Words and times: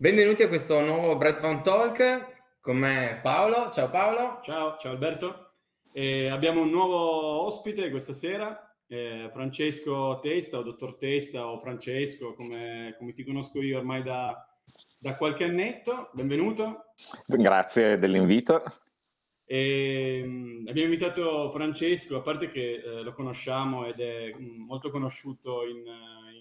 Benvenuti 0.00 0.44
a 0.44 0.48
questo 0.48 0.80
nuovo 0.80 1.16
Brett 1.16 1.40
Van 1.40 1.60
Talk 1.60 2.60
con 2.60 2.76
me 2.76 3.18
Paolo. 3.20 3.68
Ciao 3.72 3.90
Paolo. 3.90 4.38
Ciao, 4.44 4.76
ciao 4.78 4.92
Alberto. 4.92 5.54
Eh, 5.90 6.28
abbiamo 6.28 6.60
un 6.60 6.70
nuovo 6.70 7.42
ospite 7.42 7.90
questa 7.90 8.12
sera, 8.12 8.76
eh, 8.86 9.28
Francesco 9.32 10.20
Testa 10.22 10.58
o 10.58 10.62
Dottor 10.62 10.98
Testa 10.98 11.48
o 11.48 11.58
Francesco, 11.58 12.34
come, 12.34 12.94
come 12.96 13.12
ti 13.12 13.24
conosco 13.24 13.60
io 13.60 13.78
ormai 13.78 14.04
da, 14.04 14.40
da, 14.98 15.16
qualche 15.16 15.42
annetto. 15.42 16.10
Benvenuto. 16.12 16.92
Grazie 17.26 17.98
dell'invito. 17.98 18.62
E, 19.44 20.22
um, 20.24 20.64
abbiamo 20.68 20.92
invitato 20.92 21.50
Francesco, 21.50 22.18
a 22.18 22.22
parte 22.22 22.52
che 22.52 22.74
eh, 22.74 23.02
lo 23.02 23.12
conosciamo 23.14 23.84
ed 23.84 23.98
è 23.98 24.32
um, 24.32 24.64
molto 24.64 24.90
conosciuto 24.90 25.66
in 25.66 25.82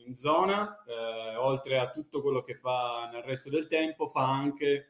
in 0.07 0.15
zona, 0.15 0.83
eh, 0.85 1.35
oltre 1.35 1.77
a 1.77 1.91
tutto 1.91 2.21
quello 2.21 2.41
che 2.41 2.55
fa 2.55 3.09
nel 3.11 3.23
resto 3.23 3.49
del 3.49 3.67
tempo, 3.67 4.07
fa 4.07 4.27
anche 4.27 4.87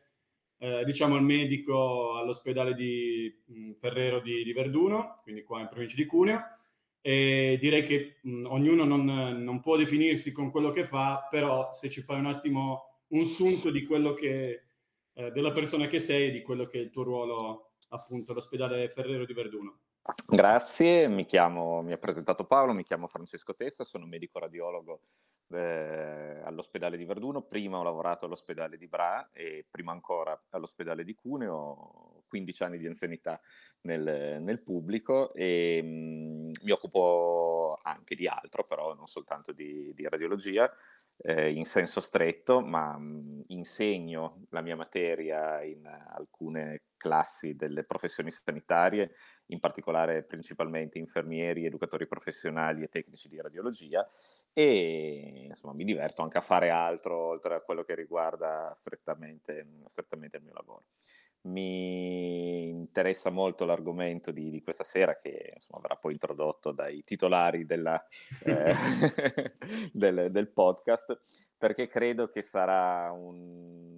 eh, 0.60 0.84
diciamo 0.86 1.16
il 1.16 1.24
medico 1.24 2.16
all'ospedale 2.18 2.74
di 2.74 3.44
mh, 3.46 3.72
Ferrero 3.74 4.20
di, 4.20 4.44
di, 4.44 4.54
Verduno, 4.54 5.20
quindi 5.24 5.44
qua 5.44 5.60
in 5.62 5.68
provincia 5.68 5.96
di 5.96 6.06
Cuneo. 6.06 6.42
E 7.02 7.58
direi 7.60 7.84
che 7.84 8.18
mh, 8.22 8.46
ognuno 8.46 8.84
non, 8.84 9.06
non, 9.06 9.60
può 9.62 9.78
definirsi 9.78 10.32
con 10.32 10.52
quello 10.52 10.72
che 10.72 10.84
fa, 10.84 11.28
però 11.30 11.72
se 11.72 11.90
ci 11.90 12.02
fai 12.02 12.20
un 12.20 12.26
attimo 12.26 13.04
un 13.10 13.24
sunto 13.24 13.70
di 13.70 13.86
quello 13.86 14.14
che, 14.14 14.64
eh, 15.14 15.32
della 15.32 15.52
persona 15.52 15.88
che 15.88 16.00
sei, 16.00 16.32
di 16.32 16.42
quello 16.42 16.66
che 16.66 16.80
è 16.80 16.82
il 16.82 16.90
tuo 16.90 17.04
ruolo 17.04 17.72
appunto 17.90 18.32
all'ospedale 18.32 18.90
Ferrero 18.90 19.26
di 19.26 19.34
Verduno. 19.34 19.80
Grazie, 20.26 21.10
mi, 21.10 21.26
chiamo, 21.26 21.82
mi 21.82 21.92
ha 21.92 21.98
presentato 21.98 22.46
Paolo, 22.46 22.72
mi 22.72 22.84
chiamo 22.84 23.08
Francesco 23.08 23.54
Testa, 23.56 23.84
sono 23.84 24.06
medico 24.06 24.40
radiologo 24.40 25.02
eh, 25.50 26.42
all'ospedale 26.46 26.96
di 26.96 27.04
Verduno, 27.04 27.42
prima 27.42 27.78
ho 27.78 27.84
lavorato 27.84 28.26
all'ospedale 28.26 28.78
di 28.78 28.88
Bra 28.88 29.30
e 29.34 29.66
prima 29.70 29.92
ancora 29.92 30.40
all'ospedale 30.52 31.04
di 31.04 31.14
Cuneo, 31.14 32.24
15 32.28 32.64
anni 32.64 32.78
di 32.78 32.88
anzianità 32.88 33.40
nel, 33.82 34.42
nel 34.42 34.62
pubblico 34.62 35.34
e 35.34 35.82
mh, 35.82 35.88
mm, 35.88 36.52
mi 36.64 36.72
occupo 36.72 37.80
anche 37.84 38.16
di 38.16 38.28
altro, 38.28 38.66
però 38.66 38.94
non 38.94 39.08
soltanto 39.08 39.52
di, 39.52 39.94
di 39.94 40.08
radiologia 40.08 40.72
eh, 41.18 41.52
in 41.52 41.66
senso 41.66 42.00
stretto, 42.00 42.62
ma 42.62 42.98
mh, 42.98 43.44
insegno 43.48 44.46
la 44.52 44.62
mia 44.62 44.76
materia 44.76 45.62
in 45.64 45.86
alcune 45.86 46.84
classi 46.98 47.56
delle 47.56 47.84
professioni 47.84 48.32
sanitarie, 48.32 49.12
in 49.48 49.60
particolare 49.60 50.24
principalmente 50.24 50.98
infermieri, 50.98 51.66
educatori 51.66 52.08
professionali 52.08 52.84
e 52.84 52.90
tecnici 52.90 53.30
di 53.30 53.40
radiologia 53.40 54.06
e 54.54 55.46
insomma 55.48 55.74
mi 55.74 55.84
diverto 55.84 56.22
anche 56.22 56.38
a 56.38 56.42
fare 56.42 56.70
altro 56.70 57.16
oltre 57.16 57.56
a 57.56 57.62
quello 57.62 57.84
che 57.84 57.96
riguarda 57.96 58.72
strettamente, 58.74 59.66
strettamente 59.86 60.38
il 60.38 60.44
mio 60.44 60.54
lavoro. 60.54 60.84
Mi 61.42 62.68
interessa 62.68 63.30
molto 63.30 63.64
l'argomento 63.64 64.32
di, 64.32 64.50
di 64.50 64.62
questa 64.62 64.84
sera 64.84 65.16
che 65.16 65.52
insomma, 65.54 65.82
verrà 65.82 65.96
poi 65.96 66.14
introdotto 66.14 66.72
dai 66.72 67.04
titolari 67.04 67.66
della, 67.66 68.04
eh, 68.44 68.74
del, 69.94 70.32
del 70.32 70.50
podcast 70.50 71.22
perché 71.58 71.88
credo 71.88 72.30
che 72.30 72.42
sarà 72.42 73.12
un, 73.12 73.97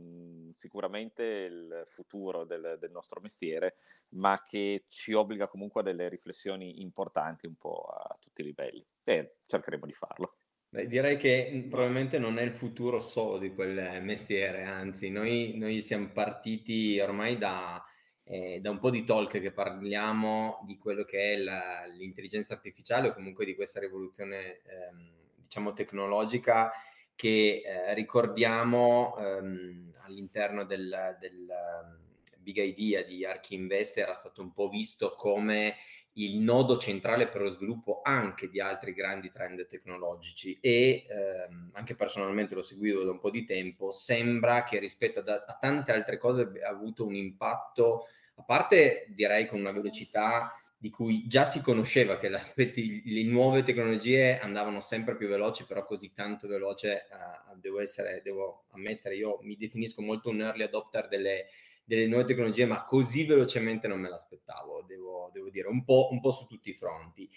sicuramente 0.59 1.23
il 1.23 1.85
futuro 1.87 2.43
del, 2.43 2.75
del, 2.79 2.91
nostro 2.91 3.21
mestiere, 3.21 3.75
ma 4.09 4.43
che 4.45 4.83
ci 4.89 5.13
obbliga 5.13 5.47
comunque 5.47 5.79
a 5.79 5.83
delle 5.85 6.09
riflessioni 6.09 6.81
importanti 6.81 7.45
un 7.45 7.55
po' 7.55 7.85
a 7.85 8.17
tutti 8.19 8.41
i 8.41 8.43
livelli 8.43 8.85
e 9.05 9.37
cercheremo 9.45 9.85
di 9.85 9.93
farlo. 9.93 10.35
Beh, 10.67 10.87
direi 10.87 11.15
che 11.15 11.65
probabilmente 11.69 12.19
non 12.19 12.37
è 12.37 12.41
il 12.41 12.51
futuro 12.51 12.99
solo 12.99 13.37
di 13.37 13.53
quel 13.53 14.03
mestiere, 14.03 14.65
anzi 14.65 15.09
noi, 15.09 15.57
noi 15.57 15.81
siamo 15.81 16.09
partiti 16.11 16.99
ormai 16.99 17.37
da, 17.37 17.81
eh, 18.25 18.59
da, 18.59 18.69
un 18.69 18.79
po' 18.79 18.89
di 18.91 19.05
talk 19.05 19.39
che 19.39 19.51
parliamo 19.51 20.63
di 20.67 20.77
quello 20.77 21.05
che 21.05 21.33
è 21.33 21.37
la, 21.37 21.85
l'intelligenza 21.87 22.53
artificiale 22.53 23.07
o 23.07 23.13
comunque 23.13 23.45
di 23.45 23.55
questa 23.55 23.79
rivoluzione 23.79 24.59
ehm, 24.63 25.17
diciamo 25.37 25.73
tecnologica 25.73 26.71
che 27.19 27.63
eh, 27.65 27.93
ricordiamo 27.95 29.17
ehm, 29.17 29.91
all'interno 30.05 30.63
del, 30.63 31.17
del 31.19 31.47
um, 31.49 31.97
Big 32.37 32.55
Idea 32.59 33.03
di 33.03 33.25
Archi 33.25 33.55
Invest 33.55 33.97
era 33.97 34.13
stato 34.13 34.41
un 34.41 34.53
po' 34.53 34.69
visto 34.69 35.15
come 35.17 35.75
il 36.13 36.37
nodo 36.37 36.77
centrale 36.77 37.27
per 37.27 37.41
lo 37.41 37.49
sviluppo 37.49 37.99
anche 38.05 38.49
di 38.49 38.61
altri 38.61 38.93
grandi 38.93 39.31
trend 39.31 39.67
tecnologici 39.67 40.59
e 40.61 41.05
ehm, 41.09 41.71
anche 41.73 41.93
personalmente 41.93 42.55
lo 42.55 42.63
seguivo 42.63 43.03
da 43.03 43.11
un 43.11 43.19
po' 43.19 43.31
di 43.31 43.43
tempo, 43.43 43.91
sembra 43.91 44.63
che 44.63 44.79
rispetto 44.79 45.19
a, 45.19 45.43
a 45.45 45.57
tante 45.59 45.91
altre 45.91 46.17
cose 46.17 46.43
abbia 46.43 46.69
avuto 46.69 47.05
un 47.05 47.15
impatto, 47.15 48.05
a 48.35 48.43
parte 48.43 49.07
direi 49.09 49.45
con 49.45 49.59
una 49.59 49.73
velocità 49.73 50.53
di 50.81 50.89
cui 50.89 51.27
già 51.27 51.43
si 51.43 51.59
conosceva 51.61 52.17
che 52.17 52.29
le 52.31 53.23
nuove 53.23 53.63
tecnologie 53.63 54.39
andavano 54.39 54.79
sempre 54.79 55.17
più 55.17 55.27
veloci, 55.27 55.65
però 55.65 55.83
così 55.83 56.13
tanto 56.13 56.47
veloce, 56.47 57.07
uh, 57.11 57.59
devo 57.59 57.81
essere, 57.81 58.21
devo 58.23 58.63
ammettere, 58.71 59.15
io 59.15 59.39
mi 59.41 59.57
definisco 59.57 60.01
molto 60.01 60.29
un 60.29 60.39
early 60.39 60.63
adopter 60.63 61.09
delle, 61.09 61.47
delle 61.83 62.07
nuove 62.07 62.23
tecnologie, 62.23 62.65
ma 62.65 62.83
così 62.85 63.25
velocemente 63.25 63.89
non 63.89 63.99
me 63.99 64.07
l'aspettavo, 64.07 64.83
devo, 64.87 65.29
devo 65.33 65.49
dire, 65.49 65.67
un 65.67 65.83
po', 65.83 66.07
un 66.11 66.21
po', 66.21 66.31
su 66.31 66.45
tutti 66.47 66.69
i 66.69 66.73
fronti. 66.73 67.29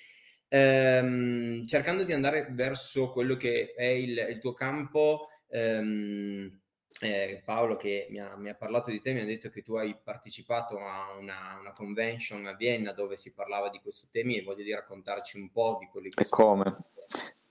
Ehm, 0.47 1.67
cercando 1.67 2.05
di 2.05 2.13
andare 2.13 2.47
verso 2.53 3.11
quello 3.11 3.37
che 3.37 3.73
è 3.75 3.87
il, 3.87 4.17
il 4.31 4.39
tuo 4.39 4.53
campo, 4.53 5.31
ehm, 5.49 6.61
eh, 7.03 7.43
Paolo 7.45 7.75
che 7.75 8.07
mi 8.11 8.21
ha, 8.21 8.37
mi 8.37 8.49
ha, 8.49 8.55
parlato 8.55 8.91
di 8.91 9.01
te, 9.01 9.13
mi 9.13 9.21
ha 9.21 9.25
detto 9.25 9.49
che 9.49 9.63
tu 9.63 9.75
hai 9.75 9.97
partecipato 10.01 10.79
a 10.79 11.17
una, 11.19 11.59
una, 11.59 11.73
convention 11.73 12.47
a 12.47 12.55
Vienna 12.55 12.93
dove 12.93 13.17
si 13.17 13.33
parlava 13.33 13.71
di 13.71 13.81
questi 13.81 14.09
temi 14.09 14.37
e 14.37 14.43
voglio 14.43 14.63
di 14.63 14.73
raccontarci 14.73 15.37
un 15.37 15.51
po' 15.51 15.79
di 15.81 15.89
quelli 15.89 16.11
che 16.11 16.21
e 16.21 16.25
sono. 16.25 16.45
Come? 16.45 16.77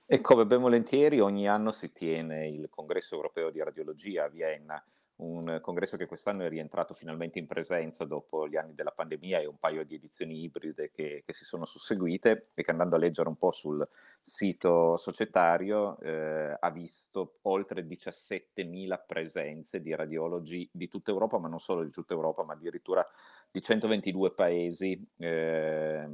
E 0.06 0.20
come 0.22 0.46
ben 0.46 0.60
volentieri 0.60 1.20
ogni 1.20 1.46
anno 1.48 1.70
si 1.70 1.92
tiene 1.92 2.48
il 2.48 2.70
congresso 2.70 3.14
europeo 3.14 3.50
di 3.50 3.62
radiologia 3.62 4.24
a 4.24 4.28
Vienna 4.28 4.82
un 5.16 5.58
congresso 5.60 5.96
che 5.96 6.06
quest'anno 6.06 6.42
è 6.42 6.48
rientrato 6.48 6.94
finalmente 6.94 7.38
in 7.38 7.46
presenza 7.46 8.04
dopo 8.04 8.48
gli 8.48 8.56
anni 8.56 8.74
della 8.74 8.90
pandemia 8.90 9.38
e 9.38 9.46
un 9.46 9.58
paio 9.58 9.84
di 9.84 9.94
edizioni 9.94 10.42
ibride 10.42 10.90
che, 10.90 11.22
che 11.24 11.32
si 11.32 11.44
sono 11.44 11.64
susseguite 11.64 12.48
e 12.54 12.62
che 12.62 12.70
andando 12.70 12.96
a 12.96 12.98
leggere 12.98 13.28
un 13.28 13.36
po' 13.36 13.50
sul 13.52 13.86
sito 14.20 14.96
societario 14.96 15.98
eh, 16.00 16.56
ha 16.58 16.70
visto 16.70 17.38
oltre 17.42 17.86
17.000 17.86 19.00
presenze 19.06 19.80
di 19.80 19.94
radiologi 19.94 20.68
di 20.72 20.88
tutta 20.88 21.10
Europa, 21.10 21.38
ma 21.38 21.48
non 21.48 21.60
solo 21.60 21.84
di 21.84 21.90
tutta 21.90 22.14
Europa, 22.14 22.42
ma 22.42 22.54
addirittura 22.54 23.06
di 23.50 23.60
122 23.60 24.32
paesi 24.32 25.06
eh, 25.18 26.08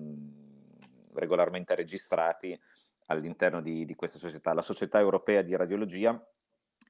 regolarmente 1.12 1.74
registrati 1.74 2.58
all'interno 3.06 3.60
di, 3.60 3.84
di 3.84 3.94
questa 3.94 4.18
società. 4.18 4.52
La 4.52 4.62
Società 4.62 4.98
Europea 4.98 5.42
di 5.42 5.56
Radiologia, 5.56 6.20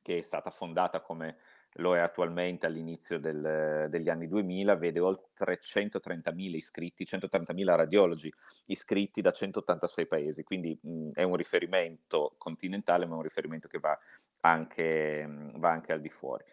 che 0.03 0.19
è 0.19 0.23
stata 0.23 0.51
fondata 0.51 1.01
come 1.01 1.37
lo 1.75 1.95
è 1.95 2.01
attualmente 2.01 2.67
all'inizio 2.67 3.19
del, 3.19 3.87
degli 3.89 4.09
anni 4.09 4.27
2000, 4.27 4.77
vede 4.77 5.01
oltre 5.01 5.61
130.000 5.61 6.55
iscritti, 6.55 7.05
130.000 7.05 7.77
radiologi 7.77 8.33
iscritti 8.67 9.21
da 9.21 9.31
186 9.31 10.07
paesi, 10.07 10.43
quindi 10.43 10.77
mh, 10.81 11.11
è 11.13 11.23
un 11.23 11.37
riferimento 11.37 12.35
continentale, 12.39 13.07
ma 13.07 13.15
è 13.15 13.17
un 13.17 13.23
riferimento 13.23 13.69
che 13.69 13.79
va 13.79 13.99
anche, 14.41 15.27
mh, 15.27 15.59
va 15.59 15.71
anche 15.71 15.93
al 15.93 16.01
di 16.01 16.11
fuori. 16.11 16.45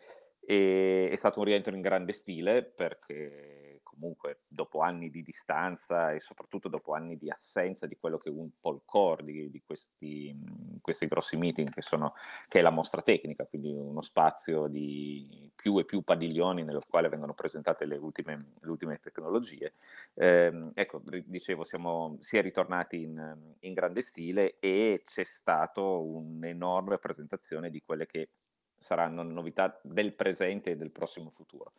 E, 0.46 1.10
è 1.12 1.16
stato 1.16 1.40
un 1.40 1.46
rientro 1.46 1.74
in 1.74 1.82
grande 1.82 2.14
stile 2.14 2.64
perché 2.64 3.65
comunque 3.98 4.42
dopo 4.48 4.82
anni 4.82 5.10
di 5.10 5.24
distanza 5.24 6.12
e 6.12 6.20
soprattutto 6.20 6.68
dopo 6.68 6.94
anni 6.94 7.18
di 7.18 7.30
assenza 7.30 7.88
di 7.88 7.98
quello 7.98 8.18
che 8.18 8.30
è 8.30 8.32
un 8.32 8.50
po' 8.60 8.72
il 8.74 8.82
core 8.86 9.24
di, 9.24 9.50
di 9.50 9.62
questi, 9.66 10.36
questi, 10.82 11.08
grossi 11.08 11.38
meeting 11.38 11.70
che, 11.70 11.82
sono, 11.82 12.14
che 12.48 12.60
è 12.60 12.62
la 12.62 12.70
mostra 12.70 13.02
tecnica, 13.02 13.46
quindi 13.46 13.72
uno 13.74 14.02
spazio 14.02 14.68
di 14.68 15.50
più 15.56 15.80
e 15.80 15.86
più 15.86 16.02
padiglioni 16.02 16.64
nel 16.64 16.84
quale 16.88 17.10
vengono 17.10 17.34
presentate 17.34 17.86
le 17.86 17.98
ultime, 17.98 18.38
le 18.60 18.70
ultime 18.70 19.00
tecnologie. 19.00 19.74
Eh, 20.14 20.72
ecco, 20.74 21.02
dicevo, 21.26 21.64
siamo, 21.64 22.18
si 22.20 22.38
è 22.38 22.42
ritornati 22.42 23.02
in, 23.02 23.56
in 23.60 23.74
grande 23.74 24.02
stile 24.02 24.58
e 24.60 25.02
c'è 25.04 25.24
stata 25.24 25.82
un'enorme 25.82 26.98
presentazione 26.98 27.70
di 27.70 27.82
quelle 27.82 28.06
che 28.06 28.30
saranno 28.78 29.24
novità 29.24 29.80
del 29.84 30.14
presente 30.14 30.72
e 30.72 30.76
del 30.76 30.92
prossimo 30.92 31.30
futuro 31.30 31.74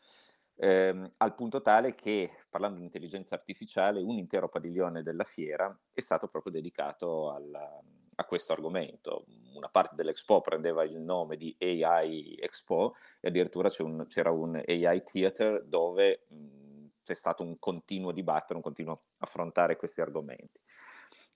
ehm, 0.56 1.12
al 1.18 1.34
punto 1.34 1.60
tale 1.62 1.94
che, 1.94 2.30
parlando 2.48 2.78
di 2.78 2.84
intelligenza 2.84 3.34
artificiale, 3.34 4.02
un 4.02 4.16
intero 4.18 4.48
padiglione 4.48 5.02
della 5.02 5.24
fiera 5.24 5.76
è 5.92 6.00
stato 6.00 6.28
proprio 6.28 6.52
dedicato 6.52 7.30
alla, 7.32 7.80
a 8.16 8.24
questo 8.24 8.52
argomento. 8.52 9.24
Una 9.54 9.68
parte 9.68 9.94
dell'Expo 9.94 10.40
prendeva 10.40 10.84
il 10.84 10.98
nome 10.98 11.36
di 11.36 11.56
AI 11.60 12.36
Expo 12.38 12.94
e 13.20 13.28
addirittura 13.28 13.70
un, 13.78 14.06
c'era 14.08 14.30
un 14.30 14.56
AI 14.66 15.02
Theater 15.02 15.64
dove 15.64 16.24
mh, 16.28 16.86
c'è 17.02 17.14
stato 17.14 17.42
un 17.42 17.58
continuo 17.58 18.12
dibattere, 18.12 18.54
un 18.56 18.62
continuo 18.62 19.02
affrontare 19.18 19.76
questi 19.76 20.00
argomenti. 20.00 20.60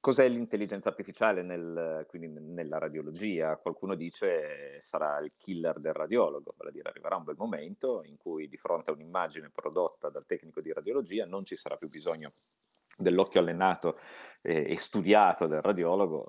Cos'è 0.00 0.26
l'intelligenza 0.28 0.88
artificiale 0.88 1.42
nel, 1.42 2.06
quindi 2.08 2.28
nella 2.28 2.78
radiologia? 2.78 3.58
Qualcuno 3.58 3.94
dice 3.94 4.80
sarà 4.80 5.18
il 5.18 5.32
killer 5.36 5.78
del 5.78 5.92
radiologo, 5.92 6.54
vale 6.56 6.70
a 6.70 6.72
dire 6.72 6.88
arriverà 6.88 7.16
un 7.16 7.24
bel 7.24 7.36
momento 7.36 8.02
in 8.04 8.16
cui 8.16 8.48
di 8.48 8.56
fronte 8.56 8.90
a 8.90 8.94
un'immagine 8.94 9.50
prodotta 9.50 10.08
dal 10.08 10.24
tecnico 10.24 10.62
di 10.62 10.72
radiologia 10.72 11.26
non 11.26 11.44
ci 11.44 11.54
sarà 11.54 11.76
più 11.76 11.90
bisogno 11.90 12.32
dell'occhio 12.96 13.40
allenato 13.40 13.98
eh, 14.40 14.70
e 14.70 14.76
studiato 14.78 15.46
del 15.46 15.60
radiologo, 15.60 16.28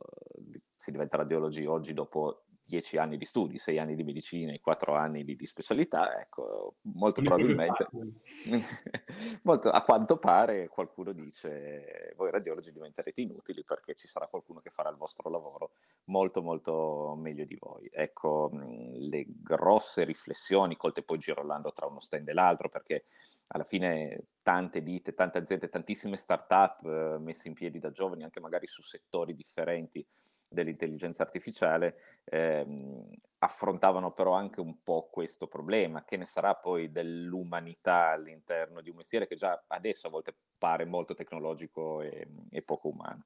si 0.76 0.92
diventa 0.92 1.16
radiologi 1.16 1.66
oggi 1.66 1.94
dopo 1.94 2.48
dieci 2.72 2.96
anni 2.96 3.18
di 3.18 3.26
studi, 3.26 3.58
sei 3.58 3.80
anni 3.80 3.96
di 3.96 4.04
medicina 4.04 4.54
e 4.54 4.62
quattro 4.62 4.96
anni 4.96 5.26
di, 5.26 5.36
di 5.36 5.46
specialità, 5.46 6.22
ecco, 6.22 6.76
molto 6.84 7.22
probabilmente, 7.22 7.86
molto, 9.44 9.70
a 9.70 9.84
quanto 9.84 10.18
pare 10.18 10.70
qualcuno 10.70 11.12
dice, 11.12 12.14
voi 12.16 12.32
radiologi 12.32 12.72
diventerete 12.72 13.20
inutili 13.20 13.66
perché 13.66 13.94
ci 13.96 14.08
sarà 14.08 14.28
qualcuno 14.28 14.62
che 14.62 14.70
farà 14.70 14.90
il 14.90 14.96
vostro 14.96 15.30
lavoro 15.30 15.72
molto 16.06 16.42
molto 16.42 17.18
meglio 17.20 17.44
di 17.44 17.58
voi. 17.60 17.90
Ecco, 17.92 18.50
le 18.54 19.26
grosse 19.28 20.06
riflessioni 20.06 20.78
colte 20.78 21.04
poi 21.04 21.18
girolando 21.18 21.74
tra 21.74 21.88
uno 21.88 22.00
stand 22.00 22.30
e 22.30 22.34
l'altro, 22.34 22.70
perché 22.70 23.04
alla 23.48 23.66
fine 23.66 24.28
tante 24.42 24.82
ditte, 24.82 25.14
tante 25.14 25.40
aziende, 25.40 25.68
tantissime 25.68 26.16
start-up 26.16 26.86
eh, 26.86 27.18
messe 27.20 27.50
in 27.50 27.54
piedi 27.54 27.80
da 27.80 27.92
giovani, 27.92 28.24
anche 28.24 28.40
magari 28.40 28.66
su 28.66 28.82
settori 28.82 29.36
differenti, 29.36 30.06
dell'intelligenza 30.52 31.24
artificiale 31.24 32.20
ehm, 32.26 33.10
affrontavano 33.40 34.12
però 34.12 34.34
anche 34.34 34.60
un 34.60 34.84
po' 34.84 35.10
questo 35.10 35.48
problema, 35.48 36.04
che 36.04 36.18
ne 36.18 36.26
sarà 36.26 36.56
poi 36.56 36.92
dell'umanità 36.92 38.10
all'interno 38.10 38.82
di 38.82 38.90
un 38.90 38.98
mestiere 38.98 39.28
che 39.28 39.36
già 39.36 39.64
adesso 39.68 40.08
a 40.08 40.10
volte 40.10 40.36
pare 40.58 40.86
molto 40.86 41.14
tecnologico 41.14 42.02
e, 42.02 42.28
e 42.50 42.62
poco 42.62 42.90
umano. 42.90 43.26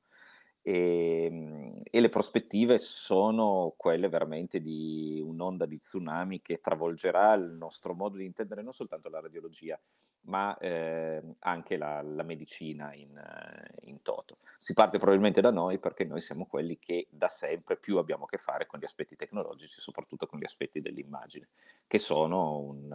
E, 0.61 1.25
ehm, 1.25 1.81
e, 1.83 1.99
le 1.99 2.09
prospettive 2.09 2.77
sono 2.77 3.73
quelle 3.77 4.07
veramente 4.09 4.59
di 4.61 5.21
un'onda 5.23 5.65
di 5.65 5.77
tsunami 5.77 6.41
che 6.41 6.59
travolgerà 6.59 7.33
il 7.33 7.51
nostro 7.51 7.93
modo 7.93 8.17
di 8.17 8.25
intendere 8.25 8.61
non 8.61 8.73
soltanto 8.73 9.09
la 9.09 9.19
radiologia, 9.19 9.79
ma 10.25 10.57
eh, 10.57 11.21
anche 11.39 11.77
la, 11.77 12.01
la, 12.01 12.23
medicina 12.23 12.93
in, 12.93 13.15
eh, 13.17 13.87
in, 13.87 14.01
toto. 14.01 14.39
Si 14.57 14.73
parte 14.73 14.97
probabilmente 14.97 15.41
da 15.41 15.51
noi 15.51 15.77
perché 15.77 16.03
noi 16.05 16.21
siamo 16.21 16.45
quelli 16.45 16.79
che 16.79 17.07
da 17.09 17.27
sempre 17.27 17.77
più 17.77 17.97
abbiamo 17.97 18.25
a 18.25 18.27
che 18.27 18.37
fare 18.37 18.65
con 18.65 18.79
gli 18.79 18.85
aspetti 18.85 19.15
tecnologici, 19.15 19.79
soprattutto 19.79 20.25
con 20.25 20.39
gli 20.39 20.45
aspetti 20.45 20.81
dell'immagine, 20.81 21.49
che 21.87 21.99
un, 22.09 22.91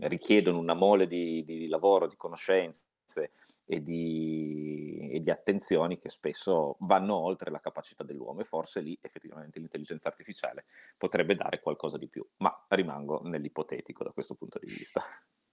uh, 0.00 0.06
richiedono 0.06 0.58
una 0.58 0.74
mole 0.74 1.06
di, 1.06 1.44
di, 1.44 1.68
lavoro, 1.68 2.06
di 2.06 2.16
conoscenze 2.16 3.30
e 3.66 3.82
di, 3.82 5.08
e 5.12 5.22
di 5.22 5.30
attenzioni 5.30 5.98
che 5.98 6.10
spesso 6.10 6.76
vanno 6.80 7.14
oltre 7.14 7.50
la 7.50 7.60
capacità 7.60 8.04
dell'uomo 8.04 8.40
e 8.40 8.44
forse 8.44 8.80
lì 8.80 8.98
effettivamente 9.00 9.58
l'intelligenza 9.58 10.08
artificiale 10.08 10.66
potrebbe 10.98 11.34
dare 11.34 11.60
qualcosa 11.60 11.96
di 11.96 12.08
più, 12.08 12.26
ma 12.38 12.66
rimango 12.68 13.22
nell'ipotetico 13.22 14.04
da 14.04 14.10
questo 14.10 14.34
punto 14.34 14.58
di 14.58 14.66
vista. 14.66 15.02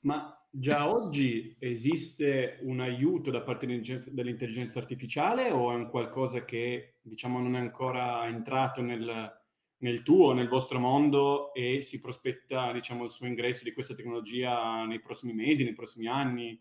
Ma 0.01 0.35
già 0.49 0.89
oggi 0.89 1.55
esiste 1.59 2.59
un 2.63 2.79
aiuto 2.79 3.31
da 3.31 3.41
parte 3.41 3.65
dell'intelligenza 3.65 4.79
artificiale 4.79 5.51
o 5.51 5.71
è 5.71 5.75
un 5.75 5.89
qualcosa 5.89 6.43
che 6.43 6.95
diciamo 7.01 7.39
non 7.39 7.55
è 7.55 7.59
ancora 7.59 8.27
entrato 8.27 8.81
nel, 8.81 9.31
nel 9.77 10.01
tuo, 10.01 10.33
nel 10.33 10.47
vostro 10.47 10.79
mondo 10.79 11.53
e 11.53 11.81
si 11.81 11.99
prospetta 11.99 12.71
diciamo, 12.71 13.05
il 13.05 13.11
suo 13.11 13.27
ingresso 13.27 13.63
di 13.63 13.73
questa 13.73 13.93
tecnologia 13.93 14.83
nei 14.85 14.99
prossimi 14.99 15.33
mesi, 15.33 15.63
nei 15.63 15.73
prossimi 15.73 16.07
anni? 16.07 16.59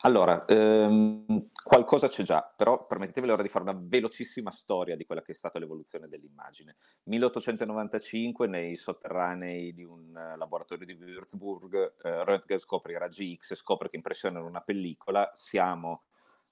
Allora, 0.00 0.44
ehm, 0.44 1.48
qualcosa 1.62 2.08
c'è 2.08 2.22
già, 2.22 2.42
però 2.42 2.86
permettetemi 2.86 3.30
ora 3.30 3.42
di 3.42 3.48
fare 3.48 3.64
una 3.64 3.78
velocissima 3.80 4.50
storia 4.50 4.96
di 4.96 5.04
quella 5.04 5.22
che 5.22 5.32
è 5.32 5.34
stata 5.34 5.58
l'evoluzione 5.58 6.08
dell'immagine. 6.08 6.76
1895, 7.04 8.46
nei 8.46 8.76
sotterranei 8.76 9.72
di 9.72 9.82
un 9.82 10.08
uh, 10.08 10.36
laboratorio 10.36 10.86
di 10.86 10.92
Würzburg, 10.92 11.94
uh, 12.02 12.08
Röntgen 12.24 12.58
scopre 12.58 12.92
i 12.92 12.98
raggi 12.98 13.36
X, 13.36 13.54
scopre 13.54 13.88
che 13.88 13.96
impressionano 13.96 14.46
una 14.46 14.60
pellicola, 14.60 15.30
siamo 15.34 16.04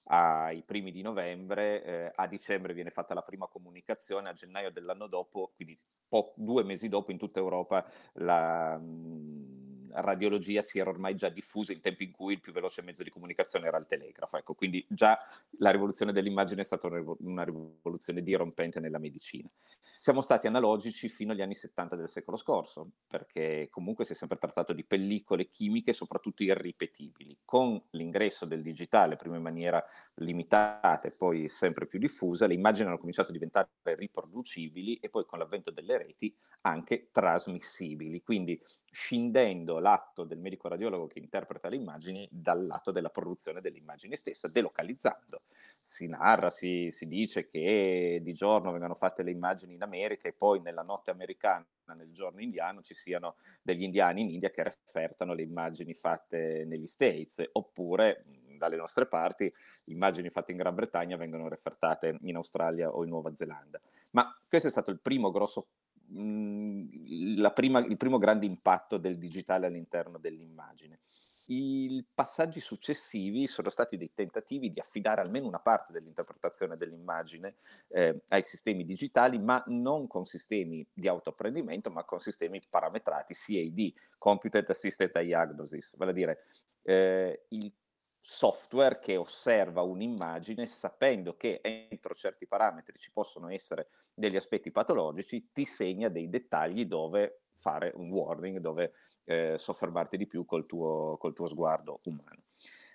ai 0.05 0.63
primi 0.63 0.91
di 0.91 1.01
novembre, 1.01 1.83
eh, 1.83 2.11
a 2.15 2.27
dicembre 2.27 2.73
viene 2.73 2.89
fatta 2.89 3.13
la 3.13 3.21
prima 3.21 3.47
comunicazione, 3.47 4.29
a 4.29 4.33
gennaio 4.33 4.71
dell'anno 4.71 5.07
dopo, 5.07 5.51
quindi 5.55 5.79
po- 6.07 6.33
due 6.35 6.63
mesi 6.63 6.89
dopo 6.89 7.11
in 7.11 7.17
tutta 7.17 7.39
Europa 7.39 7.85
la... 8.13 8.77
Mh, 8.77 9.60
radiologia 9.93 10.61
si 10.61 10.79
era 10.79 10.89
ormai 10.89 11.15
già 11.15 11.29
diffusa 11.29 11.73
in 11.73 11.81
tempi 11.81 12.05
in 12.05 12.11
cui 12.11 12.33
il 12.33 12.41
più 12.41 12.51
veloce 12.51 12.81
mezzo 12.81 13.03
di 13.03 13.09
comunicazione 13.09 13.67
era 13.67 13.77
il 13.77 13.85
telegrafo. 13.87 14.37
Ecco, 14.37 14.53
quindi 14.53 14.85
già 14.89 15.17
la 15.57 15.71
rivoluzione 15.71 16.11
dell'immagine 16.11 16.61
è 16.61 16.65
stata 16.65 16.87
una 17.19 17.43
rivoluzione 17.43 18.21
dirompente 18.21 18.79
nella 18.79 18.99
medicina. 18.99 19.49
Siamo 19.97 20.21
stati 20.21 20.47
analogici 20.47 21.09
fino 21.09 21.31
agli 21.31 21.43
anni 21.43 21.53
70 21.53 21.95
del 21.95 22.09
secolo 22.09 22.35
scorso, 22.35 22.89
perché 23.07 23.67
comunque 23.69 24.03
si 24.03 24.13
è 24.13 24.15
sempre 24.15 24.39
trattato 24.39 24.73
di 24.73 24.83
pellicole 24.83 25.51
chimiche, 25.51 25.93
soprattutto 25.93 26.41
irripetibili. 26.41 27.37
Con 27.45 27.79
l'ingresso 27.91 28.47
del 28.47 28.63
digitale, 28.63 29.15
prima 29.15 29.35
in 29.35 29.43
maniera 29.43 29.83
limitata 30.15 31.07
e 31.07 31.11
poi 31.11 31.47
sempre 31.49 31.85
più 31.85 31.99
diffusa, 31.99 32.47
le 32.47 32.55
immagini 32.55 32.87
hanno 32.87 32.97
cominciato 32.97 33.29
a 33.29 33.33
diventare 33.33 33.69
riproducibili 33.83 34.95
e 34.95 35.09
poi 35.09 35.23
con 35.23 35.37
l'avvento 35.37 35.69
delle 35.69 35.99
reti 35.99 36.35
anche 36.61 37.09
trasmissibili. 37.11 38.23
Quindi 38.23 38.59
scindendo 38.93 39.79
l'atto 39.79 40.25
del 40.25 40.37
medico 40.37 40.67
radiologo 40.67 41.07
che 41.07 41.19
interpreta 41.19 41.69
le 41.69 41.77
immagini 41.77 42.27
dal 42.29 42.65
lato 42.65 42.91
della 42.91 43.09
produzione 43.09 43.61
delle 43.61 43.77
immagini 43.77 44.17
stesse, 44.17 44.51
delocalizzando. 44.51 45.43
Si 45.79 46.07
narra, 46.09 46.49
si, 46.49 46.91
si, 46.91 47.07
dice 47.07 47.47
che 47.47 48.19
di 48.21 48.33
giorno 48.33 48.71
vengano 48.71 48.93
fatte 48.93 49.23
le 49.23 49.31
immagini 49.31 49.75
in 49.75 49.81
America 49.81 50.27
e 50.27 50.33
poi 50.33 50.59
nella 50.59 50.81
notte 50.81 51.09
americana, 51.09 51.65
nel 51.95 52.11
giorno 52.11 52.41
indiano, 52.41 52.81
ci 52.81 52.93
siano 52.93 53.35
degli 53.61 53.83
indiani 53.83 54.21
in 54.21 54.29
India 54.29 54.49
che 54.49 54.63
refertano 54.63 55.33
le 55.33 55.43
immagini 55.43 55.93
fatte 55.93 56.65
negli 56.65 56.87
States, 56.87 57.41
oppure 57.53 58.25
dalle 58.57 58.75
nostre 58.75 59.07
parti 59.07 59.51
immagini 59.85 60.29
fatte 60.29 60.51
in 60.51 60.57
Gran 60.57 60.75
Bretagna 60.75 61.17
vengono 61.17 61.47
refertate 61.47 62.17
in 62.21 62.35
Australia 62.35 62.89
o 62.93 63.03
in 63.03 63.09
Nuova 63.09 63.33
Zelanda. 63.33 63.81
Ma 64.11 64.37
questo 64.47 64.67
è 64.67 64.71
stato 64.71 64.91
il 64.91 64.99
primo 64.99 65.31
grosso 65.31 65.67
Mhmm, 66.13 67.51
prima, 67.53 67.79
il 67.79 67.97
primo 67.97 68.17
grande 68.17 68.45
impatto 68.45 68.97
del 68.97 69.17
digitale 69.17 69.67
all'interno 69.67 70.17
dell'immagine. 70.17 70.99
I 71.45 72.05
passaggi 72.13 72.59
successivi 72.59 73.47
sono 73.47 73.69
stati 73.69 73.97
dei 73.97 74.11
tentativi 74.13 74.71
di 74.71 74.79
affidare 74.79 75.21
almeno 75.21 75.47
una 75.47 75.59
parte 75.59 75.91
dell'interpretazione 75.91 76.77
dell'immagine 76.77 77.55
eh, 77.89 78.23
ai 78.29 78.43
sistemi 78.43 78.85
digitali, 78.85 79.37
ma 79.37 79.61
non 79.67 80.07
con 80.07 80.25
sistemi 80.25 80.87
di 80.93 81.07
autoapprendimento, 81.07 81.89
ma 81.89 82.05
con 82.05 82.19
sistemi 82.19 82.61
parametrati 82.69 83.33
CAD, 83.33 83.93
Computed 84.17 84.69
Assisted 84.69 85.11
Diagnosis, 85.19 85.97
vale 85.97 86.11
a 86.11 86.13
dire 86.13 86.45
eh, 86.83 87.45
il 87.49 87.73
software 88.21 88.99
che 88.99 89.17
osserva 89.17 89.81
un'immagine 89.81 90.67
sapendo 90.67 91.35
che 91.35 91.59
entro 91.63 92.13
certi 92.13 92.47
parametri 92.47 92.99
ci 92.99 93.11
possono 93.11 93.49
essere 93.49 93.89
degli 94.13 94.35
aspetti 94.35 94.71
patologici, 94.71 95.49
ti 95.51 95.65
segna 95.65 96.09
dei 96.09 96.29
dettagli 96.29 96.85
dove 96.85 97.41
fare 97.53 97.91
un 97.95 98.09
warning, 98.09 98.59
dove 98.59 98.93
eh, 99.25 99.55
soffermarti 99.57 100.17
di 100.17 100.27
più 100.27 100.45
col 100.45 100.65
tuo, 100.65 101.17
col 101.17 101.33
tuo 101.33 101.47
sguardo 101.47 101.99
umano. 102.03 102.43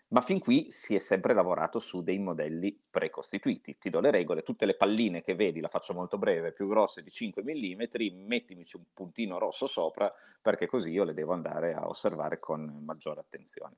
Ma 0.09 0.21
fin 0.21 0.39
qui 0.39 0.71
si 0.71 0.95
è 0.95 0.99
sempre 0.99 1.35
lavorato 1.35 1.81
su 1.81 2.01
dei 2.01 2.19
modelli 2.19 2.81
precostituiti. 2.89 3.77
Ti 3.77 3.91
do 3.91 3.99
le 3.99 4.13
regole, 4.13 4.43
tutte 4.43 4.65
le 4.65 4.77
palline 4.77 5.23
che 5.23 5.35
vedi, 5.35 5.59
la 5.59 5.67
faccio 5.67 5.95
molto 5.95 6.17
breve, 6.17 6.53
più 6.53 6.69
grosse 6.69 7.03
di 7.03 7.11
5 7.11 7.43
mm, 7.43 7.83
mettimici 8.25 8.77
un 8.77 8.85
puntino 8.93 9.39
rosso 9.39 9.67
sopra 9.67 10.13
perché 10.41 10.67
così 10.67 10.91
io 10.91 11.03
le 11.03 11.13
devo 11.13 11.33
andare 11.33 11.75
a 11.75 11.89
osservare 11.89 12.39
con 12.39 12.83
maggiore 12.85 13.21
attenzione 13.21 13.77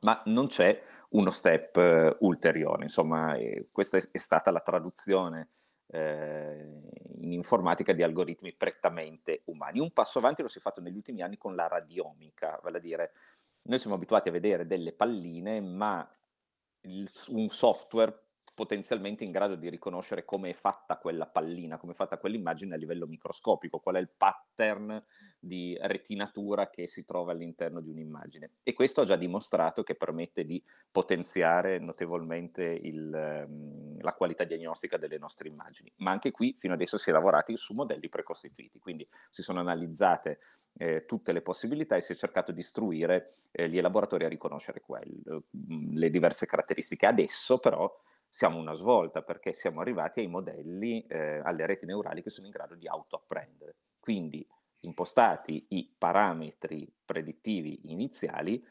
ma 0.00 0.20
non 0.26 0.46
c'è 0.46 0.80
uno 1.10 1.30
step 1.30 1.76
eh, 1.78 2.16
ulteriore. 2.20 2.82
Insomma, 2.82 3.34
eh, 3.36 3.68
questa 3.72 3.96
è, 3.96 4.02
è, 4.10 4.18
stata 4.18 4.50
la 4.50 4.60
traduzione 4.60 5.48
eh, 5.88 6.80
in 7.20 7.32
informatica 7.32 7.92
di 7.92 8.02
algoritmi 8.02 8.54
prettamente 8.54 9.42
umani. 9.46 9.80
Un 9.80 9.92
passo 9.92 10.18
avanti 10.18 10.42
lo 10.42 10.48
si 10.48 10.58
è 10.58 10.60
fatto 10.60 10.80
negli 10.80 10.96
ultimi 10.96 11.22
anni 11.22 11.36
con 11.36 11.54
la 11.54 11.66
radiomica, 11.66 12.58
vale 12.62 12.78
a 12.78 12.80
dire 12.80 13.12
noi 13.62 13.78
siamo 13.78 13.96
abituati 13.96 14.28
a 14.28 14.32
vedere 14.32 14.66
delle 14.66 14.92
palline, 14.92 15.60
ma 15.60 16.08
il, 16.82 17.10
un 17.28 17.48
software 17.48 18.25
potenzialmente 18.56 19.22
in 19.22 19.32
grado 19.32 19.54
di 19.54 19.68
riconoscere 19.68 20.24
come 20.24 20.48
è 20.48 20.52
fatta 20.54 20.96
quella 20.96 21.26
pallina, 21.26 21.76
come 21.76 21.92
è 21.92 21.94
fatta 21.94 22.16
quell'immagine 22.16 22.74
a 22.74 22.78
livello 22.78 23.06
microscopico, 23.06 23.80
qual 23.80 23.96
è 23.96 23.98
il 23.98 24.08
pattern 24.08 25.04
di 25.38 25.76
retinatura 25.78 26.70
che 26.70 26.86
si 26.86 27.04
trova 27.04 27.32
all'interno 27.32 27.82
di 27.82 27.90
un'immagine. 27.90 28.52
E 28.62 28.72
questo 28.72 29.02
ha 29.02 29.04
già 29.04 29.16
dimostrato 29.16 29.82
che 29.82 29.94
permette 29.94 30.46
di 30.46 30.60
potenziare 30.90 31.78
notevolmente 31.78 32.62
il, 32.64 33.12
ehm, 33.12 34.00
la 34.00 34.14
qualità 34.14 34.44
diagnostica 34.44 34.96
delle 34.96 35.18
nostre 35.18 35.48
immagini. 35.48 35.92
Ma 35.96 36.12
anche 36.12 36.30
qui 36.30 36.54
fino 36.54 36.72
adesso 36.72 36.96
si 36.96 37.10
è 37.10 37.12
lavorati 37.12 37.54
su 37.58 37.74
modelli 37.74 38.08
precostituiti, 38.08 38.78
quindi 38.78 39.06
si 39.28 39.42
sono 39.42 39.60
analizzate 39.60 40.38
eh, 40.78 41.04
tutte 41.04 41.32
le 41.32 41.42
possibilità 41.42 41.96
e 41.96 42.00
si 42.00 42.14
è 42.14 42.16
cercato 42.16 42.52
di 42.52 42.60
istruire 42.60 43.34
eh, 43.50 43.68
gli 43.68 43.76
elaboratori 43.76 44.24
a 44.24 44.28
riconoscere 44.28 44.80
quelle, 44.80 45.42
le 45.92 46.08
diverse 46.08 46.46
caratteristiche. 46.46 47.04
Adesso 47.04 47.58
però 47.58 47.94
siamo 48.28 48.58
una 48.58 48.74
svolta 48.74 49.22
perché 49.22 49.52
siamo 49.52 49.80
arrivati 49.80 50.20
ai 50.20 50.26
modelli, 50.26 51.04
eh, 51.06 51.40
alle 51.42 51.66
reti 51.66 51.86
neurali 51.86 52.22
che 52.22 52.30
sono 52.30 52.46
in 52.46 52.52
grado 52.52 52.74
di 52.74 52.86
autoapprendere. 52.86 53.76
Quindi 53.98 54.46
impostati 54.80 55.66
i 55.70 55.92
parametri 55.96 56.90
predittivi 57.04 57.90
iniziali, 57.90 58.62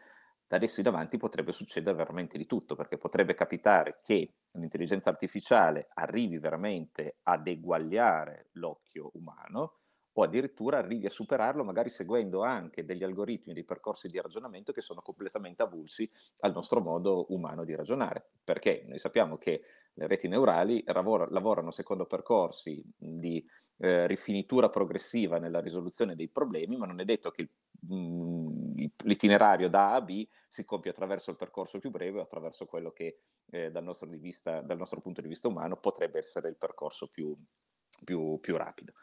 da 0.48 0.58
adesso 0.58 0.80
in 0.80 0.88
avanti 0.88 1.18
potrebbe 1.18 1.52
succedere 1.52 1.96
veramente 1.96 2.38
di 2.38 2.46
tutto, 2.46 2.76
perché 2.76 2.98
potrebbe 2.98 3.34
capitare 3.34 4.00
che 4.04 4.36
l'intelligenza 4.52 5.10
artificiale 5.10 5.90
arrivi 5.96 6.38
veramente 6.38 7.18
ad 7.24 7.48
eguagliare 7.48 8.50
l'occhio 8.54 9.10
umano 9.14 9.80
o 10.18 10.24
addirittura 10.24 10.78
arrivi 10.78 11.06
a 11.06 11.10
superarlo 11.10 11.64
magari 11.64 11.90
seguendo 11.90 12.44
anche 12.44 12.86
degli 12.86 13.04
algoritmi, 13.04 13.54
dei 13.54 13.66
percorsi 13.66 14.08
di 14.08 14.20
ragionamento 14.20 14.72
che 14.72 14.82
sono 14.82 15.02
completamente 15.02 15.62
avulsi 15.64 16.10
al 16.40 16.54
nostro 16.54 16.80
modo 16.80 17.26
umano 17.34 17.64
di 17.66 17.76
ragionare, 17.76 18.26
perché 18.44 18.84
noi 18.88 19.00
sappiamo 19.00 19.38
che 19.38 19.62
le 19.94 20.08
reti 20.08 20.28
neurali 20.28 20.84
lavorano 20.86 21.72
secondo 21.72 22.06
percorsi 22.06 22.82
di 22.98 23.46
eh, 23.78 24.08
rifinitura 24.08 24.70
progressiva 24.70 25.38
nella 25.38 25.60
risoluzione 25.60 26.16
dei 26.16 26.30
problemi, 26.30 26.78
ma 26.78 26.86
non 26.86 27.02
è 27.02 27.06
detto 27.06 27.32
che 27.32 27.50
mh, 27.82 28.86
l'itinerario 29.04 29.70
da 29.70 29.92
A 29.92 29.96
a 29.96 30.02
B 30.02 30.26
si 30.48 30.64
compie 30.64 30.92
attraverso 30.92 31.32
il 31.32 31.38
percorso 31.38 31.80
più 31.80 31.92
breve 31.92 32.20
o 32.20 32.22
attraverso 32.22 32.66
quello 32.66 32.92
che 32.92 33.20
eh, 33.52 33.72
dal, 33.72 33.84
nostro 33.84 34.08
vista, 34.10 34.62
dal, 34.62 34.78
nostro 34.78 35.02
punto 35.02 35.20
di 35.20 35.28
vista 35.28 35.50
umano 35.50 35.76
potrebbe 35.76 36.20
essere 36.20 36.48
il 36.48 36.56
percorso 36.56 37.10
più, 37.10 37.36
più, 38.04 38.40
più 38.40 38.56
rapido. 38.56 38.94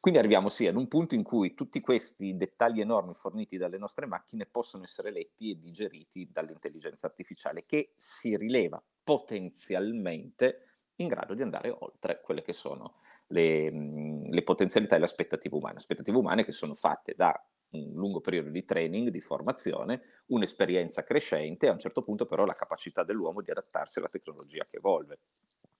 Quindi 0.00 0.20
arriviamo 0.20 0.48
sì 0.48 0.66
ad 0.66 0.76
un 0.76 0.86
punto 0.86 1.14
in 1.14 1.22
cui 1.24 1.54
tutti 1.54 1.80
questi 1.80 2.36
dettagli 2.36 2.80
enormi 2.80 3.14
forniti 3.14 3.56
dalle 3.56 3.78
nostre 3.78 4.06
macchine 4.06 4.46
possono 4.46 4.84
essere 4.84 5.10
letti 5.10 5.50
e 5.50 5.58
digeriti 5.58 6.28
dall'intelligenza 6.30 7.06
artificiale 7.08 7.64
che 7.66 7.92
si 7.96 8.36
rileva 8.36 8.82
potenzialmente 9.02 10.62
in 10.96 11.08
grado 11.08 11.34
di 11.34 11.42
andare 11.42 11.70
oltre 11.70 12.20
quelle 12.20 12.42
che 12.42 12.52
sono 12.52 12.96
le, 13.28 13.70
le 13.70 14.42
potenzialità 14.42 14.96
e 14.96 14.98
le 14.98 15.04
aspettative 15.04 15.56
umane. 15.56 15.76
Aspettative 15.76 16.16
umane 16.16 16.44
che 16.44 16.52
sono 16.52 16.74
fatte 16.74 17.14
da 17.16 17.34
un 17.70 17.92
lungo 17.92 18.20
periodo 18.20 18.50
di 18.50 18.64
training, 18.64 19.08
di 19.08 19.20
formazione, 19.20 20.22
un'esperienza 20.26 21.02
crescente 21.02 21.66
e 21.66 21.68
a 21.70 21.72
un 21.72 21.78
certo 21.80 22.02
punto 22.02 22.24
però 22.26 22.44
la 22.44 22.54
capacità 22.54 23.02
dell'uomo 23.02 23.42
di 23.42 23.50
adattarsi 23.50 23.98
alla 23.98 24.08
tecnologia 24.08 24.64
che 24.64 24.76
evolve. 24.76 25.18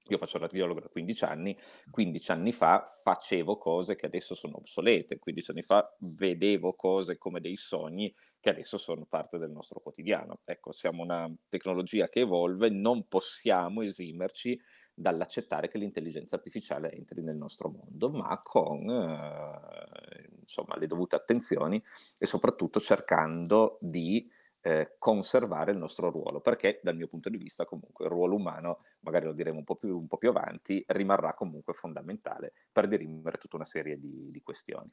Io 0.09 0.19
faccio 0.19 0.39
radiologo 0.39 0.81
da 0.81 0.89
15 0.89 1.25
anni, 1.25 1.59
15 1.91 2.31
anni 2.31 2.53
fa 2.53 2.83
facevo 2.85 3.59
cose 3.59 3.97
che 3.97 4.07
adesso 4.07 4.35
sono 4.35 4.57
obsolete, 4.57 5.19
15 5.19 5.51
anni 5.51 5.63
fa 5.63 5.95
vedevo 6.01 6.75
cose 6.75 7.19
come 7.19 7.41
dei 7.41 7.57
sogni 7.57 8.15
che 8.41 8.51
adesso 8.51 8.79
sono 8.79 9.05
parte 9.05 9.39
del 9.39 9.51
nostro 9.51 9.81
quotidiano. 9.81 10.41
Ecco, 10.45 10.73
siamo 10.73 11.03
una 11.03 11.31
tecnologia 11.49 12.09
che 12.09 12.21
evolve, 12.21 12.71
non 12.71 13.07
possiamo 13.09 13.83
esimerci 13.83 14.59
dall'accettare 14.95 15.69
che 15.69 15.79
l'intelligenza 15.79 16.37
artificiale 16.37 16.91
entri 16.93 17.23
nel 17.23 17.37
nostro 17.37 17.69
mondo, 17.69 18.11
ma 18.11 18.41
con 18.43 18.89
eh, 18.91 20.29
insomma, 20.41 20.77
le 20.77 20.87
dovute 20.87 21.15
attenzioni 21.15 21.83
e 22.17 22.27
soprattutto 22.27 22.81
cercando 22.81 23.79
di 23.81 24.29
eh, 24.61 24.97
conservare 24.99 25.73
il 25.73 25.79
nostro 25.79 26.11
ruolo, 26.11 26.41
perché 26.41 26.81
dal 26.83 26.97
mio 26.97 27.09
punto 27.09 27.29
di 27.29 27.37
vista 27.37 27.65
comunque 27.65 28.05
il 28.05 28.11
ruolo 28.11 28.35
umano, 28.35 28.81
magari 29.01 29.27
lo 29.27 29.33
diremo 29.33 29.59
un 29.59 29.65
po' 29.65 29.77
più, 29.77 29.99
un 29.99 30.07
po 30.07 30.17
più 30.17 30.31
avanti, 30.31 30.83
rimarrà 30.89 31.35
comunque 31.35 31.73
fondamentale 31.73 32.53
per 32.73 32.89
dirimere 32.89 33.39
tutta 33.39 33.57
una 33.57 33.65
serie 33.65 33.99
di, 33.99 34.31
di 34.31 34.43
questioni. 34.43 34.91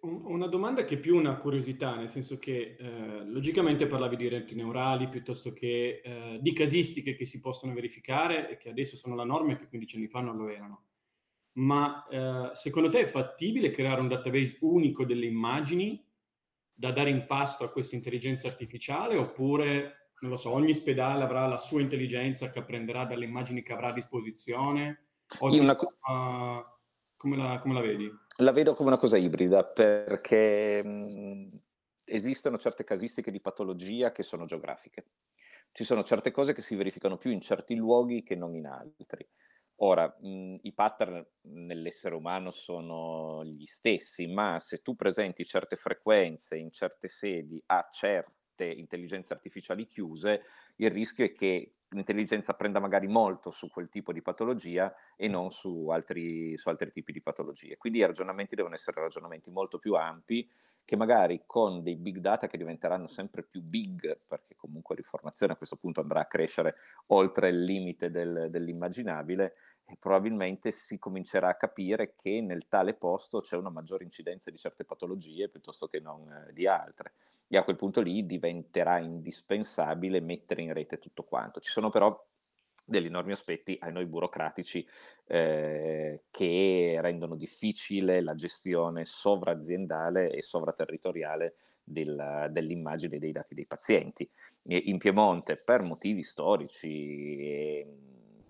Una 0.00 0.46
domanda 0.46 0.84
che 0.84 0.96
è 0.96 0.98
più 0.98 1.16
una 1.16 1.36
curiosità, 1.36 1.96
nel 1.96 2.10
senso 2.10 2.38
che 2.38 2.76
eh, 2.78 3.24
logicamente 3.24 3.86
parlavi 3.86 4.16
di 4.16 4.28
reti 4.28 4.54
neurali 4.54 5.08
piuttosto 5.08 5.52
che 5.52 6.00
eh, 6.04 6.38
di 6.40 6.52
casistiche 6.52 7.14
che 7.14 7.24
si 7.24 7.40
possono 7.40 7.72
verificare 7.72 8.50
e 8.50 8.56
che 8.56 8.68
adesso 8.68 8.96
sono 8.96 9.14
la 9.14 9.24
norma 9.24 9.52
e 9.52 9.56
che 9.56 9.68
15 9.68 9.96
anni 9.96 10.08
fa 10.08 10.20
non 10.20 10.36
lo 10.36 10.48
erano. 10.48 10.84
Ma 11.52 12.06
eh, 12.08 12.50
secondo 12.54 12.88
te 12.88 13.00
è 13.00 13.06
fattibile 13.06 13.70
creare 13.70 14.00
un 14.00 14.08
database 14.08 14.58
unico 14.60 15.04
delle 15.04 15.26
immagini 15.26 16.05
da 16.78 16.92
dare 16.92 17.08
in 17.08 17.24
pasto 17.26 17.64
a 17.64 17.70
questa 17.70 17.96
intelligenza 17.96 18.48
artificiale 18.48 19.16
oppure, 19.16 20.10
non 20.20 20.30
lo 20.30 20.36
so, 20.36 20.52
ogni 20.52 20.70
ospedale 20.70 21.22
avrà 21.22 21.46
la 21.46 21.56
sua 21.56 21.80
intelligenza 21.80 22.50
che 22.50 22.58
apprenderà 22.58 23.06
dalle 23.06 23.24
immagini 23.24 23.62
che 23.62 23.72
avrà 23.72 23.88
a 23.88 23.92
disposizione? 23.94 25.06
O 25.38 25.48
una... 25.48 25.72
uh, 25.72 26.64
come, 27.16 27.36
la, 27.36 27.58
come 27.60 27.74
la 27.74 27.80
vedi? 27.80 28.12
La 28.38 28.52
vedo 28.52 28.74
come 28.74 28.90
una 28.90 28.98
cosa 28.98 29.16
ibrida 29.16 29.64
perché 29.64 30.84
mh, 30.84 31.60
esistono 32.04 32.58
certe 32.58 32.84
casistiche 32.84 33.30
di 33.30 33.40
patologia 33.40 34.12
che 34.12 34.22
sono 34.22 34.44
geografiche. 34.44 35.06
Ci 35.72 35.82
sono 35.82 36.04
certe 36.04 36.30
cose 36.30 36.52
che 36.52 36.60
si 36.60 36.74
verificano 36.74 37.16
più 37.16 37.30
in 37.30 37.40
certi 37.40 37.74
luoghi 37.74 38.22
che 38.22 38.36
non 38.36 38.54
in 38.54 38.66
altri. 38.66 39.26
Ora, 39.80 40.14
mh, 40.20 40.56
i 40.62 40.72
pattern 40.72 41.24
nell'essere 41.42 42.14
umano 42.14 42.50
sono 42.50 43.44
gli 43.44 43.66
stessi, 43.66 44.26
ma 44.26 44.58
se 44.58 44.80
tu 44.80 44.94
presenti 44.96 45.44
certe 45.44 45.76
frequenze 45.76 46.56
in 46.56 46.70
certe 46.72 47.08
sedi 47.08 47.62
a 47.66 47.86
certe 47.92 48.64
intelligenze 48.64 49.34
artificiali 49.34 49.86
chiuse, 49.86 50.42
il 50.76 50.90
rischio 50.90 51.26
è 51.26 51.32
che 51.32 51.74
l'intelligenza 51.90 52.54
prenda 52.54 52.80
magari 52.80 53.06
molto 53.06 53.50
su 53.50 53.68
quel 53.68 53.88
tipo 53.90 54.12
di 54.12 54.22
patologia 54.22 54.92
e 55.14 55.28
non 55.28 55.50
su 55.50 55.88
altri, 55.88 56.56
su 56.56 56.70
altri 56.70 56.90
tipi 56.90 57.12
di 57.12 57.20
patologie. 57.22 57.76
Quindi 57.76 57.98
i 57.98 58.06
ragionamenti 58.06 58.54
devono 58.54 58.74
essere 58.74 59.00
ragionamenti 59.02 59.50
molto 59.50 59.78
più 59.78 59.92
ampi 59.94 60.48
che 60.86 60.96
magari 60.96 61.42
con 61.44 61.82
dei 61.82 61.96
big 61.96 62.18
data 62.18 62.46
che 62.46 62.56
diventeranno 62.56 63.08
sempre 63.08 63.42
più 63.42 63.60
big, 63.60 64.20
perché 64.26 64.54
comunque 64.56 64.94
l'informazione 64.94 65.52
a 65.52 65.56
questo 65.56 65.76
punto 65.76 66.00
andrà 66.00 66.20
a 66.20 66.26
crescere 66.26 66.76
oltre 67.08 67.50
il 67.50 67.62
limite 67.62 68.10
del, 68.10 68.46
dell'immaginabile, 68.48 69.54
e 69.84 69.96
probabilmente 69.98 70.72
si 70.72 70.98
comincerà 70.98 71.48
a 71.48 71.54
capire 71.54 72.14
che 72.16 72.40
nel 72.40 72.66
tale 72.68 72.94
posto 72.94 73.40
c'è 73.40 73.56
una 73.56 73.68
maggiore 73.68 74.04
incidenza 74.04 74.50
di 74.50 74.56
certe 74.56 74.84
patologie 74.84 75.48
piuttosto 75.48 75.86
che 75.86 76.00
non 76.00 76.28
eh, 76.28 76.52
di 76.52 76.66
altre 76.66 77.12
e 77.48 77.56
a 77.56 77.62
quel 77.62 77.76
punto 77.76 78.00
lì 78.00 78.26
diventerà 78.26 78.98
indispensabile 78.98 80.20
mettere 80.20 80.62
in 80.62 80.72
rete 80.72 80.98
tutto 80.98 81.22
quanto. 81.22 81.60
Ci 81.60 81.70
sono 81.70 81.90
però 81.90 82.20
degli 82.86 83.06
enormi 83.06 83.32
aspetti 83.32 83.76
ai 83.80 83.92
noi 83.92 84.06
burocratici 84.06 84.86
eh, 85.26 86.22
che 86.30 86.98
rendono 87.00 87.34
difficile 87.34 88.20
la 88.20 88.34
gestione 88.34 89.04
sovraziendale 89.04 90.30
e 90.30 90.40
sovraterritoriale 90.40 91.56
del, 91.82 92.48
dell'immagine 92.50 93.18
dei 93.18 93.32
dati 93.32 93.54
dei 93.54 93.66
pazienti. 93.66 94.28
In 94.68 94.98
Piemonte, 94.98 95.56
per 95.56 95.82
motivi 95.82 96.22
storici, 96.22 97.38
e, 97.38 97.86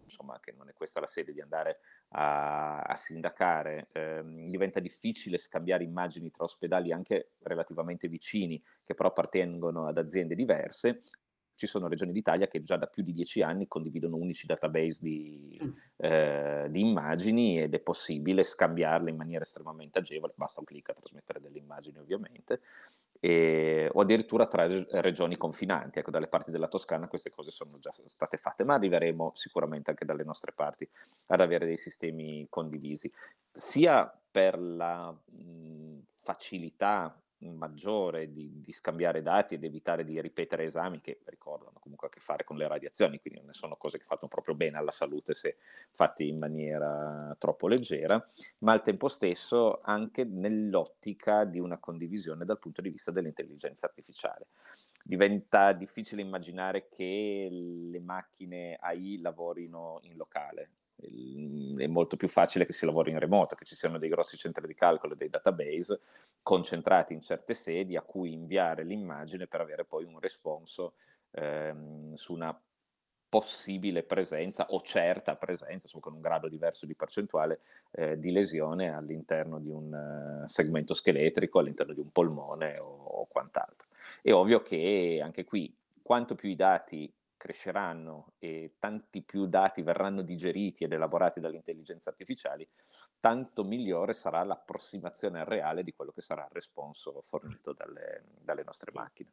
insomma, 0.05 0.39
che 0.41 0.55
non 0.57 0.69
è 0.69 0.73
questa 0.73 1.01
la 1.01 1.07
sede 1.07 1.33
di 1.33 1.43
andare 1.43 1.81
a, 2.11 2.81
a 2.81 2.97
sindacare, 2.97 3.89
eh, 3.93 4.23
diventa 4.25 4.81
difficile 4.81 5.37
scambiare 5.37 5.85
immagini 5.85 6.31
tra 6.31 6.45
ospedali 6.45 6.93
anche 6.93 7.33
relativamente 7.43 8.09
vicini, 8.09 8.63
che 8.85 8.95
però 8.95 9.11
appartengono 9.11 9.87
ad 9.87 9.99
aziende 9.99 10.35
diverse, 10.35 11.03
ci 11.57 11.67
sono 11.67 11.89
regioni 11.89 12.13
d'Italia 12.13 12.47
che 12.47 12.63
già 12.63 12.77
da 12.77 12.87
più 12.87 13.03
di 13.03 13.13
dieci 13.13 13.43
anni 13.43 13.67
condividono 13.67 14.17
unici 14.17 14.47
database 14.47 15.01
di, 15.03 15.59
mm. 15.63 15.71
eh, 15.97 16.67
di, 16.71 16.81
immagini 16.81 17.61
ed 17.61 17.75
è 17.75 17.81
possibile 17.81 18.45
scambiarle 18.45 19.11
in 19.11 19.17
maniera 19.17 19.43
estremamente 19.43 19.99
agevole, 19.99 20.35
basta 20.37 20.61
un 20.61 20.67
clic 20.67 20.91
a 20.91 20.95
trasmettere 20.95 21.41
delle 21.41 21.59
immagini 21.59 21.99
ovviamente, 21.99 22.61
e, 23.19 23.91
o 23.93 24.01
addirittura 24.01 24.47
tra 24.47 24.67
regioni 25.01 25.37
confinanti, 25.37 25.99
ecco 25.99 26.11
dalle 26.11 26.29
parti 26.29 26.51
della 26.51 26.69
Toscana 26.69 27.09
queste 27.09 27.31
cose 27.31 27.51
sono 27.51 27.79
già 27.79 27.91
state 27.91 28.37
fatte, 28.37 28.63
ma 28.63 28.75
arriveremo 28.75 29.33
sicuramente 29.35 29.91
anche 29.91 30.05
dalle 30.05 30.25
nostre 30.25 30.53
parti 30.53 30.89
ad 31.27 31.41
avere 31.41 31.67
dei 31.67 31.79
sistemi 31.79 32.47
condivisi, 32.51 33.11
sia 33.53 34.13
per 34.31 34.59
la 34.59 35.11
mh, 35.11 35.99
facilità 36.13 37.19
maggiore 37.39 38.33
di, 38.33 38.63
di, 38.63 38.73
scambiare 38.73 39.23
dati 39.23 39.55
ed 39.55 39.65
evitare 39.65 40.05
di 40.05 40.21
ripetere 40.21 40.65
esami 40.65 41.01
che 41.01 41.21
ricordano 41.25 41.79
comunque 41.81 42.09
a 42.09 42.11
che 42.11 42.21
fare 42.21 42.45
con 42.45 42.57
le 42.57 42.67
radiazioni, 42.67 43.21
quindi 43.21 43.41
non 43.43 43.53
sono 43.53 43.77
cose 43.77 43.99
che 43.99 44.05
fanno 44.05 44.29
proprio 44.29 44.55
bene 44.55 44.79
alla 44.79 44.91
salute 44.91 45.35
se 45.35 45.57
fatti 45.91 46.29
in 46.29 46.39
maniera 46.39 47.35
troppo 47.39 47.69
leggera, 47.69 48.25
ma 48.59 48.73
al 48.73 48.83
tempo 48.83 49.09
stesso 49.09 49.81
anche 49.83 50.25
nell'ottica 50.25 51.45
di 51.45 51.59
una 51.59 51.79
condivisione 51.79 52.45
dal 52.45 52.59
punto 52.59 52.81
di 52.81 52.89
vista 52.89 53.11
dell'intelligenza 53.11 53.87
artificiale. 53.87 54.47
Diventa 55.05 55.73
difficile 55.73 56.23
immaginare 56.23 56.89
che 56.89 57.49
le 57.51 58.01
macchine 58.01 58.77
AI 58.81 59.21
lavorino 59.21 60.01
in 60.03 60.17
locale, 60.17 60.71
è 60.99 61.87
molto 61.87 62.17
più 62.17 62.29
facile 62.29 62.65
che 62.65 62.73
si 62.73 62.87
lavori 62.87 63.11
in 63.11 63.19
remoto, 63.19 63.55
che 63.55 63.65
ci 63.65 63.75
siano 63.75 63.99
dei 63.99 64.09
grossi 64.09 64.37
centri 64.37 64.67
di 64.67 64.75
calcolo, 64.75 65.15
dei 65.15 65.29
database 65.29 66.01
concentrati 66.43 67.13
in 67.13 67.21
certe 67.21 67.55
sedi 67.55 67.97
a 67.97 68.03
cui 68.03 68.33
inviare 68.33 68.85
l'immagine 68.85 69.47
per 69.47 69.61
avere 69.61 69.85
poi 69.85 70.05
un 70.05 70.19
responso 70.19 70.95
ehm, 71.33 72.15
su 72.15 72.33
una 72.33 72.59
possibile 73.29 74.05
presenza 74.05 74.67
o 74.71 74.81
certa 74.81 75.37
presenza, 75.37 75.89
con 76.01 76.15
un 76.15 76.21
grado 76.21 76.49
diverso 76.49 76.87
di 76.87 76.95
percentuale 76.95 77.61
eh, 77.91 78.19
di 78.19 78.31
lesione 78.31 78.95
all'interno 78.95 79.59
di 79.59 79.69
un 79.69 80.43
uh, 80.43 80.47
segmento 80.47 80.95
scheletrico, 80.95 81.59
all'interno 81.59 81.93
di 81.93 82.01
un 82.01 82.11
polmone 82.11 82.79
o, 82.79 82.87
o 82.87 83.27
quant'altro. 83.27 83.89
È 84.23 84.33
ovvio 84.33 84.63
che 84.63 85.21
anche 85.23 85.45
qui, 85.45 85.75
quanto 86.03 86.35
più 86.35 86.49
i 86.49 86.57
dati 86.57 87.13
cresceranno 87.47 88.33
e 88.39 88.75
tanti 88.81 89.23
più 89.23 89.47
dati 89.47 89.83
verranno 89.83 90.23
digeriti 90.23 90.83
ed 90.83 90.93
elaborati 90.93 91.39
dalle 91.39 91.57
intelligenze 91.57 92.09
artificiali, 92.09 92.69
tanto 93.21 93.63
migliore 93.63 94.15
sarà 94.15 94.43
l'approssimazione 94.43 95.45
reale 95.45 95.85
di 95.85 95.93
quello 95.93 96.11
che 96.11 96.23
sarà 96.23 96.43
il 96.43 96.51
responso 96.51 97.23
fornito 97.23 97.73
dalle, 97.73 98.25
dalle 98.43 98.65
nostre 98.65 98.91
macchine. 98.93 99.31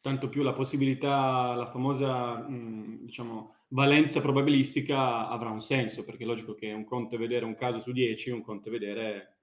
Tanto 0.00 0.28
più 0.28 0.42
la 0.42 0.52
possibilità, 0.52 1.54
la 1.54 1.66
famosa 1.66 2.46
diciamo, 2.48 3.56
valenza 3.70 4.20
probabilistica 4.20 5.28
avrà 5.28 5.50
un 5.50 5.60
senso, 5.60 6.04
perché 6.04 6.22
è 6.22 6.26
logico 6.26 6.54
che 6.54 6.72
un 6.72 6.84
conto 6.84 7.16
è 7.16 7.18
vedere 7.18 7.44
un 7.44 7.56
caso 7.56 7.80
su 7.80 7.90
10, 7.90 8.30
un 8.30 8.42
conto 8.42 8.68
è 8.68 8.70
vedere 8.70 9.38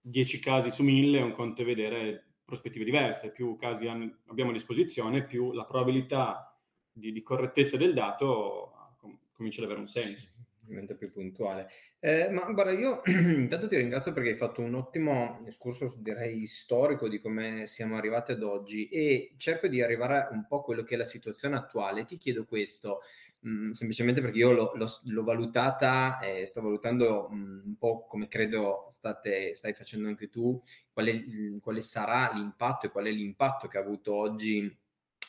10 0.00 0.38
casi 0.38 0.70
su 0.70 0.82
1000, 0.82 1.20
un 1.20 1.32
conto 1.32 1.60
è 1.60 1.64
vedere 1.66 2.36
prospettive 2.46 2.86
diverse, 2.86 3.30
più 3.30 3.56
casi 3.56 3.86
abbiamo 3.86 4.50
a 4.50 4.54
disposizione, 4.54 5.24
più 5.24 5.52
la 5.52 5.66
probabilità 5.66 6.57
di, 6.98 7.12
di 7.12 7.22
correttezza 7.22 7.76
del 7.76 7.94
dato 7.94 8.94
com- 8.98 9.18
comincia 9.32 9.60
ad 9.60 9.66
avere 9.66 9.80
un 9.80 9.86
senso. 9.86 10.28
diventa 10.68 10.94
più 10.94 11.10
puntuale. 11.10 11.70
Eh, 11.98 12.28
ma 12.30 12.42
guarda, 12.52 12.72
io 12.72 13.02
intanto 13.06 13.66
ti 13.66 13.76
ringrazio 13.76 14.12
perché 14.12 14.30
hai 14.30 14.36
fatto 14.36 14.60
un 14.60 14.74
ottimo 14.74 15.38
discorso, 15.42 15.96
direi, 15.98 16.46
storico 16.46 17.08
di 17.08 17.20
come 17.20 17.66
siamo 17.66 17.96
arrivati 17.96 18.32
ad 18.32 18.42
oggi 18.42 18.88
e 18.88 19.34
cerco 19.38 19.66
di 19.66 19.82
arrivare 19.82 20.28
un 20.30 20.46
po' 20.46 20.60
a 20.60 20.62
quello 20.62 20.82
che 20.82 20.94
è 20.94 20.98
la 20.98 21.04
situazione 21.04 21.56
attuale. 21.56 22.04
Ti 22.04 22.18
chiedo 22.18 22.44
questo, 22.44 23.00
mh, 23.40 23.50
mm, 23.50 23.70
semplicemente 23.72 24.20
perché 24.20 24.38
io 24.38 24.52
l'ho, 24.52 24.72
l'ho, 24.74 25.00
l'ho 25.04 25.24
valutata 25.24 26.18
e 26.20 26.44
sto 26.46 26.60
valutando 26.60 27.28
mh, 27.30 27.36
mm, 27.36 27.60
un 27.64 27.76
po' 27.78 28.06
come 28.06 28.28
credo 28.28 28.86
state, 28.90 29.54
stai 29.56 29.72
facendo 29.74 30.08
anche 30.08 30.28
tu, 30.28 30.60
quale, 30.92 31.24
quale 31.60 31.80
sarà 31.80 32.30
l'impatto 32.34 32.86
e 32.86 32.90
qual 32.90 33.06
è 33.06 33.10
l'impatto 33.10 33.68
che 33.68 33.78
ha 33.78 33.80
avuto 33.80 34.14
oggi 34.14 34.76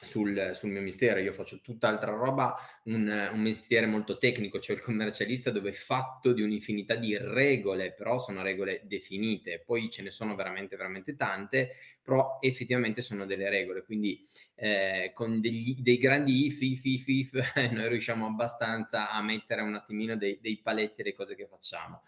sul, 0.01 0.51
sul, 0.53 0.69
mio 0.69 0.81
mestiere, 0.81 1.21
io 1.21 1.33
faccio 1.33 1.59
tutt'altra 1.61 2.11
roba, 2.11 2.55
un, 2.85 3.29
un, 3.31 3.39
mestiere 3.41 3.85
molto 3.85 4.17
tecnico, 4.17 4.59
cioè 4.59 4.75
il 4.75 4.81
commercialista 4.81 5.51
dove 5.51 5.69
è 5.69 5.73
fatto 5.73 6.31
di 6.31 6.41
un'infinità 6.41 6.95
di 6.95 7.17
regole, 7.17 7.93
però 7.93 8.19
sono 8.19 8.41
regole 8.41 8.81
definite, 8.85 9.61
poi 9.65 9.89
ce 9.89 10.03
ne 10.03 10.11
sono 10.11 10.35
veramente, 10.35 10.75
veramente 10.75 11.15
tante, 11.15 11.71
però 12.01 12.39
effettivamente 12.41 13.01
sono 13.01 13.25
delle 13.25 13.49
regole, 13.49 13.83
quindi 13.83 14.25
eh, 14.55 15.11
con 15.13 15.41
degli, 15.41 15.75
dei 15.81 15.97
grandi 15.97 16.47
if, 16.47 16.61
if, 16.61 16.83
if, 16.83 17.07
if, 17.07 17.55
noi 17.71 17.89
riusciamo 17.89 18.25
abbastanza 18.25 19.11
a 19.11 19.21
mettere 19.21 19.61
un 19.61 19.75
attimino 19.75 20.15
dei, 20.15 20.39
dei 20.41 20.57
paletti 20.57 21.01
alle 21.01 21.13
cose 21.13 21.35
che 21.35 21.45
facciamo. 21.45 22.01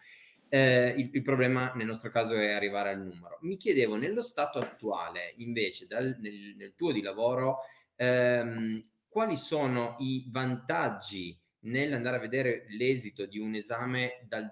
Eh, 0.54 0.96
il, 0.98 1.10
il, 1.14 1.22
problema 1.22 1.72
nel 1.76 1.86
nostro 1.86 2.10
caso 2.10 2.34
è 2.36 2.52
arrivare 2.52 2.90
al 2.90 3.02
numero. 3.02 3.38
Mi 3.42 3.56
chiedevo, 3.56 3.96
nello 3.96 4.22
stato 4.22 4.60
attuale, 4.60 5.34
invece, 5.38 5.88
dal, 5.88 6.18
nel, 6.20 6.56
nel 6.58 6.74
tuo 6.76 6.92
di 6.92 7.02
lavoro, 7.02 7.60
ehm, 8.02 8.84
quali 9.08 9.38
sono 9.38 9.96
i 10.00 10.26
vantaggi 10.32 11.40
nell'andare 11.66 12.18
a 12.18 12.20
vedere 12.20 12.66
l'esito 12.70 13.28
di 13.28 13.38
un 13.38 13.54
esame 13.54 14.26
dal 14.28 14.52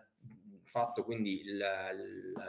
fatto, 0.65 1.03
quindi 1.03 1.43
la, 1.45 1.89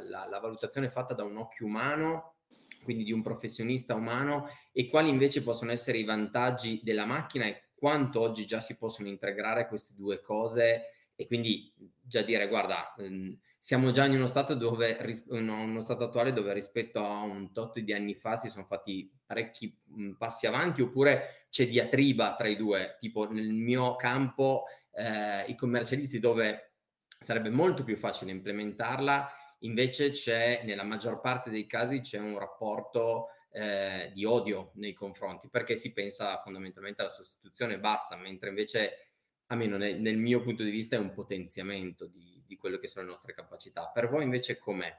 la, 0.02 0.26
la, 0.28 0.38
valutazione 0.38 0.90
fatta 0.90 1.14
da 1.14 1.25
un 1.25 1.38
occhio 1.38 1.64
umano 1.64 2.35
quindi 2.83 3.04
di 3.04 3.12
un 3.12 3.23
professionista 3.23 3.95
umano 3.95 4.49
e 4.73 4.88
quali 4.88 5.09
invece 5.09 5.42
possono 5.42 5.73
essere 5.73 5.99
i 5.99 6.04
vantaggi 6.04 6.80
della 6.83 7.07
macchina 7.07 7.47
e 7.47 7.71
quanto 7.75 8.21
oggi 8.21 8.47
già 8.47 8.61
si 8.61 8.76
possono 8.76 9.09
integrare 9.09 9.66
queste 9.69 9.95
due 9.95 10.21
cose? 10.21 11.12
E 11.14 11.26
quindi 11.26 11.73
già 12.00 12.23
dire 12.23 12.47
guarda 12.49 12.95
ehm, 12.99 13.38
siamo 13.62 13.90
già 13.90 14.06
in 14.06 14.14
uno 14.14 14.26
stato, 14.26 14.54
dove, 14.54 14.98
uno 15.28 15.82
stato 15.82 16.04
attuale 16.04 16.32
dove 16.32 16.54
rispetto 16.54 17.04
a 17.04 17.20
un 17.20 17.52
tot 17.52 17.78
di 17.78 17.92
anni 17.92 18.14
fa 18.14 18.36
si 18.36 18.48
sono 18.48 18.64
fatti 18.64 19.12
parecchi 19.26 19.78
mh, 19.84 20.12
passi 20.12 20.46
avanti 20.46 20.80
oppure 20.80 21.46
c'è 21.50 21.68
diatriba 21.68 22.34
tra 22.36 22.48
i 22.48 22.56
due, 22.56 22.96
tipo 22.98 23.30
nel 23.30 23.52
mio 23.52 23.96
campo 23.96 24.64
eh, 24.92 25.44
i 25.46 25.54
commercialisti 25.56 26.18
dove 26.18 26.76
sarebbe 27.20 27.50
molto 27.50 27.84
più 27.84 27.96
facile 27.96 28.30
implementarla, 28.30 29.30
invece 29.60 30.10
c'è 30.12 30.62
nella 30.64 30.84
maggior 30.84 31.20
parte 31.20 31.50
dei 31.50 31.66
casi 31.66 32.00
c'è 32.00 32.18
un 32.18 32.38
rapporto 32.38 33.26
eh, 33.52 34.10
di 34.14 34.24
odio 34.24 34.70
nei 34.76 34.94
confronti 34.94 35.50
perché 35.50 35.76
si 35.76 35.92
pensa 35.92 36.38
fondamentalmente 36.38 37.02
alla 37.02 37.10
sostituzione 37.10 37.78
bassa, 37.78 38.16
mentre 38.16 38.49
invece 38.49 39.10
almeno 39.49 39.76
nel, 39.76 40.00
nel 40.00 40.16
mio 40.16 40.40
punto 40.40 40.62
di 40.62 40.70
vista 40.70 40.96
è 40.96 40.99
un 40.99 41.12
potenziamento 41.12 42.06
di, 42.06 42.39
di 42.50 42.56
quelle 42.56 42.80
che 42.80 42.89
sono 42.89 43.04
le 43.04 43.13
nostre 43.13 43.32
capacità. 43.32 43.86
Per 43.95 44.08
voi 44.08 44.25
invece 44.25 44.58
com'è? 44.58 44.93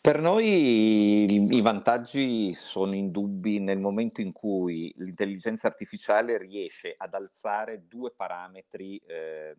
Per 0.00 0.20
noi 0.20 1.24
i, 1.32 1.60
vantaggi 1.62 2.54
sono 2.54 2.94
indubbi 2.94 3.58
nel 3.58 3.80
momento 3.80 4.20
in 4.20 4.32
cui 4.32 4.92
l'intelligenza 4.98 5.66
artificiale 5.66 6.38
riesce 6.38 6.94
ad 6.96 7.14
alzare 7.14 7.88
due 7.88 8.12
parametri 8.12 8.98
eh, 8.98 9.56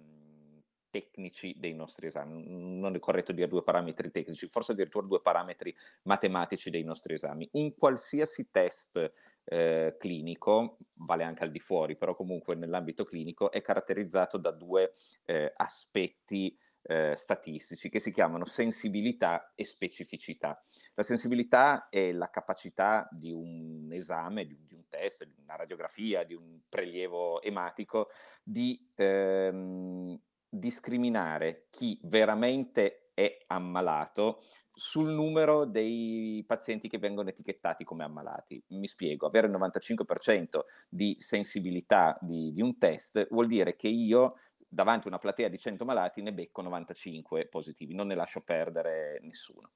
tecnici 0.89 1.55
dei 1.57 1.73
nostri 1.73 2.05
esami. 2.05 2.43
Non 2.47 2.95
è 2.95 2.99
corretto 2.99 3.33
dire 3.33 3.49
due 3.49 3.63
parametri 3.63 4.11
tecnici, 4.11 4.47
forse 4.47 4.71
addirittura 4.71 5.05
due 5.05 5.21
parametri 5.21 5.75
matematici 6.03 6.69
dei 6.69 6.83
nostri 6.83 7.15
esami. 7.15 7.49
Un 7.53 7.75
qualsiasi 7.75 8.49
test 8.51 9.11
eh, 9.45 9.95
clinico, 9.97 10.77
vale 10.93 11.23
anche 11.23 11.43
al 11.43 11.51
di 11.51 11.59
fuori, 11.59 11.97
però 11.97 12.15
comunque 12.15 12.55
nell'ambito 12.55 13.03
clinico 13.03 13.51
è 13.51 13.61
caratterizzato 13.61 14.37
da 14.37 14.51
due 14.51 14.93
eh, 15.25 15.51
aspetti 15.55 16.57
eh, 16.87 17.13
statistici 17.15 17.89
che 17.89 17.99
si 17.99 18.13
chiamano 18.13 18.45
sensibilità 18.45 19.51
e 19.55 19.65
specificità. 19.65 20.63
La 20.93 21.03
sensibilità 21.03 21.89
è 21.89 22.11
la 22.11 22.29
capacità 22.29 23.07
di 23.11 23.31
un 23.31 23.89
esame, 23.91 24.45
di, 24.45 24.57
di 24.65 24.75
un 24.75 24.87
test, 24.87 25.25
di 25.25 25.41
una 25.41 25.55
radiografia, 25.55 26.23
di 26.23 26.33
un 26.33 26.59
prelievo 26.69 27.41
ematico 27.41 28.09
di 28.43 28.91
ehm, 28.95 30.19
discriminare 30.47 31.67
chi 31.71 31.99
veramente 32.03 33.09
è 33.13 33.37
ammalato 33.47 34.43
sul 34.77 35.09
numero 35.09 35.63
dei 35.65 36.43
pazienti 36.45 36.89
che 36.89 36.97
vengono 36.97 37.29
etichettati 37.29 37.85
come 37.85 38.03
ammalati. 38.03 38.61
Mi 38.67 38.87
spiego, 38.87 39.25
avere 39.25 39.47
il 39.47 39.53
95% 39.53 40.59
di 40.89 41.15
sensibilità 41.17 42.17
di, 42.21 42.51
di 42.51 42.61
un 42.61 42.77
test 42.77 43.25
vuol 43.31 43.47
dire 43.47 43.77
che 43.77 43.87
io 43.87 44.35
davanti 44.75 45.07
a 45.07 45.09
una 45.09 45.19
platea 45.19 45.47
di 45.47 45.57
100 45.57 45.85
malati 45.85 46.21
ne 46.21 46.33
becco 46.33 46.61
95 46.61 47.47
positivi, 47.47 47.95
non 47.95 48.07
ne 48.07 48.15
lascio 48.15 48.41
perdere 48.41 49.19
nessuno. 49.21 49.71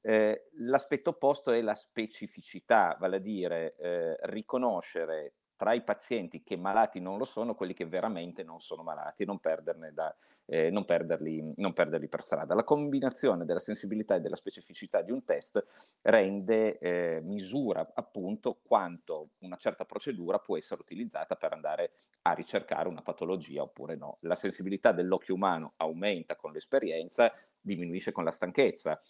Eh, 0.00 0.48
l'aspetto 0.60 1.10
opposto 1.10 1.52
è 1.52 1.60
la 1.60 1.74
specificità, 1.74 2.96
vale 2.98 3.16
a 3.16 3.20
dire 3.20 3.76
eh, 3.76 4.16
riconoscere 4.22 5.34
tra 5.54 5.74
i 5.74 5.82
pazienti 5.82 6.42
che 6.42 6.56
malati 6.56 6.98
non 6.98 7.18
lo 7.18 7.24
sono, 7.24 7.54
quelli 7.54 7.74
che 7.74 7.84
veramente 7.84 8.42
non 8.42 8.60
sono 8.60 8.82
malati 8.82 9.24
e 9.24 9.26
non, 9.26 9.38
da, 9.92 10.16
eh, 10.50 10.70
non, 10.70 10.84
perderli, 10.86 11.52
non 11.56 11.74
perderli, 11.74 12.08
per 12.08 12.22
strada. 12.22 12.54
La 12.54 12.64
combinazione 12.64 13.44
della 13.44 13.60
sensibilità 13.60 14.14
e 14.14 14.20
della 14.20 14.36
specificità 14.36 15.02
di 15.02 15.12
un 15.12 15.22
test 15.24 15.64
rende, 16.02 16.78
eh, 16.78 17.20
misura 17.22 17.92
appunto 17.94 18.58
quanto 18.62 19.30
una 19.40 19.56
certa 19.56 19.84
procedura 19.84 20.38
può 20.38 20.56
essere 20.56 20.80
utilizzata 20.80 21.36
per 21.36 21.52
andare 21.52 21.92
a 22.22 22.32
ricercare 22.32 22.88
una 22.88 23.02
patologia 23.02 23.62
oppure 23.62 23.94
no. 23.94 24.16
La 24.20 24.34
sensibilità 24.34 24.92
dell'occhio 24.92 25.34
umano 25.34 25.74
aumenta 25.76 26.34
con 26.34 26.52
l'esperienza, 26.52 27.32
diminuisce 27.60 28.12
con 28.12 28.24
la 28.24 28.30
stanchezza 28.30 29.00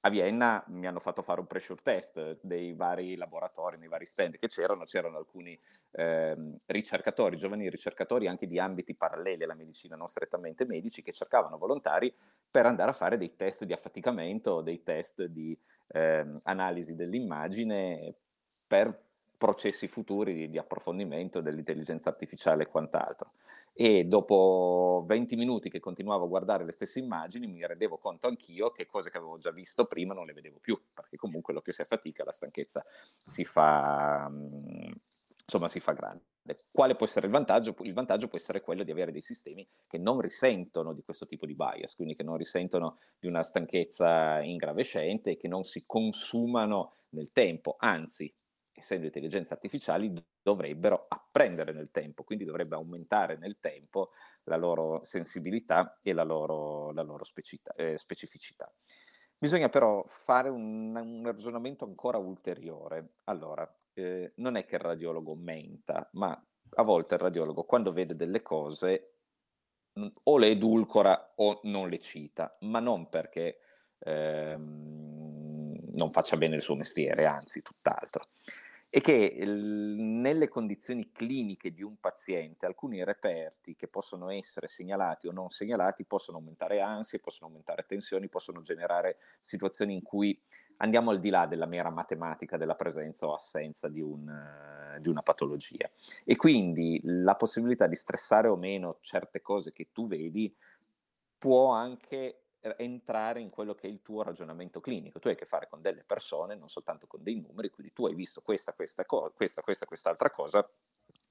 a 0.00 0.10
Vienna 0.10 0.62
mi 0.68 0.86
hanno 0.86 1.00
fatto 1.00 1.22
fare 1.22 1.40
un 1.40 1.46
pressure 1.46 1.80
test 1.82 2.38
dei 2.40 2.72
vari 2.72 3.16
laboratori, 3.16 3.78
nei 3.78 3.88
vari 3.88 4.06
stand 4.06 4.38
che 4.38 4.46
c'erano, 4.46 4.84
c'erano 4.84 5.18
alcuni 5.18 5.58
eh, 5.92 6.36
ricercatori, 6.66 7.36
giovani 7.36 7.68
ricercatori 7.68 8.28
anche 8.28 8.46
di 8.46 8.60
ambiti 8.60 8.94
paralleli 8.94 9.42
alla 9.42 9.54
medicina, 9.54 9.96
non 9.96 10.06
strettamente 10.06 10.64
medici, 10.64 11.02
che 11.02 11.12
cercavano 11.12 11.58
volontari 11.58 12.14
per 12.50 12.66
andare 12.66 12.90
a 12.90 12.94
fare 12.94 13.18
dei 13.18 13.34
test 13.34 13.64
di 13.64 13.72
affaticamento, 13.72 14.60
dei 14.60 14.82
test 14.84 15.24
di 15.24 15.58
eh, 15.88 16.26
analisi 16.44 16.94
dell'immagine 16.94 18.14
per 18.66 19.06
processi 19.36 19.88
futuri 19.88 20.34
di, 20.34 20.50
di 20.50 20.58
approfondimento 20.58 21.40
dell'intelligenza 21.40 22.08
artificiale 22.08 22.64
e 22.64 22.66
quant'altro. 22.66 23.32
E 23.72 24.04
dopo 24.04 25.04
20 25.06 25.36
minuti 25.36 25.70
che 25.70 25.80
continuavo 25.80 26.24
a 26.24 26.28
guardare 26.28 26.64
le 26.64 26.72
stesse 26.72 26.98
immagini 26.98 27.46
mi 27.46 27.64
rendevo 27.66 27.98
conto 27.98 28.26
anch'io 28.26 28.70
che 28.70 28.86
cose 28.86 29.10
che 29.10 29.18
avevo 29.18 29.38
già 29.38 29.50
visto 29.50 29.86
prima 29.86 30.14
non 30.14 30.26
le 30.26 30.32
vedevo 30.32 30.58
più, 30.58 30.80
perché 30.92 31.16
comunque 31.16 31.54
l'occhio 31.54 31.72
si 31.72 31.82
affatica, 31.82 32.24
la 32.24 32.32
stanchezza 32.32 32.84
si 33.24 33.44
fa, 33.44 34.28
insomma, 35.42 35.68
si 35.68 35.80
fa 35.80 35.92
grande. 35.92 36.24
Quale 36.70 36.94
può 36.94 37.04
essere 37.04 37.26
il 37.26 37.32
vantaggio? 37.32 37.76
Il 37.82 37.92
vantaggio 37.92 38.26
può 38.26 38.38
essere 38.38 38.62
quello 38.62 38.82
di 38.82 38.90
avere 38.90 39.12
dei 39.12 39.20
sistemi 39.20 39.68
che 39.86 39.98
non 39.98 40.20
risentono 40.20 40.94
di 40.94 41.02
questo 41.02 41.26
tipo 41.26 41.44
di 41.44 41.54
bias, 41.54 41.94
quindi 41.94 42.14
che 42.14 42.22
non 42.22 42.36
risentono 42.36 42.98
di 43.18 43.26
una 43.26 43.42
stanchezza 43.42 44.40
ingravescente 44.40 45.32
e 45.32 45.36
che 45.36 45.46
non 45.46 45.62
si 45.64 45.84
consumano 45.86 46.94
nel 47.10 47.30
tempo, 47.32 47.76
anzi 47.78 48.32
essendo 48.78 49.06
intelligenze 49.06 49.52
artificiali, 49.54 50.12
dovrebbero 50.42 51.06
apprendere 51.08 51.72
nel 51.72 51.90
tempo, 51.90 52.24
quindi 52.24 52.44
dovrebbe 52.44 52.76
aumentare 52.76 53.36
nel 53.36 53.58
tempo 53.60 54.10
la 54.44 54.56
loro 54.56 55.02
sensibilità 55.02 55.98
e 56.02 56.12
la 56.12 56.24
loro, 56.24 56.92
la 56.92 57.02
loro 57.02 57.24
specita, 57.24 57.72
eh, 57.74 57.98
specificità. 57.98 58.72
Bisogna 59.36 59.68
però 59.68 60.04
fare 60.06 60.48
un, 60.48 60.96
un 60.96 61.22
ragionamento 61.24 61.84
ancora 61.84 62.18
ulteriore. 62.18 63.14
Allora, 63.24 63.70
eh, 63.94 64.32
non 64.36 64.56
è 64.56 64.64
che 64.64 64.76
il 64.76 64.80
radiologo 64.80 65.34
menta, 65.34 66.08
ma 66.14 66.40
a 66.70 66.82
volte 66.82 67.14
il 67.14 67.20
radiologo 67.20 67.64
quando 67.64 67.92
vede 67.92 68.16
delle 68.16 68.42
cose 68.42 69.12
o 70.24 70.38
le 70.38 70.48
edulcora 70.48 71.32
o 71.36 71.60
non 71.64 71.88
le 71.88 71.98
cita, 71.98 72.56
ma 72.60 72.80
non 72.80 73.08
perché 73.08 73.58
ehm, 73.98 75.90
non 75.92 76.10
faccia 76.10 76.36
bene 76.36 76.56
il 76.56 76.62
suo 76.62 76.76
mestiere, 76.76 77.26
anzi 77.26 77.62
tutt'altro 77.62 78.28
e 78.90 79.00
che 79.02 79.34
nelle 79.44 80.48
condizioni 80.48 81.12
cliniche 81.12 81.72
di 81.72 81.82
un 81.82 82.00
paziente 82.00 82.64
alcuni 82.64 83.04
reperti 83.04 83.76
che 83.76 83.86
possono 83.86 84.30
essere 84.30 84.66
segnalati 84.66 85.26
o 85.26 85.32
non 85.32 85.50
segnalati 85.50 86.04
possono 86.04 86.38
aumentare 86.38 86.80
ansie, 86.80 87.20
possono 87.20 87.50
aumentare 87.50 87.84
tensioni, 87.86 88.28
possono 88.28 88.62
generare 88.62 89.18
situazioni 89.40 89.92
in 89.92 90.02
cui 90.02 90.40
andiamo 90.78 91.10
al 91.10 91.20
di 91.20 91.28
là 91.28 91.46
della 91.46 91.66
mera 91.66 91.90
matematica 91.90 92.56
della 92.56 92.76
presenza 92.76 93.26
o 93.26 93.34
assenza 93.34 93.88
di, 93.88 94.00
un, 94.00 94.96
di 95.00 95.08
una 95.08 95.22
patologia. 95.22 95.90
E 96.24 96.36
quindi 96.36 96.98
la 97.02 97.34
possibilità 97.34 97.86
di 97.86 97.96
stressare 97.96 98.48
o 98.48 98.56
meno 98.56 98.98
certe 99.02 99.42
cose 99.42 99.72
che 99.72 99.88
tu 99.92 100.06
vedi 100.06 100.54
può 101.36 101.72
anche 101.72 102.44
entrare 102.76 103.40
in 103.40 103.50
quello 103.50 103.74
che 103.74 103.86
è 103.86 103.90
il 103.90 104.02
tuo 104.02 104.22
ragionamento 104.22 104.80
clinico. 104.80 105.18
Tu 105.18 105.28
hai 105.28 105.34
a 105.34 105.36
che 105.36 105.46
fare 105.46 105.68
con 105.68 105.80
delle 105.80 106.04
persone, 106.04 106.54
non 106.56 106.68
soltanto 106.68 107.06
con 107.06 107.22
dei 107.22 107.40
numeri, 107.40 107.70
quindi 107.70 107.92
tu 107.92 108.06
hai 108.06 108.14
visto 108.14 108.40
questa, 108.42 108.72
questa, 108.72 109.04
co- 109.04 109.32
questa, 109.34 109.62
questa, 109.62 109.86
quest'altra 109.86 110.30
cosa, 110.30 110.68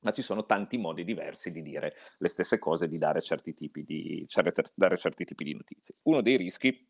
ma 0.02 0.12
ci 0.12 0.22
sono 0.22 0.46
tanti 0.46 0.78
modi 0.78 1.04
diversi 1.04 1.52
di 1.52 1.62
dire 1.62 1.96
le 2.18 2.30
stesse 2.30 2.60
cose, 2.60 2.88
di 2.88 2.98
dare 2.98 3.22
certi 3.22 3.54
tipi 3.54 3.84
di, 3.84 4.26
dare 4.74 4.98
certi 4.98 5.26
tipi 5.26 5.44
di 5.44 5.54
notizie. 5.54 5.96
Uno 6.04 6.22
dei 6.22 6.38
rischi 6.38 6.88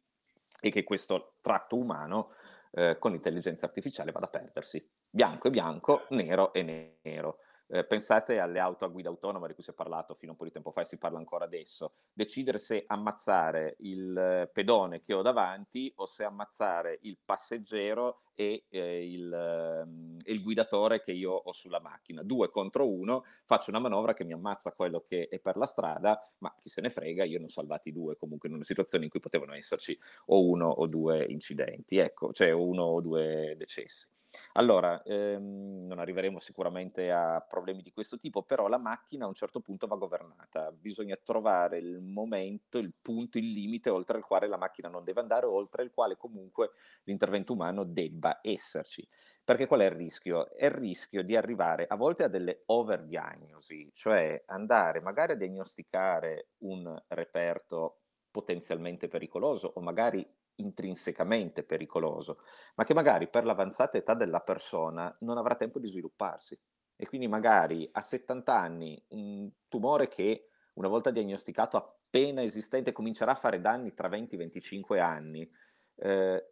è 0.59 0.71
che 0.71 0.83
questo 0.83 1.35
tratto 1.41 1.77
umano 1.77 2.31
eh, 2.71 2.97
con 2.99 3.11
l'intelligenza 3.11 3.65
artificiale 3.65 4.11
vada 4.11 4.25
a 4.25 4.29
perdersi. 4.29 4.85
Bianco 5.09 5.47
è 5.47 5.51
bianco, 5.51 6.05
nero 6.09 6.53
è 6.53 6.61
nero. 7.03 7.39
Eh, 7.69 7.85
pensate 7.85 8.39
alle 8.39 8.59
auto 8.59 8.85
a 8.85 8.87
guida 8.87 9.09
autonoma 9.09 9.45
di 9.45 9.53
cui 9.53 9.63
si 9.63 9.71
è 9.71 9.73
parlato 9.73 10.13
fino 10.13 10.31
a 10.31 10.33
un 10.33 10.37
po' 10.37 10.45
di 10.45 10.51
tempo 10.51 10.71
fa 10.71 10.81
e 10.81 10.85
si 10.85 10.97
parla 10.97 11.17
ancora 11.17 11.45
adesso. 11.45 11.95
Decidere 12.13 12.59
se 12.59 12.83
ammazzare 12.87 13.75
il 13.79 14.49
pedone 14.53 15.01
che 15.01 15.13
ho 15.13 15.21
davanti 15.21 15.91
o 15.97 16.05
se 16.05 16.23
ammazzare 16.23 16.99
il 17.01 17.17
passeggero 17.23 18.21
e 18.35 18.65
eh, 18.69 19.11
il, 19.11 19.33
eh, 19.33 20.31
il, 20.31 20.41
guidatore 20.41 21.01
che 21.01 21.11
io 21.11 21.31
ho 21.31 21.51
sulla 21.51 21.81
macchina. 21.81 22.23
Due 22.23 22.49
contro 22.49 22.89
uno, 22.89 23.23
faccio 23.43 23.69
una 23.71 23.79
manovra 23.79 24.13
che 24.13 24.23
mi 24.23 24.33
ammazza 24.33 24.71
quello 24.71 25.01
che 25.01 25.27
è 25.27 25.39
per 25.39 25.57
la 25.57 25.65
strada, 25.65 26.17
ma 26.37 26.53
chi 26.55 26.69
se 26.69 26.79
ne 26.81 26.89
frega, 26.89 27.25
io 27.25 27.39
ne 27.39 27.45
ho 27.45 27.49
salvati 27.49 27.91
due 27.91 28.15
comunque 28.15 28.47
in 28.47 28.55
una 28.55 28.63
situazione 28.63 29.05
in 29.05 29.09
cui 29.09 29.19
potevano 29.19 29.53
esserci 29.53 29.97
o 30.27 30.45
uno 30.45 30.69
o 30.69 30.87
due 30.87 31.25
incidenti, 31.25 31.97
ecco, 31.97 32.31
cioè 32.31 32.51
uno 32.51 32.83
o 32.83 33.01
due 33.01 33.55
decessi. 33.57 34.07
Allora, 34.53 35.01
ehm, 35.03 35.85
non 35.87 35.99
arriveremo 35.99 36.39
sicuramente 36.39 37.11
a 37.11 37.39
problemi 37.47 37.81
di 37.81 37.91
questo 37.91 38.17
tipo, 38.17 38.43
però 38.43 38.67
la 38.67 38.77
macchina 38.77 39.25
a 39.25 39.27
un 39.27 39.33
certo 39.33 39.59
punto 39.61 39.87
va 39.87 39.95
governata. 39.95 40.71
Bisogna 40.71 41.17
trovare 41.21 41.77
il 41.77 41.99
momento, 42.01 42.77
il 42.77 42.93
punto, 43.01 43.37
il 43.37 43.51
limite 43.51 43.89
oltre 43.89 44.17
il 44.17 44.23
quale 44.23 44.47
la 44.47 44.57
macchina 44.57 44.89
non 44.89 45.03
deve 45.03 45.21
andare, 45.21 45.45
oltre 45.45 45.83
il 45.83 45.91
quale 45.91 46.17
comunque 46.17 46.71
l'intervento 47.03 47.53
umano 47.53 47.83
debba 47.83 48.39
esserci. 48.41 49.07
Perché 49.43 49.65
qual 49.67 49.81
è 49.81 49.85
il 49.85 49.91
rischio? 49.91 50.49
È 50.53 50.65
il 50.65 50.71
rischio 50.71 51.23
di 51.23 51.35
arrivare 51.35 51.85
a 51.87 51.95
volte 51.95 52.23
a 52.23 52.27
delle 52.27 52.63
overdiagnosi, 52.65 53.91
cioè 53.93 54.43
andare 54.47 54.99
magari 55.01 55.33
a 55.33 55.35
diagnosticare 55.35 56.49
un 56.59 57.01
reperto 57.07 58.01
potenzialmente 58.29 59.07
pericoloso 59.07 59.71
o 59.75 59.81
magari 59.81 60.27
intrinsecamente 60.57 61.63
pericoloso, 61.63 62.39
ma 62.75 62.83
che 62.83 62.93
magari 62.93 63.27
per 63.29 63.45
l'avanzata 63.45 63.97
età 63.97 64.13
della 64.13 64.41
persona 64.41 65.15
non 65.21 65.37
avrà 65.37 65.55
tempo 65.55 65.79
di 65.79 65.87
svilupparsi. 65.87 66.59
E 66.95 67.07
quindi 67.07 67.27
magari 67.27 67.87
a 67.91 68.01
70 68.01 68.57
anni 68.57 69.01
un 69.09 69.49
tumore 69.67 70.07
che 70.07 70.49
una 70.73 70.87
volta 70.87 71.11
diagnosticato 71.11 71.77
appena 71.77 72.41
esistente 72.41 72.91
comincerà 72.91 73.31
a 73.31 73.35
fare 73.35 73.61
danni 73.61 73.93
tra 73.93 74.07
20 74.07 74.35
e 74.35 74.37
25 74.37 74.99
anni, 74.99 75.49
eh, 75.95 76.51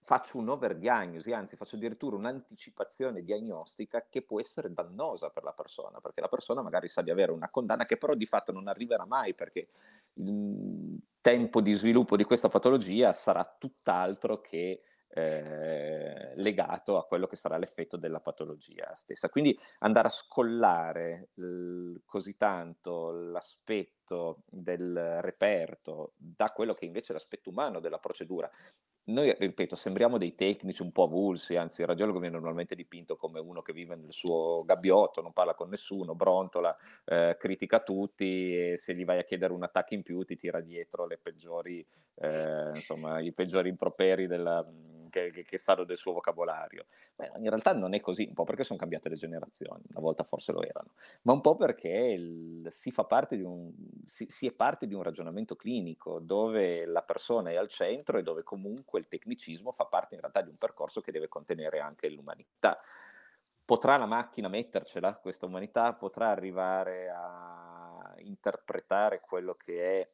faccio 0.00 0.38
un'overdiagnosi, 0.38 1.32
anzi 1.32 1.56
faccio 1.56 1.76
addirittura 1.76 2.16
un'anticipazione 2.16 3.24
diagnostica 3.24 4.06
che 4.08 4.22
può 4.22 4.38
essere 4.38 4.72
dannosa 4.72 5.30
per 5.30 5.42
la 5.42 5.52
persona, 5.52 6.00
perché 6.00 6.20
la 6.20 6.28
persona 6.28 6.62
magari 6.62 6.88
sa 6.88 7.02
di 7.02 7.10
avere 7.10 7.32
una 7.32 7.50
condanna 7.50 7.84
che 7.84 7.96
però 7.96 8.14
di 8.14 8.26
fatto 8.26 8.52
non 8.52 8.68
arriverà 8.68 9.04
mai 9.04 9.34
perché 9.34 9.68
il 10.16 10.98
tempo 11.20 11.60
di 11.60 11.72
sviluppo 11.72 12.16
di 12.16 12.24
questa 12.24 12.48
patologia 12.48 13.12
sarà 13.12 13.56
tutt'altro 13.58 14.40
che 14.40 14.80
eh, 15.08 16.34
legato 16.36 16.98
a 16.98 17.06
quello 17.06 17.26
che 17.26 17.36
sarà 17.36 17.56
l'effetto 17.56 17.96
della 17.96 18.20
patologia 18.20 18.94
stessa. 18.94 19.28
Quindi 19.30 19.58
andare 19.78 20.08
a 20.08 20.10
scollare 20.10 21.30
l- 21.34 21.96
così 22.04 22.36
tanto 22.36 23.10
l'aspetto 23.10 24.42
del 24.46 25.20
reperto 25.22 26.12
da 26.16 26.50
quello 26.50 26.74
che 26.74 26.84
invece 26.84 27.12
è 27.12 27.14
l'aspetto 27.14 27.50
umano 27.50 27.80
della 27.80 27.98
procedura 27.98 28.50
noi, 29.06 29.34
ripeto, 29.38 29.76
sembriamo 29.76 30.18
dei 30.18 30.34
tecnici 30.34 30.82
un 30.82 30.90
po' 30.90 31.04
avulsi, 31.04 31.56
anzi 31.56 31.82
il 31.82 31.86
radiologo 31.86 32.18
viene 32.18 32.34
normalmente 32.34 32.74
dipinto 32.74 33.16
come 33.16 33.38
uno 33.38 33.62
che 33.62 33.72
vive 33.72 33.94
nel 33.94 34.12
suo 34.12 34.62
gabbiotto, 34.64 35.22
non 35.22 35.32
parla 35.32 35.54
con 35.54 35.68
nessuno, 35.68 36.14
brontola, 36.14 36.76
eh, 37.04 37.36
critica 37.38 37.80
tutti 37.80 38.72
e 38.72 38.76
se 38.76 38.94
gli 38.94 39.04
vai 39.04 39.18
a 39.18 39.24
chiedere 39.24 39.52
un 39.52 39.62
attacco 39.62 39.94
in 39.94 40.02
più 40.02 40.24
ti 40.24 40.36
tira 40.36 40.60
dietro 40.60 41.06
peggiori, 41.22 41.86
eh, 42.16 42.70
insomma, 42.74 43.20
i 43.20 43.32
peggiori 43.32 43.68
improperi 43.68 44.26
della, 44.26 44.66
che, 45.16 45.30
che, 45.30 45.42
che 45.44 45.58
stanno 45.58 45.84
del 45.84 45.96
suo 45.96 46.12
vocabolario. 46.12 46.86
Beh, 47.14 47.32
in 47.36 47.48
realtà 47.48 47.72
non 47.72 47.94
è 47.94 48.00
così, 48.00 48.26
un 48.28 48.34
po' 48.34 48.44
perché 48.44 48.64
sono 48.64 48.78
cambiate 48.78 49.08
le 49.08 49.16
generazioni, 49.16 49.82
una 49.90 50.00
volta 50.00 50.22
forse 50.24 50.52
lo 50.52 50.62
erano, 50.62 50.92
ma 51.22 51.32
un 51.32 51.40
po' 51.40 51.56
perché 51.56 51.88
il, 51.88 52.66
si, 52.70 52.92
un, 52.96 53.72
si, 54.04 54.26
si 54.28 54.46
è 54.46 54.52
parte 54.52 54.86
di 54.86 54.94
un 54.94 55.02
ragionamento 55.02 55.56
clinico 55.56 56.20
dove 56.20 56.84
la 56.84 57.02
persona 57.02 57.50
è 57.50 57.56
al 57.56 57.68
centro 57.68 58.18
e 58.18 58.22
dove 58.22 58.42
comunque 58.42 58.84
quel 58.84 59.08
tecnicismo 59.08 59.72
fa 59.72 59.86
parte 59.86 60.14
in 60.14 60.20
realtà 60.20 60.42
di 60.42 60.50
un 60.50 60.56
percorso 60.56 61.00
che 61.00 61.12
deve 61.12 61.28
contenere 61.28 61.80
anche 61.80 62.08
l'umanità. 62.10 62.78
Potrà 63.64 63.96
la 63.96 64.06
macchina 64.06 64.48
mettercela 64.48 65.16
questa 65.16 65.46
umanità? 65.46 65.92
Potrà 65.94 66.30
arrivare 66.30 67.10
a 67.10 68.14
interpretare 68.18 69.20
quello 69.20 69.54
che 69.54 70.00
è 70.00 70.10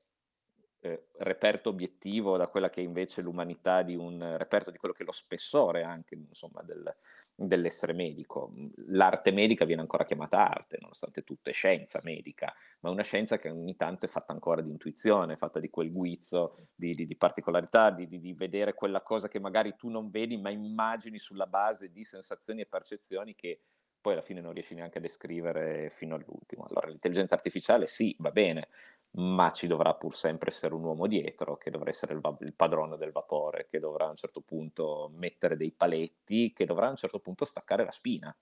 eh, 0.85 1.07
reperto 1.18 1.68
obiettivo 1.68 2.37
da 2.37 2.49
quella 2.49 2.68
che 2.68 2.81
è 2.81 2.85
invece 2.85 3.23
l'umanità 3.23 3.83
di 3.83 3.95
un 3.95 4.35
reperto 4.37 4.73
di 4.73 4.79
quello 4.79 4.92
che 4.92 5.05
è 5.05 5.07
lo 5.07 5.12
spessore 5.12 5.85
anche 5.85 6.16
insomma, 6.16 6.61
del, 6.62 6.92
dell'essere 7.37 7.92
medico. 7.92 8.53
L'arte 8.88 9.31
medica 9.31 9.64
viene 9.64 9.83
ancora 9.83 10.05
chiamata 10.05 10.49
arte, 10.49 10.79
nonostante 10.81 11.23
tutto 11.23 11.51
è 11.51 11.53
scienza 11.53 12.01
medica, 12.03 12.53
ma 12.81 12.88
è 12.88 12.92
una 12.92 13.05
scienza 13.05 13.38
che 13.38 13.49
ogni 13.49 13.77
tanto 13.77 14.07
è 14.07 14.09
fatta 14.09 14.33
ancora 14.33 14.61
di 14.61 14.71
intuizione, 14.71 15.37
fatta 15.37 15.61
di 15.61 15.71
quel 15.71 15.92
guizzo, 15.92 16.57
di, 16.75 16.95
di, 16.95 17.07
di 17.07 17.16
particolarità, 17.16 17.90
di, 17.90 18.09
di, 18.09 18.33
vedere 18.33 18.75
quella 18.75 19.03
cosa 19.03 19.29
che 19.29 19.38
magari 19.38 19.77
tu 19.77 19.88
non 19.88 20.11
vedi, 20.11 20.37
ma 20.37 20.51
immagini 20.51 21.18
sulla 21.18 21.47
base 21.47 21.92
di 21.92 22.03
sensazioni 22.03 22.62
e 22.62 22.66
percezioni 22.66 23.37
che 23.37 23.61
poi 24.03 24.14
alla 24.14 24.23
fine 24.23 24.40
non 24.40 24.53
riesci 24.53 24.75
neanche 24.75 24.99
a 24.99 25.01
descrivere 25.01 25.88
fino 25.90 26.16
all'ultimo. 26.16 26.64
Allora 26.64 26.88
l'intelligenza 26.88 27.37
artificiale 27.37 27.87
sì, 27.87 28.14
va 28.18 28.33
bene, 28.33 28.68
ma 29.14 29.51
ci 29.53 29.66
dovrà 29.66 29.94
pur 29.94 30.14
sempre 30.14 30.51
essere 30.51 30.75
un 30.75 30.85
uomo 30.85 31.07
dietro 31.07 31.57
che 31.57 31.70
dovrà 31.70 31.90
essere 31.90 32.14
il, 32.14 32.20
va- 32.20 32.37
il, 32.40 32.55
padrone 32.55 32.96
del 32.96 33.11
vapore, 33.11 33.66
che 33.68 33.79
dovrà 33.79 34.07
a 34.07 34.11
un 34.11 34.16
certo 34.16 34.40
punto 34.40 35.11
mettere 35.14 35.57
dei 35.57 35.72
paletti, 35.72 36.53
che 36.53 36.64
dovrà 36.64 36.87
a 36.87 36.90
un 36.90 36.96
certo 36.96 37.18
punto 37.18 37.44
staccare 37.44 37.85
la 37.85 37.90
spina. 37.90 38.35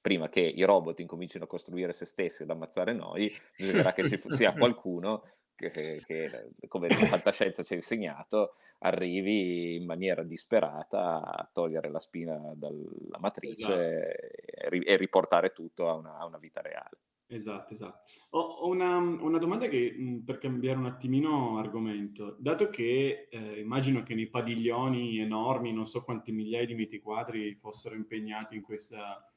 Prima 0.00 0.28
che 0.28 0.40
i 0.40 0.62
robot 0.62 1.00
incomincino 1.00 1.44
a 1.44 1.48
costruire 1.48 1.92
se 1.92 2.06
stessi 2.06 2.42
ed 2.42 2.50
ammazzare 2.50 2.92
noi, 2.92 3.30
bisognerà 3.56 3.92
che 3.92 4.08
ci 4.08 4.20
sia 4.28 4.52
qualcuno 4.54 5.22
che, 5.54 6.02
che, 6.04 6.50
come 6.68 6.88
la 6.88 7.06
fantascienza 7.06 7.62
ci 7.62 7.72
ha 7.72 7.76
insegnato, 7.76 8.54
arrivi 8.80 9.76
in 9.76 9.84
maniera 9.84 10.22
disperata 10.22 11.22
a 11.22 11.48
togliere 11.50 11.90
la 11.90 11.98
spina 11.98 12.52
dalla 12.54 13.18
matrice 13.18 14.06
esatto. 14.52 14.74
e, 14.74 14.82
e, 14.84 14.96
riportare 14.96 15.52
tutto 15.52 15.88
a 15.88 15.94
una, 15.94 16.18
a 16.18 16.26
una 16.26 16.38
vita 16.38 16.60
reale. 16.60 16.98
Esatto, 17.28 17.72
esatto. 17.72 18.02
Ho, 18.30 18.68
una, 18.68 18.98
una, 18.98 19.38
domanda 19.38 19.66
che, 19.66 19.92
mh, 19.96 20.18
per 20.24 20.38
cambiare 20.38 20.78
un 20.78 20.86
attimino 20.86 21.58
argomento. 21.58 22.36
Dato 22.38 22.70
che 22.70 23.26
eh, 23.28 23.60
immagino 23.60 24.04
che 24.04 24.14
nei 24.14 24.28
padiglioni 24.28 25.18
enormi, 25.18 25.72
non 25.72 25.86
so 25.86 26.04
quanti 26.04 26.30
migliaia 26.30 26.66
di 26.66 26.74
metri 26.74 27.00
quadri 27.00 27.56
fossero 27.56 27.96
impegnati 27.96 28.54
in 28.54 28.62
questa, 28.62 29.28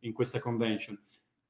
in 0.00 0.12
questa 0.14 0.38
convention, 0.38 0.98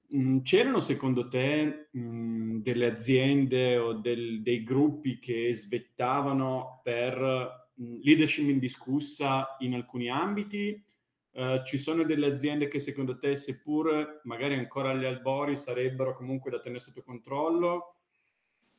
mh, 0.08 0.40
c'erano 0.40 0.80
secondo 0.80 1.28
te 1.28 1.88
mh, 1.92 2.58
delle 2.58 2.86
aziende 2.86 3.76
o 3.76 3.92
del, 3.92 4.42
dei 4.42 4.64
gruppi 4.64 5.20
che 5.20 5.54
svettavano 5.54 6.80
per 6.82 7.70
leadership 7.76 8.48
indiscussa 8.48 9.56
in 9.60 9.74
alcuni 9.74 10.10
ambiti? 10.10 10.83
Uh, 11.34 11.64
ci 11.64 11.78
sono 11.78 12.04
delle 12.04 12.26
aziende 12.26 12.68
che 12.68 12.78
secondo 12.78 13.18
te, 13.18 13.34
seppur 13.34 14.20
magari 14.22 14.54
ancora 14.54 14.90
agli 14.90 15.04
albori, 15.04 15.56
sarebbero 15.56 16.14
comunque 16.14 16.50
da 16.50 16.60
tenere 16.60 16.80
sotto 16.80 17.02
controllo? 17.02 17.96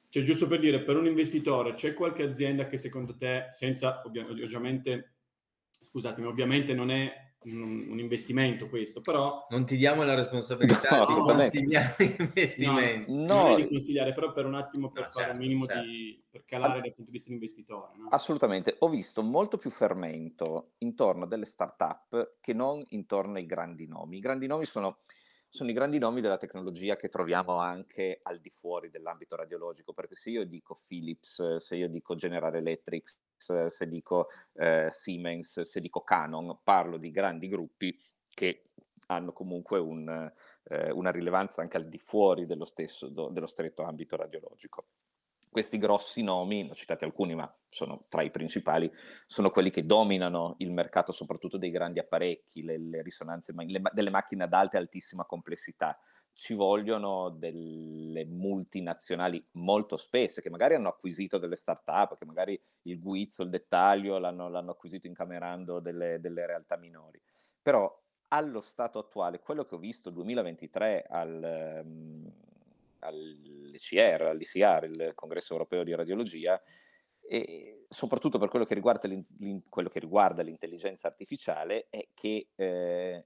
Cioè, 0.07 0.23
giusto 0.23 0.47
per 0.47 0.59
dire, 0.59 0.81
per 0.81 0.95
un 0.95 1.05
investitore, 1.05 1.73
c'è 1.73 1.93
qualche 1.93 2.23
azienda 2.23 2.67
che 2.67 2.77
secondo 2.77 3.17
te, 3.17 3.49
senza 3.51 4.01
ovviamente, 4.05 5.15
scusatemi, 5.81 6.25
ovviamente 6.25 6.73
non 6.73 6.91
è 6.91 7.34
un, 7.43 7.87
un, 7.89 7.99
investimento 7.99 8.67
questo, 8.67 9.01
però... 9.01 9.45
Non 9.49 9.65
ti 9.65 9.77
diamo 9.77 10.03
la 10.03 10.15
responsabilità 10.15 10.99
no, 10.99 11.05
di 11.05 11.13
consigliare 11.13 12.15
investimenti. 12.17 13.03
No, 13.15 13.49
no. 13.49 13.55
di 13.55 13.67
consigliare, 13.67 14.13
però 14.13 14.31
per 14.33 14.45
un 14.45 14.55
attimo 14.55 14.91
per 14.91 15.03
no, 15.03 15.09
fare 15.11 15.25
certo, 15.25 15.39
un 15.39 15.45
minimo 15.45 15.65
certo. 15.65 15.83
di... 15.83 16.23
per 16.29 16.43
calare 16.43 16.81
dal 16.81 16.93
punto 16.93 17.11
di 17.11 17.11
vista 17.11 17.27
dell'investitore. 17.27 17.97
No? 17.97 18.07
Assolutamente. 18.09 18.75
Ho 18.79 18.89
visto 18.89 19.21
molto 19.21 19.57
più 19.57 19.69
fermento 19.69 20.73
intorno 20.79 21.25
a 21.25 21.27
delle 21.27 21.45
start-up 21.45 22.37
che 22.41 22.53
non 22.53 22.83
intorno 22.89 23.37
ai 23.37 23.45
grandi 23.45 23.87
nomi. 23.87 24.17
I 24.17 24.21
grandi 24.21 24.47
nomi 24.47 24.65
sono 24.65 24.99
sono 25.55 25.69
i 25.69 25.73
grandi 25.73 25.99
nomi 25.99 26.19
della 26.19 26.37
tecnologia 26.37 26.97
che 26.97 27.07
troviamo 27.07 27.59
anche 27.59 28.19
al 28.23 28.41
di 28.41 28.49
fuori 28.49 28.89
dell'ambito 28.89 29.37
radiologico, 29.37 29.93
perché 29.93 30.15
se 30.15 30.29
io 30.29 30.45
dico 30.45 30.81
Philips, 30.85 31.55
se 31.57 31.77
io 31.77 31.87
dico 31.87 32.13
General 32.15 32.53
Electric, 32.53 33.15
se 33.37 33.87
dico 33.87 34.29
eh, 34.53 34.87
Siemens, 34.89 35.61
se 35.61 35.79
dico 35.79 36.01
Canon, 36.01 36.59
parlo 36.63 36.97
di 36.97 37.11
grandi 37.11 37.47
gruppi 37.47 37.99
che 38.29 38.69
hanno 39.07 39.33
comunque 39.33 39.79
un, 39.79 40.31
eh, 40.63 40.91
una 40.91 41.11
rilevanza 41.11 41.61
anche 41.61 41.77
al 41.77 41.87
di 41.87 41.99
fuori 41.99 42.45
dello, 42.45 42.65
stesso, 42.65 43.09
do, 43.09 43.29
dello 43.29 43.47
stretto 43.47 43.83
ambito 43.83 44.15
radiologico 44.15 44.85
questi 45.55 45.77
grossi 45.77 46.21
nomi, 46.21 46.63
ne 46.63 46.71
ho 46.71 46.75
citati 46.75 47.05
alcuni, 47.05 47.33
ma 47.33 47.49
sono 47.69 48.07
tra 48.09 48.21
i 48.23 48.29
principali, 48.29 48.91
sono 49.25 49.51
quelli 49.51 49.71
che 49.71 49.85
dominano 49.85 50.55
il 50.57 50.69
mercato 50.69 51.13
soprattutto 51.13 51.57
dei 51.57 51.69
grandi 51.69 51.97
apparecchi, 51.99 52.61
le, 52.61 52.77
le 52.77 53.01
risonanze, 53.01 53.53
le, 53.55 53.81
delle 53.93 54.09
macchine 54.09 54.43
ad 54.43 54.51
alta 54.51 54.75
e 54.75 54.81
altissima 54.81 55.23
complessità. 55.23 55.97
Ci 56.37 56.53
vogliono 56.53 57.29
delle 57.29 58.25
multinazionali 58.25 59.43
molto 59.53 59.95
spesse 59.95 60.41
che 60.41 60.49
magari 60.49 60.75
hanno 60.75 60.89
acquisito 60.89 61.37
delle 61.37 61.55
start-up, 61.55 62.17
che 62.17 62.25
magari 62.25 62.61
il 62.83 62.99
guizzo, 62.99 63.41
il 63.43 63.49
dettaglio 63.49 64.17
l'hanno, 64.17 64.49
l'hanno 64.49 64.71
acquisito 64.71 65.07
incamerando 65.07 65.79
delle, 65.79 66.19
delle 66.19 66.45
realtà 66.45 66.75
minori. 66.75 67.21
Però 67.61 67.89
allo 68.29 68.59
stato 68.59 68.99
attuale, 68.99 69.39
quello 69.39 69.63
che 69.63 69.75
ho 69.75 69.79
visto 69.79 70.09
2023 70.09 71.05
al, 71.09 71.81
um, 71.85 72.31
all'ECR, 72.99 74.23
all'ICR, 74.23 74.83
il 74.83 75.11
Congresso 75.15 75.53
Europeo 75.53 75.83
di 75.83 75.95
Radiologia, 75.95 76.61
e 77.27 77.85
soprattutto 77.89 78.37
per 78.37 78.49
quello 78.49 78.65
che 78.65 78.75
riguarda, 78.75 79.09
quello 79.69 79.89
che 79.89 79.99
riguarda 79.99 80.43
l'intelligenza 80.43 81.07
artificiale, 81.07 81.87
è 81.89 82.09
che 82.13 82.49
eh, 82.55 83.25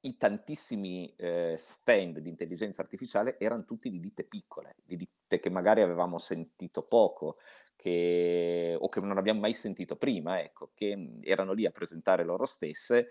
i 0.00 0.16
tantissimi 0.16 1.12
eh, 1.16 1.56
stand 1.58 2.18
di 2.18 2.28
intelligenza 2.28 2.82
artificiale 2.82 3.38
erano 3.38 3.64
tutti 3.64 3.90
di 3.90 3.98
ditte 3.98 4.24
piccole, 4.24 4.76
di 4.84 4.96
ditte 4.96 5.40
che 5.40 5.50
magari 5.50 5.82
avevamo 5.82 6.18
sentito 6.18 6.82
poco, 6.82 7.38
che, 7.74 8.76
o 8.78 8.88
che 8.88 9.00
non 9.00 9.18
abbiamo 9.18 9.40
mai 9.40 9.54
sentito 9.54 9.96
prima, 9.96 10.40
ecco, 10.40 10.70
che 10.74 11.20
erano 11.22 11.52
lì 11.52 11.66
a 11.66 11.70
presentare 11.70 12.24
loro 12.24 12.44
stesse 12.46 13.10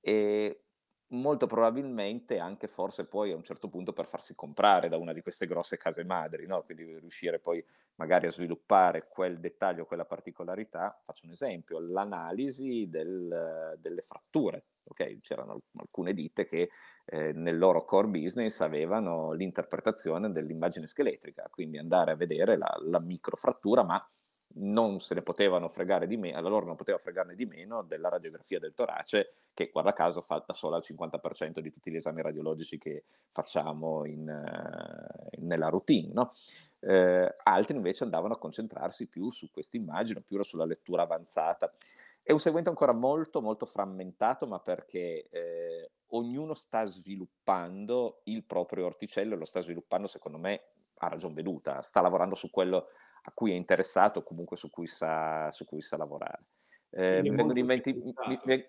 e 0.00 0.65
molto 1.08 1.46
probabilmente 1.46 2.38
anche 2.38 2.66
forse 2.66 3.06
poi 3.06 3.30
a 3.30 3.36
un 3.36 3.44
certo 3.44 3.68
punto 3.68 3.92
per 3.92 4.06
farsi 4.06 4.34
comprare 4.34 4.88
da 4.88 4.96
una 4.96 5.12
di 5.12 5.22
queste 5.22 5.46
grosse 5.46 5.76
case 5.76 6.04
madri, 6.04 6.46
no? 6.46 6.62
quindi 6.62 6.98
riuscire 6.98 7.38
poi 7.38 7.64
magari 7.96 8.26
a 8.26 8.30
sviluppare 8.30 9.06
quel 9.08 9.38
dettaglio, 9.38 9.86
quella 9.86 10.04
particolarità. 10.04 11.00
Faccio 11.04 11.26
un 11.26 11.32
esempio, 11.32 11.78
l'analisi 11.78 12.88
del, 12.88 13.76
delle 13.78 14.02
fratture. 14.02 14.64
Okay? 14.84 15.20
C'erano 15.20 15.62
alcune 15.76 16.12
ditte 16.12 16.46
che 16.46 16.70
eh, 17.04 17.32
nel 17.32 17.58
loro 17.58 17.84
core 17.84 18.08
business 18.08 18.60
avevano 18.60 19.32
l'interpretazione 19.32 20.30
dell'immagine 20.30 20.86
scheletrica, 20.86 21.48
quindi 21.50 21.78
andare 21.78 22.12
a 22.12 22.16
vedere 22.16 22.56
la, 22.56 22.76
la 22.82 23.00
microfrattura, 23.00 23.82
ma 23.82 24.04
non 24.58 25.00
se 25.00 25.14
ne 25.14 25.22
potevano 25.22 25.68
fregare 25.68 26.06
di 26.06 26.16
meno, 26.16 26.40
loro 26.48 26.66
non 26.66 26.76
poteva 26.76 26.98
fregarne 26.98 27.34
di 27.34 27.44
meno 27.44 27.82
della 27.82 28.08
radiografia 28.08 28.58
del 28.58 28.74
torace, 28.74 29.34
che 29.52 29.70
guarda 29.72 29.92
caso 29.92 30.20
fa 30.22 30.42
da 30.46 30.52
sola 30.54 30.76
il 30.78 30.84
50% 30.86 31.60
di 31.60 31.70
tutti 31.70 31.90
gli 31.90 31.96
esami 31.96 32.22
radiologici 32.22 32.78
che 32.78 33.04
facciamo 33.30 34.04
in, 34.04 34.28
uh, 34.28 35.44
nella 35.44 35.68
routine. 35.68 36.12
No? 36.12 36.32
Eh, 36.80 37.34
altri 37.42 37.74
invece 37.74 38.04
andavano 38.04 38.34
a 38.34 38.38
concentrarsi 38.38 39.08
più 39.08 39.30
su 39.30 39.50
questa 39.50 39.76
immagine, 39.76 40.20
più 40.20 40.42
sulla 40.42 40.64
lettura 40.64 41.02
avanzata. 41.02 41.72
È 42.22 42.32
un 42.32 42.38
segmento 42.38 42.70
ancora 42.70 42.92
molto, 42.92 43.40
molto 43.40 43.66
frammentato, 43.66 44.46
ma 44.46 44.58
perché 44.60 45.28
eh, 45.30 45.90
ognuno 46.08 46.54
sta 46.54 46.84
sviluppando 46.84 48.20
il 48.24 48.44
proprio 48.44 48.86
orticello, 48.86 49.36
lo 49.36 49.44
sta 49.44 49.60
sviluppando, 49.60 50.06
secondo 50.06 50.38
me, 50.38 50.62
a 50.98 51.08
ragion 51.08 51.34
veduta, 51.34 51.82
sta 51.82 52.00
lavorando 52.00 52.34
su 52.34 52.50
quello 52.50 52.88
a 53.26 53.32
cui 53.34 53.52
è 53.52 53.54
interessato 53.54 54.20
o 54.20 54.22
comunque 54.22 54.56
su 54.56 54.70
cui 54.70 54.86
sa, 54.86 55.50
su 55.50 55.64
cui 55.64 55.82
sa 55.82 55.96
lavorare. 55.96 56.44
Eh, 56.90 57.20
mi 57.22 57.30
vengono 57.30 57.58
in 57.58 57.66
mente... 57.66 57.92
Mi, 57.92 58.14
mi, 58.46 58.64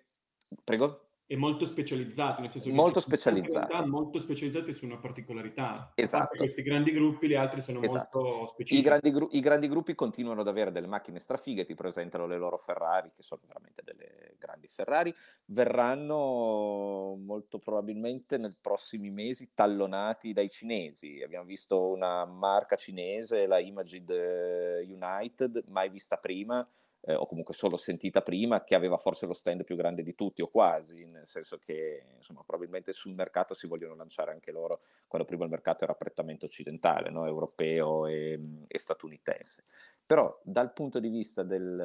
prego? 0.63 1.07
È 1.27 1.35
molto 1.35 1.65
specializzato, 1.65 2.39
nel 2.39 2.49
senso 2.49 2.69
che 2.69 2.73
molto 2.73 3.01
specializzato. 3.01 3.85
molto 3.85 4.17
specializzati 4.17 4.71
su 4.71 4.85
una 4.85 4.95
particolarità. 4.95 5.91
Esatto. 5.93 6.37
Questi 6.37 6.61
grandi 6.61 6.93
gruppi, 6.93 7.27
gli 7.27 7.35
altri 7.35 7.59
sono 7.59 7.81
esatto. 7.81 8.21
molto 8.21 8.45
specifici. 8.45 8.79
I 8.79 8.81
grandi, 8.81 9.11
gru- 9.11 9.33
I 9.33 9.41
grandi, 9.41 9.67
gruppi 9.67 9.93
continuano 9.93 10.39
ad 10.39 10.47
avere 10.47 10.71
delle 10.71 10.87
macchine 10.87 11.19
strafighe, 11.19 11.65
ti 11.65 11.75
presentano 11.75 12.27
le 12.27 12.37
loro 12.37 12.57
Ferrari, 12.57 13.11
che 13.13 13.23
sono 13.23 13.41
veramente 13.45 13.81
delle 13.83 14.35
grandi 14.39 14.67
Ferrari, 14.67 15.13
verranno 15.47 17.17
molto 17.21 17.59
probabilmente 17.59 18.37
nei 18.37 18.55
prossimi 18.61 19.09
mesi 19.09 19.49
tallonati 19.53 20.31
dai 20.31 20.49
cinesi. 20.49 21.21
Abbiamo 21.21 21.45
visto 21.45 21.89
una 21.89 22.23
marca 22.23 22.77
cinese, 22.77 23.47
la 23.47 23.59
Imaged 23.59 24.09
eh, 24.09 24.87
United, 24.89 25.65
mai 25.67 25.89
vista 25.89 26.15
prima, 26.15 26.65
eh, 27.01 27.13
o 27.13 27.25
comunque 27.25 27.53
solo 27.53 27.77
sentita 27.77 28.21
prima, 28.21 28.63
che 28.63 28.75
aveva 28.75 28.97
forse 28.97 29.25
lo 29.25 29.33
stand 29.33 29.63
più 29.63 29.75
grande 29.75 30.03
di 30.03 30.15
tutti 30.15 30.41
o 30.41 30.47
quasi, 30.47 31.05
nel 31.05 31.27
senso 31.27 31.57
che 31.57 32.05
insomma, 32.15 32.43
probabilmente 32.45 32.93
sul 32.93 33.13
mercato 33.13 33.53
si 33.53 33.67
vogliono 33.67 33.95
lanciare 33.95 34.31
anche 34.31 34.51
loro, 34.51 34.81
quando 35.07 35.27
prima 35.27 35.43
il 35.43 35.49
mercato 35.49 35.83
era 35.83 35.93
prettamente 35.93 36.45
occidentale, 36.45 37.10
no? 37.10 37.25
europeo 37.25 38.07
e, 38.07 38.39
e, 38.67 38.79
statunitense. 38.79 39.63
Però 40.05 40.39
dal 40.41 40.71
punto 40.71 40.99
di 40.99 41.10
vista 41.10 41.43
del, 41.43 41.75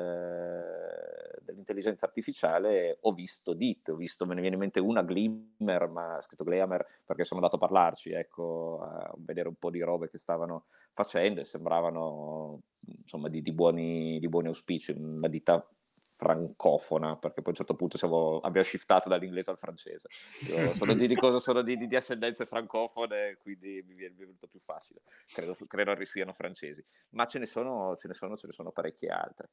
dell'intelligenza 1.40 2.06
artificiale 2.06 2.98
ho 3.00 3.12
visto 3.12 3.52
DIT, 3.52 3.88
ho 3.88 3.96
visto, 3.96 4.26
me 4.26 4.34
ne 4.34 4.40
viene 4.40 4.54
in 4.54 4.62
mente 4.62 4.80
una 4.80 5.02
Glimmer, 5.02 5.88
ma 5.88 6.16
ha 6.16 6.22
scritto 6.22 6.44
Glimmer 6.44 6.86
perché 7.04 7.24
sono 7.24 7.40
andato 7.40 7.56
a 7.56 7.66
parlarci, 7.66 8.12
ecco, 8.12 8.80
a 8.80 9.12
vedere 9.16 9.48
un 9.48 9.56
po' 9.56 9.70
di 9.70 9.80
robe 9.80 10.08
che 10.08 10.18
stavano 10.18 10.66
facendo 10.92 11.40
e 11.40 11.44
sembravano 11.44 12.60
insomma, 12.86 13.28
di, 13.28 13.42
di, 13.42 13.52
buoni, 13.52 14.18
di 14.18 14.28
buoni 14.28 14.48
auspici, 14.48 14.92
una 14.92 15.28
ditta 15.28 15.66
francofona, 16.22 17.16
perché 17.16 17.42
poi 17.42 17.46
a 17.46 17.50
un 17.50 17.54
certo 17.54 17.74
punto 17.74 17.98
siamo, 17.98 18.38
abbiamo 18.38 18.66
shiftato 18.66 19.08
dall'inglese 19.08 19.50
al 19.50 19.58
francese. 19.58 20.08
Io 20.48 20.72
sono 20.74 20.94
di, 20.94 21.14
cosa, 21.16 21.40
sono 21.40 21.62
di, 21.62 21.76
di 21.76 21.96
ascendenze 21.96 22.46
francofone, 22.46 23.38
quindi 23.40 23.82
mi 23.84 23.94
viene, 23.94 24.14
mi 24.14 24.22
è 24.22 24.26
venuto 24.26 24.46
più 24.46 24.60
facile. 24.60 25.02
Credo, 25.32 25.56
credo 25.66 26.04
siano 26.04 26.32
francesi, 26.32 26.84
ma 27.10 27.26
ce 27.26 27.40
ne, 27.40 27.46
sono, 27.46 27.96
ce 27.96 28.06
ne 28.06 28.14
sono, 28.14 28.36
ce 28.36 28.46
ne 28.46 28.52
sono 28.52 28.70
parecchie 28.70 29.08
altre. 29.08 29.50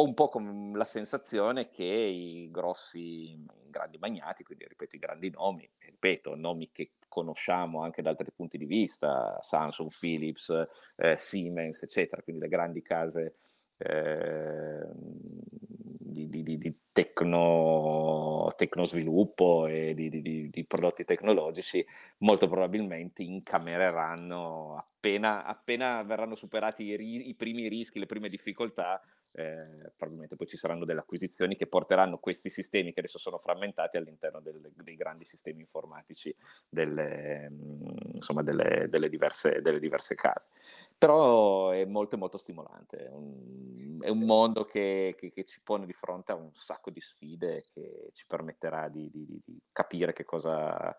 Ho 0.00 0.04
un 0.04 0.14
po' 0.14 0.28
con 0.28 0.74
la 0.76 0.84
sensazione 0.84 1.70
che 1.70 1.82
i 1.82 2.48
grossi, 2.52 3.32
i 3.32 3.46
grandi 3.68 3.98
magnati, 3.98 4.44
quindi 4.44 4.64
ripeto 4.68 4.94
i 4.94 5.00
grandi 5.00 5.28
nomi, 5.30 5.68
ripeto, 5.76 6.36
nomi 6.36 6.70
che 6.70 6.92
conosciamo 7.08 7.82
anche 7.82 8.00
da 8.00 8.10
altri 8.10 8.30
punti 8.30 8.58
di 8.58 8.64
vista, 8.64 9.38
Samsung, 9.40 9.90
Philips, 9.90 10.50
eh, 10.94 11.16
Siemens, 11.16 11.82
eccetera, 11.82 12.22
quindi 12.22 12.42
le 12.42 12.48
grandi 12.48 12.80
case 12.80 13.34
eh, 13.76 14.86
di, 14.94 16.28
di, 16.28 16.58
di 16.58 16.78
tecno, 16.92 18.52
tecnosviluppo 18.56 19.66
e 19.66 19.94
di, 19.94 20.64
prodotti 20.64 21.04
tecnologici, 21.04 21.84
molto 22.18 22.46
probabilmente 22.48 23.24
incamereranno 23.24 24.76
appena, 24.76 25.44
appena 25.44 26.04
verranno 26.04 26.36
superati 26.36 26.84
i, 26.84 27.28
i 27.28 27.34
primi 27.34 27.66
rischi, 27.66 27.98
le 27.98 28.06
prime 28.06 28.28
difficoltà, 28.28 29.02
eh, 29.38 29.92
probabilmente 29.96 30.34
poi 30.34 30.48
ci 30.48 30.56
saranno 30.56 30.84
delle 30.84 30.98
acquisizioni 30.98 31.54
che 31.54 31.68
porteranno 31.68 32.18
questi 32.18 32.50
sistemi 32.50 32.92
che 32.92 32.98
adesso 32.98 33.18
sono 33.18 33.38
frammentati 33.38 33.96
all'interno 33.96 34.40
del, 34.40 34.60
dei 34.74 34.96
grandi 34.96 35.24
sistemi 35.24 35.60
informatici 35.60 36.34
delle, 36.68 37.48
mm, 37.48 38.14
insomma, 38.14 38.42
delle, 38.42 38.88
delle, 38.90 39.08
diverse, 39.08 39.62
delle, 39.62 39.78
diverse, 39.78 40.16
case. 40.16 40.48
Però 40.96 41.70
è 41.70 41.84
molto 41.84 42.18
molto 42.18 42.36
stimolante, 42.36 43.06
è 43.06 43.10
un, 43.10 43.98
è 44.00 44.08
un 44.08 44.24
mondo 44.24 44.64
che, 44.64 45.14
che, 45.16 45.30
che, 45.30 45.44
ci 45.44 45.60
pone 45.62 45.86
di 45.86 45.92
fronte 45.92 46.32
a 46.32 46.34
un 46.34 46.50
sacco 46.54 46.90
di 46.90 47.00
sfide 47.00 47.62
che 47.72 48.10
ci 48.14 48.26
permetterà 48.26 48.88
di, 48.88 49.08
di, 49.12 49.40
di 49.44 49.60
capire 49.70 50.12
che 50.12 50.24
cosa... 50.24 50.96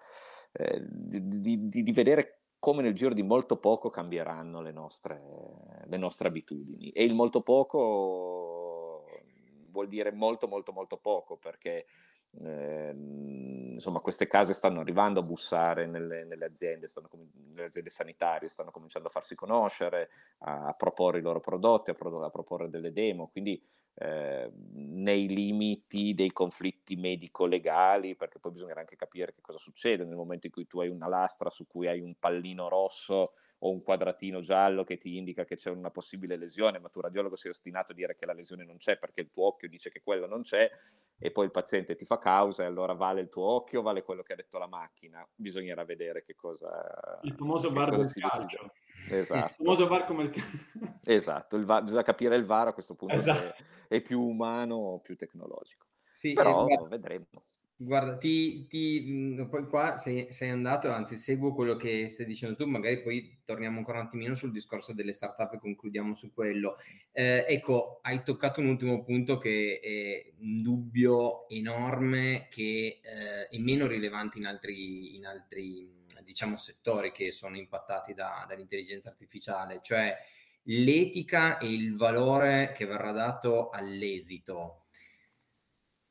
Eh, 0.52 0.84
di, 0.89 1.69
di, 1.69 1.91
vedere 1.91 2.38
come 2.60 2.82
nel 2.82 2.93
giro 2.93 3.13
di 3.13 3.24
molto 3.24 3.58
poco 3.58 3.89
cambieranno 3.89 4.62
le 4.62 4.72
nostre, 4.72 5.22
le 5.86 5.98
nostre 5.98 6.28
abitudini. 6.28 6.91
E 6.91 7.04
il 7.04 7.15
molto 7.15 7.41
poco 7.41 9.06
vuol 9.72 9.88
dire 9.88 10.12
molto, 10.12 10.48
molto, 10.48 10.72
molto 10.72 10.98
poco, 10.98 11.38
perché 11.38 11.86
eh, 12.43 12.93
insomma, 12.93 14.00
queste 14.02 14.28
case 14.28 14.54
stanno 14.54 14.82
arrivando 14.82 15.22
a 15.22 15.24
bussare 15.24 15.86
nelle, 15.86 16.26
nelle, 16.26 16.45
aziende, 16.45 16.88
com- 17.08 17.28
nelle, 17.54 17.67
aziende, 17.67 17.89
sanitarie, 17.89 18.50
stanno 18.50 18.72
cominciando 18.72 19.08
a 19.08 19.12
farsi 19.12 19.36
conoscere, 19.36 20.10
a, 20.39 20.67
a 20.67 20.74
proporre 20.74 21.19
i 21.19 21.22
loro 21.22 21.39
prodotti, 21.39 21.91
a, 21.91 21.93
pro- 21.93 22.24
a 22.24 22.30
proporre 22.30 22.69
delle 22.69 22.91
demo, 22.91 23.30
quindi 23.30 23.62
eh, 24.02 24.50
nei 24.74 25.28
limiti 25.28 26.14
dei 26.14 26.32
conflitti 26.32 26.96
medico-legali, 26.96 28.16
perché 28.16 28.40
poi 28.40 28.54
bisognerà 28.54 28.80
anche 28.80 28.96
capire 28.96 29.34
che 29.34 29.42
cosa 29.42 29.60
succede 29.60 30.06
nel 30.06 30.16
momento 30.16 30.46
in 30.46 30.54
cui 30.54 30.68
tu 30.68 30.80
hai 30.80 30.88
una 30.88 31.10
lastra 31.10 31.50
su 31.50 31.68
cui 31.68 31.88
hai 31.88 32.00
un 32.00 32.16
pallino 32.18 32.70
rosso 32.70 33.34
o 33.62 33.72
un 33.72 33.84
quadratino 33.84 34.40
giallo 34.40 34.86
che 34.86 34.98
ti 34.98 35.18
indica 35.18 35.44
che 35.44 35.58
c'è 35.58 35.70
una 35.70 35.92
possibile 35.92 36.38
lesione, 36.38 36.80
ma 36.80 36.88
tu 36.88 37.02
radiologo 37.02 37.36
sei 37.36 37.52
ostinato 37.52 37.92
a 37.92 37.96
dire 37.96 38.16
che 38.16 38.26
la 38.26 38.32
lesione 38.32 38.64
non 38.64 38.78
c'è 38.78 38.98
perché 38.98 39.20
il 39.20 39.30
tuo 39.30 39.48
occhio 39.48 39.68
dice 39.68 39.92
che 39.92 40.02
quello 40.02 40.28
non 40.28 40.44
c'è 40.44 40.72
e 41.18 41.32
poi 41.32 41.44
il 41.44 41.52
paziente 41.52 41.96
ti 41.96 42.06
fa 42.06 42.18
causa 42.18 42.64
e 42.64 42.68
allora 42.68 42.94
vale 42.94 43.20
il 43.20 43.28
tuo 43.28 43.44
occhio, 43.44 43.82
vale 43.82 44.04
quello 44.04 44.24
che 44.24 44.32
ha 44.32 44.38
detto 44.38 44.58
la 44.58 44.68
macchina. 44.68 45.28
Bisognerà 45.36 45.84
vedere 45.84 46.24
che 46.24 46.36
cosa... 46.36 47.20
Il 47.24 47.34
famoso 47.34 47.70
bar 47.74 47.98
del 47.98 48.14
calcio. 48.14 48.72
Esatto. 49.10 49.46
Il 49.46 49.56
famoso 49.58 49.88
VAR 49.88 50.06
come 50.06 50.24
il 50.24 50.30
calcio. 50.30 50.98
Esatto, 51.04 51.56
il 51.56 51.66
VAR, 51.66 51.84
bisogna 51.84 52.04
capire 52.04 52.36
il 52.36 52.46
VAR 52.46 52.68
a 52.68 52.74
questo 52.74 52.96
punto 52.96 53.16
esatto. 53.16 53.40
se 53.40 53.66
è 53.89 54.02
più 54.02 54.21
umano 54.21 54.75
o 54.75 54.99
più 54.99 55.15
tecnologico. 55.15 55.88
Sì, 56.12 56.34
Però 56.34 56.65
guarda, 56.65 56.88
vedremo. 56.88 57.25
Guarda, 57.75 58.17
ti, 58.17 58.67
ti, 58.67 59.47
poi 59.49 59.65
qua 59.65 59.95
sei, 59.95 60.32
sei, 60.32 60.49
andato, 60.49 60.91
anzi 60.91 61.15
seguo 61.15 61.54
quello 61.54 61.78
che 61.78 62.10
stai 62.10 62.25
dicendo 62.25 62.58
tu, 62.58 62.65
magari 62.65 63.02
poi 63.02 63.39
torniamo 63.45 63.78
ancora 63.78 63.99
un 63.99 64.08
attimino 64.08 64.36
sul 64.36 64.52
discorso 64.52 64.93
delle 64.93 65.13
startup 65.13 65.54
e 65.54 65.60
concludiamo 65.60 66.13
su 66.13 66.34
quello. 66.34 66.75
Eh, 67.12 67.45
ecco, 67.47 67.99
hai 68.04 68.21
toccato 68.21 68.60
un 68.60 68.67
ultimo 68.67 69.02
punto 69.04 69.38
che 69.38 69.80
è 69.82 70.34
un 70.41 70.62
dubbio 70.62 71.47
enorme 71.47 72.47
che 72.49 72.99
eh, 73.02 73.47
è 73.47 73.58
meno 73.58 73.88
rilevante 73.88 74.38
in 74.38 74.45
altri, 74.45 75.15
in 75.15 75.25
altri 75.25 75.89
diciamo, 76.21 76.58
settori 76.58 77.12
che 77.12 77.32
sono 77.32 77.58
impattati 77.58 78.13
da, 78.13 78.45
dall'intelligenza 78.47 79.10
artificiale, 79.10 79.80
cioè 79.82 80.15
l'etica 80.70 81.58
e 81.58 81.72
il 81.72 81.96
valore 81.96 82.74
che 82.76 82.86
verrà 82.86 83.12
dato 83.12 83.70
all'esito. 83.70 84.86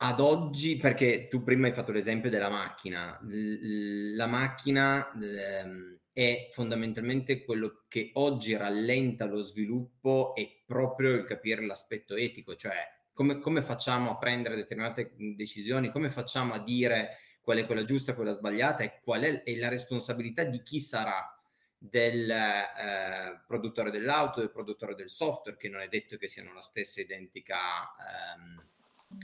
Ad 0.01 0.21
oggi, 0.21 0.77
perché 0.77 1.27
tu 1.29 1.43
prima 1.43 1.67
hai 1.67 1.73
fatto 1.73 1.91
l'esempio 1.91 2.31
della 2.31 2.49
macchina, 2.49 3.19
la 3.23 4.27
macchina 4.27 5.11
ehm, 5.13 5.99
è 6.13 6.51
fondamentalmente 6.53 7.45
quello 7.45 7.85
che 7.89 8.11
oggi 8.15 8.57
rallenta 8.57 9.25
lo 9.25 9.41
sviluppo 9.43 10.35
è 10.37 10.49
proprio 10.65 11.11
il 11.15 11.25
capire 11.25 11.65
l'aspetto 11.65 12.15
etico, 12.15 12.55
cioè 12.55 12.77
come, 13.13 13.41
come 13.41 13.63
facciamo 13.63 14.11
a 14.13 14.19
prendere 14.19 14.55
determinate 14.55 15.13
decisioni, 15.17 15.91
come 15.91 16.11
facciamo 16.11 16.55
a 16.55 16.63
dire 16.63 17.19
qual 17.41 17.59
è 17.59 17.67
quella 17.67 17.85
giusta, 17.85 18.15
quella 18.15 18.35
sbagliata 18.35 18.85
e 18.85 19.01
qual 19.03 19.23
è, 19.23 19.43
è 19.43 19.57
la 19.57 19.69
responsabilità 19.69 20.45
di 20.45 20.63
chi 20.63 20.79
sarà 20.79 21.38
del 21.79 22.29
eh, 22.29 23.41
produttore 23.47 23.91
dell'auto, 23.91 24.41
del 24.41 24.51
produttore 24.51 24.95
del 24.95 25.09
software, 25.09 25.57
che 25.57 25.69
non 25.69 25.81
è 25.81 25.89
detto 25.89 26.17
che 26.17 26.27
siano 26.27 26.53
la 26.53 26.61
stessa 26.61 27.01
identica 27.01 27.57
ehm, 28.37 28.65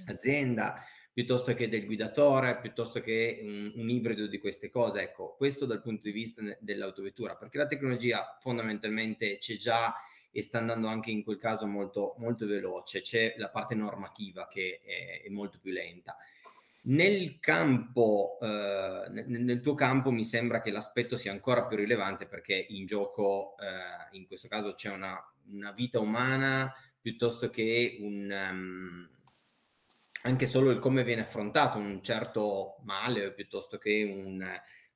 azienda, 0.07 0.83
piuttosto 1.13 1.53
che 1.55 1.69
del 1.69 1.85
guidatore, 1.85 2.59
piuttosto 2.59 3.01
che 3.01 3.41
un, 3.43 3.73
un, 3.75 3.91
ibrido 3.91 4.27
di 4.27 4.39
queste 4.39 4.71
cose. 4.71 5.03
Ecco, 5.03 5.35
questo 5.37 5.67
dal 5.67 5.83
punto 5.83 6.03
di 6.05 6.13
vista 6.13 6.43
dell'autovettura, 6.61 7.37
perché 7.37 7.59
la 7.59 7.67
tecnologia 7.67 8.37
fondamentalmente 8.41 9.39
c'è 9.39 9.57
già 9.57 9.95
e 10.31 10.43
sta 10.43 10.59
andando 10.59 10.89
anche 10.89 11.11
in 11.11 11.23
quel 11.23 11.39
caso 11.39 11.67
molto, 11.67 12.17
molto 12.19 12.47
veloce, 12.47 13.03
c'è 13.03 13.35
la 13.37 13.51
parte 13.51 13.77
normativa 13.77 14.49
che 14.49 14.81
è, 14.85 15.23
è 15.25 15.29
molto 15.29 15.59
più 15.61 15.71
lenta. 15.71 16.17
Nel 16.87 17.39
campo, 17.41 18.39
eh, 18.43 19.23
nel, 19.27 19.61
tuo 19.61 19.75
campo 19.75 20.11
mi 20.11 20.25
sembra 20.25 20.61
che 20.61 20.71
l'aspetto 20.71 21.17
sia 21.17 21.33
ancora 21.33 21.67
più 21.67 21.79
rilevante 21.79 22.27
perché 22.27 22.67
in 22.69 22.85
gioco, 22.85 23.57
eh, 23.59 24.17
in 24.17 24.27
questo 24.27 24.49
caso, 24.49 24.75
c'è 24.75 24.91
una, 24.91 25.19
una, 25.51 25.73
vita 25.73 25.99
umana 25.99 26.71
piuttosto 27.01 27.49
che 27.49 27.97
un, 28.01 28.31
um, 28.31 29.09
anche 30.23 30.47
solo 30.47 30.71
il 30.71 30.79
come 30.79 31.05
viene 31.05 31.23
affrontato 31.23 31.79
un 31.79 32.03
certo 32.03 32.77
male 32.83 33.33
piuttosto 33.33 33.79
che 33.79 34.03
un, 34.05 34.47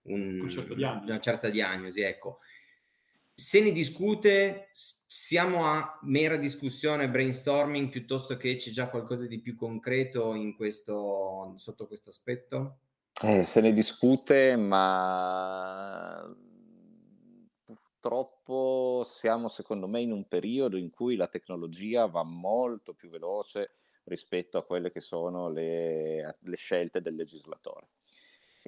un, 0.03 0.41
un 0.41 1.03
una 1.03 1.21
certa 1.21 1.49
diagnosi. 1.49 2.03
Ecco. 2.03 2.41
Se 3.41 3.61
ne 3.61 3.71
discute, 3.71 4.69
siamo 4.73 5.65
a 5.65 6.01
mera 6.03 6.37
discussione, 6.37 7.09
brainstorming, 7.09 7.89
piuttosto 7.89 8.37
che 8.37 8.57
c'è 8.57 8.73
già 8.73 8.89
qualcosa 8.89 9.27
di 9.27 9.39
più 9.39 9.55
concreto 9.55 10.35
questo, 10.57 11.55
sotto 11.57 11.87
questo 11.87 12.11
aspetto? 12.11 12.79
Eh, 13.23 13.45
se 13.45 13.61
ne 13.61 13.73
discute, 13.73 14.57
ma 14.57 16.29
purtroppo 17.65 19.05
siamo 19.07 19.47
secondo 19.47 19.87
me 19.87 20.01
in 20.01 20.11
un 20.11 20.27
periodo 20.27 20.77
in 20.77 20.91
cui 20.91 21.15
la 21.15 21.29
tecnologia 21.29 22.07
va 22.07 22.25
molto 22.25 22.93
più 22.93 23.09
veloce 23.09 23.77
rispetto 24.05 24.59
a 24.59 24.65
quelle 24.65 24.91
che 24.91 25.01
sono 25.01 25.49
le, 25.49 26.39
le 26.41 26.57
scelte 26.57 27.01
del 27.01 27.15
legislatore. 27.15 27.87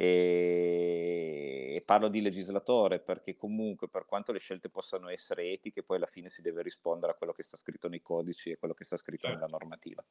E, 0.03 1.83
parlo 1.85 2.09
di 2.09 2.23
legislatore 2.23 3.01
perché 3.01 3.37
comunque 3.37 3.87
per 3.91 4.07
quanto 4.07 4.33
le 4.33 4.39
scelte 4.39 4.71
possano 4.71 5.11
essere 5.11 5.51
etiche, 5.51 5.83
poi 5.83 5.99
alla 5.99 6.07
fine 6.07 6.31
si 6.31 6.41
deve 6.41 6.63
rispondere 6.63 7.13
a 7.13 7.15
quello 7.17 7.35
che 7.35 7.43
sta 7.43 7.59
scritto 7.59 7.87
nei 7.87 8.01
codici 8.01 8.51
e 8.51 8.57
quello 8.57 8.73
che 8.73 8.85
sta 8.85 8.97
scritto 8.97 9.27
certo. 9.27 9.45
nella 9.45 9.51
normativa. 9.51 10.03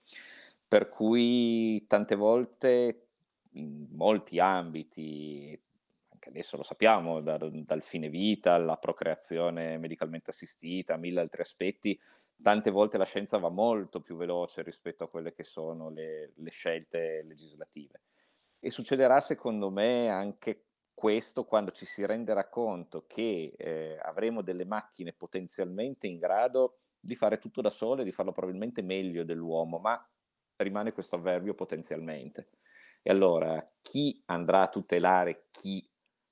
Per 0.68 0.90
cui 0.90 1.88
tante 1.88 2.14
volte 2.14 3.08
in 3.54 3.88
molti 3.90 4.38
ambiti, 4.38 5.60
anche 6.12 6.30
adesso 6.30 6.56
lo 6.56 6.62
sappiamo, 6.64 7.22
da, 7.22 7.40
dal 7.40 7.82
fine 7.82 8.10
vita 8.10 8.54
alla 8.54 8.78
procreazione 8.78 9.80
medicalmente 9.80 10.30
assistita, 10.30 10.94
a 10.94 10.98
mille 10.98 11.20
altri 11.20 11.42
aspetti, 11.42 12.00
tante 12.40 12.70
volte 12.70 13.00
la 13.00 13.06
scienza 13.06 13.40
va 13.40 13.50
molto 13.50 14.02
più 14.02 14.16
veloce 14.16 14.62
rispetto 14.62 15.06
a 15.06 15.10
quelle 15.10 15.34
che 15.34 15.44
sono 15.44 15.90
le, 15.90 16.34
le 16.36 16.50
scelte 16.52 17.24
legislative. 17.24 18.02
E 18.60 18.70
succederà 18.70 19.22
secondo 19.22 19.70
me 19.70 20.10
anche 20.10 20.66
questo 20.94 21.46
quando 21.46 21.72
ci 21.72 21.86
si 21.86 22.06
renderà 22.06 22.50
conto 22.50 23.06
che 23.08 23.54
eh, 23.58 23.98
avremo 24.02 24.42
delle 24.42 24.66
macchine 24.66 25.14
potenzialmente 25.14 26.08
in 26.08 26.18
grado 26.18 26.80
di 27.00 27.16
fare 27.16 27.40
tutto 27.40 27.62
da 27.62 27.70
sole, 27.70 28.04
di 28.04 28.12
farlo 28.12 28.34
probabilmente 28.34 28.82
meglio 28.82 29.24
dell'uomo, 29.24 29.78
ma 29.80 30.06
rimane 30.58 30.92
questo 30.92 31.16
avverbio 31.16 31.54
potenzialmente. 31.54 32.50
E 33.02 33.10
allora 33.12 33.66
chi 33.82 34.22
andrà 34.26 34.64
a 34.64 34.68
tutelare 34.68 35.48
chi 35.52 35.90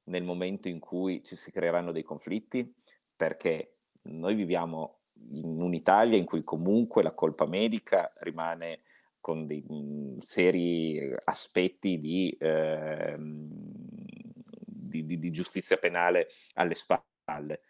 nel 0.10 0.24
momento 0.24 0.68
in 0.68 0.80
cui 0.80 1.24
ci 1.24 1.38
si 1.38 1.50
creeranno 1.50 1.94
dei 1.94 2.04
conflitti? 2.04 2.76
Perché 3.16 3.78
noi 4.04 4.36
viviamo 4.36 5.00
in 5.32 5.62
un'Italia 5.62 6.18
in 6.18 6.26
cui 6.26 6.44
comunque 6.44 7.04
la 7.04 7.14
colpa 7.14 7.46
medica 7.46 8.12
rimane 8.18 8.82
con 9.20 9.46
dei 9.46 9.64
mh, 9.68 9.74
mhmm, 9.74 10.18
seri 10.20 11.14
aspetti 11.26 12.00
di, 12.00 12.30
eh, 12.40 13.16
di, 13.18 15.06
di, 15.06 15.20
di, 15.20 15.32
giustizia 15.32 15.78
penale 15.78 16.30
alle 16.54 16.76
spalle, 16.76 17.62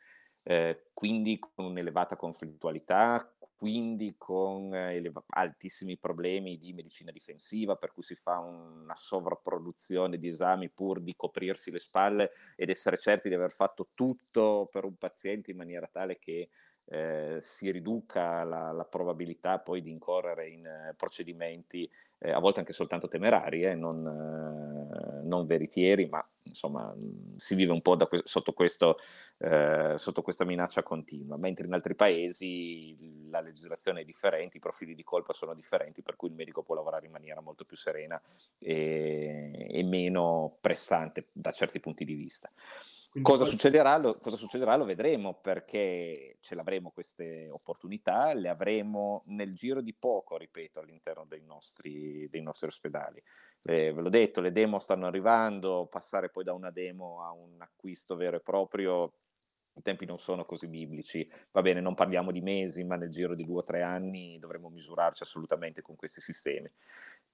eh, 0.44 0.90
quindi 0.94 1.40
con 1.40 1.66
un'elevata 1.66 2.16
conflittualità, 2.16 3.32
quindi 3.58 4.14
con 4.18 4.74
eleva- 4.76 5.24
altissimi 5.30 5.98
problemi 5.98 6.60
di 6.60 6.74
medicina 6.74 7.12
difensiva, 7.12 7.76
per 7.76 7.92
cui 7.92 8.04
si 8.04 8.14
fa 8.14 8.38
una 8.38 8.96
sovrapproduzione 8.96 10.20
di 10.20 10.28
esami 10.28 10.70
pur 10.70 11.02
di 11.02 11.16
coprirsi 11.16 11.72
le 11.72 11.80
spalle 11.80 12.32
ed 12.56 12.70
essere 12.70 12.98
certi 12.98 13.30
di 13.30 13.36
aver 13.36 13.52
fatto 13.52 13.90
tutto 13.96 14.70
per 14.72 14.86
un 14.86 14.96
paziente 14.96 15.50
in 15.50 15.58
maniera 15.58 15.88
tale 15.92 16.20
che 16.20 16.50
eh, 16.90 17.38
si 17.42 17.70
riduca 17.72 18.44
la, 18.44 18.72
la, 18.72 18.86
probabilità 18.86 19.60
poi 19.60 19.82
di 19.82 19.92
incorrere 19.92 20.50
in 20.50 20.66
eh, 20.66 20.94
procedimenti 20.96 21.90
eh, 22.20 22.32
a 22.32 22.40
volte 22.40 22.60
anche 22.60 22.74
soltanto 22.74 23.08
temerari, 23.08 23.64
eh, 23.64 23.76
non, 23.76 24.06
eh, 24.06 25.22
non, 25.24 25.46
veritieri, 25.46 26.08
ma 26.08 26.26
insomma 26.44 26.96
si 27.36 27.54
vive 27.54 27.72
un 27.72 27.82
po' 27.82 27.96
que- 28.08 28.22
sotto, 28.24 28.54
questo, 28.54 28.98
eh, 29.38 29.94
sotto, 29.98 30.22
questa 30.24 30.44
minaccia 30.44 30.82
continua, 30.82 31.38
mentre 31.38 31.68
in 31.68 31.74
altri 31.74 31.94
paesi 31.94 33.28
la 33.30 33.40
legislazione 33.40 34.02
è 34.02 34.06
differente, 34.06 34.58
i 34.58 34.62
profili 34.62 34.96
di 34.96 35.04
colpa 35.04 35.34
sono 35.34 35.54
differenti, 35.54 36.02
per 36.02 36.16
cui 36.16 36.30
il 36.30 36.36
medico 36.36 36.64
può 36.64 36.74
lavorare 36.74 37.06
in 37.06 37.12
maniera 37.12 37.42
molto 37.42 37.66
più 37.66 37.78
serena 37.78 38.20
e, 38.58 39.68
e 39.70 39.84
meno 39.84 40.58
pressante 40.60 41.28
da 41.32 41.52
certi 41.52 41.80
punti 41.80 42.04
di 42.04 42.16
vista. 42.16 42.50
Cosa 43.22 43.46
succederà, 43.46 43.98
lo, 43.98 44.18
cosa 44.20 44.36
succederà, 44.36 44.76
lo, 44.76 44.86
vedremo 44.86 45.34
perché 45.34 46.38
ce 46.40 46.56
l'avremo 46.56 46.92
queste 46.92 47.50
opportunità, 47.50 48.34
le 48.34 48.50
avremo 48.50 49.24
nel 49.28 49.54
giro 49.54 49.82
di 49.82 49.94
poco, 49.94 50.38
ripeto, 50.38 50.80
all'interno 50.80 51.26
dei 51.26 51.44
nostri, 51.44 52.28
dei 52.30 52.42
nostri 52.42 52.68
ospedali. 52.68 53.22
Eh, 53.64 53.92
ve 53.92 54.02
l'ho 54.02 54.10
detto, 54.10 54.42
le 54.42 54.52
demo 54.52 54.80
stanno 54.80 55.08
arrivando, 55.08 55.88
passare 55.90 56.30
poi 56.30 56.44
da 56.44 56.54
una 56.54 56.72
demo 56.72 57.24
a 57.24 57.32
un 57.32 57.60
acquisto 57.60 58.16
vero 58.16 58.38
e 58.38 58.42
proprio, 58.42 59.14
i 59.78 59.82
tempi 59.82 60.06
non 60.06 60.20
sono 60.20 60.44
così 60.44 60.68
biblici. 60.68 61.30
Va 61.52 61.62
bene, 61.62 61.80
non 61.80 61.96
parliamo 61.96 62.32
di 62.32 62.42
mesi, 62.42 62.84
ma 62.84 62.96
nel 62.96 63.10
giro 63.10 63.36
di 63.36 63.46
due 63.46 63.60
o 63.60 63.64
tre 63.64 63.84
anni 63.84 64.40
dovremo 64.40 64.70
misurarci 64.70 65.24
assolutamente 65.24 65.82
con 65.82 65.96
questi 65.96 66.22
sistemi. 66.22 66.70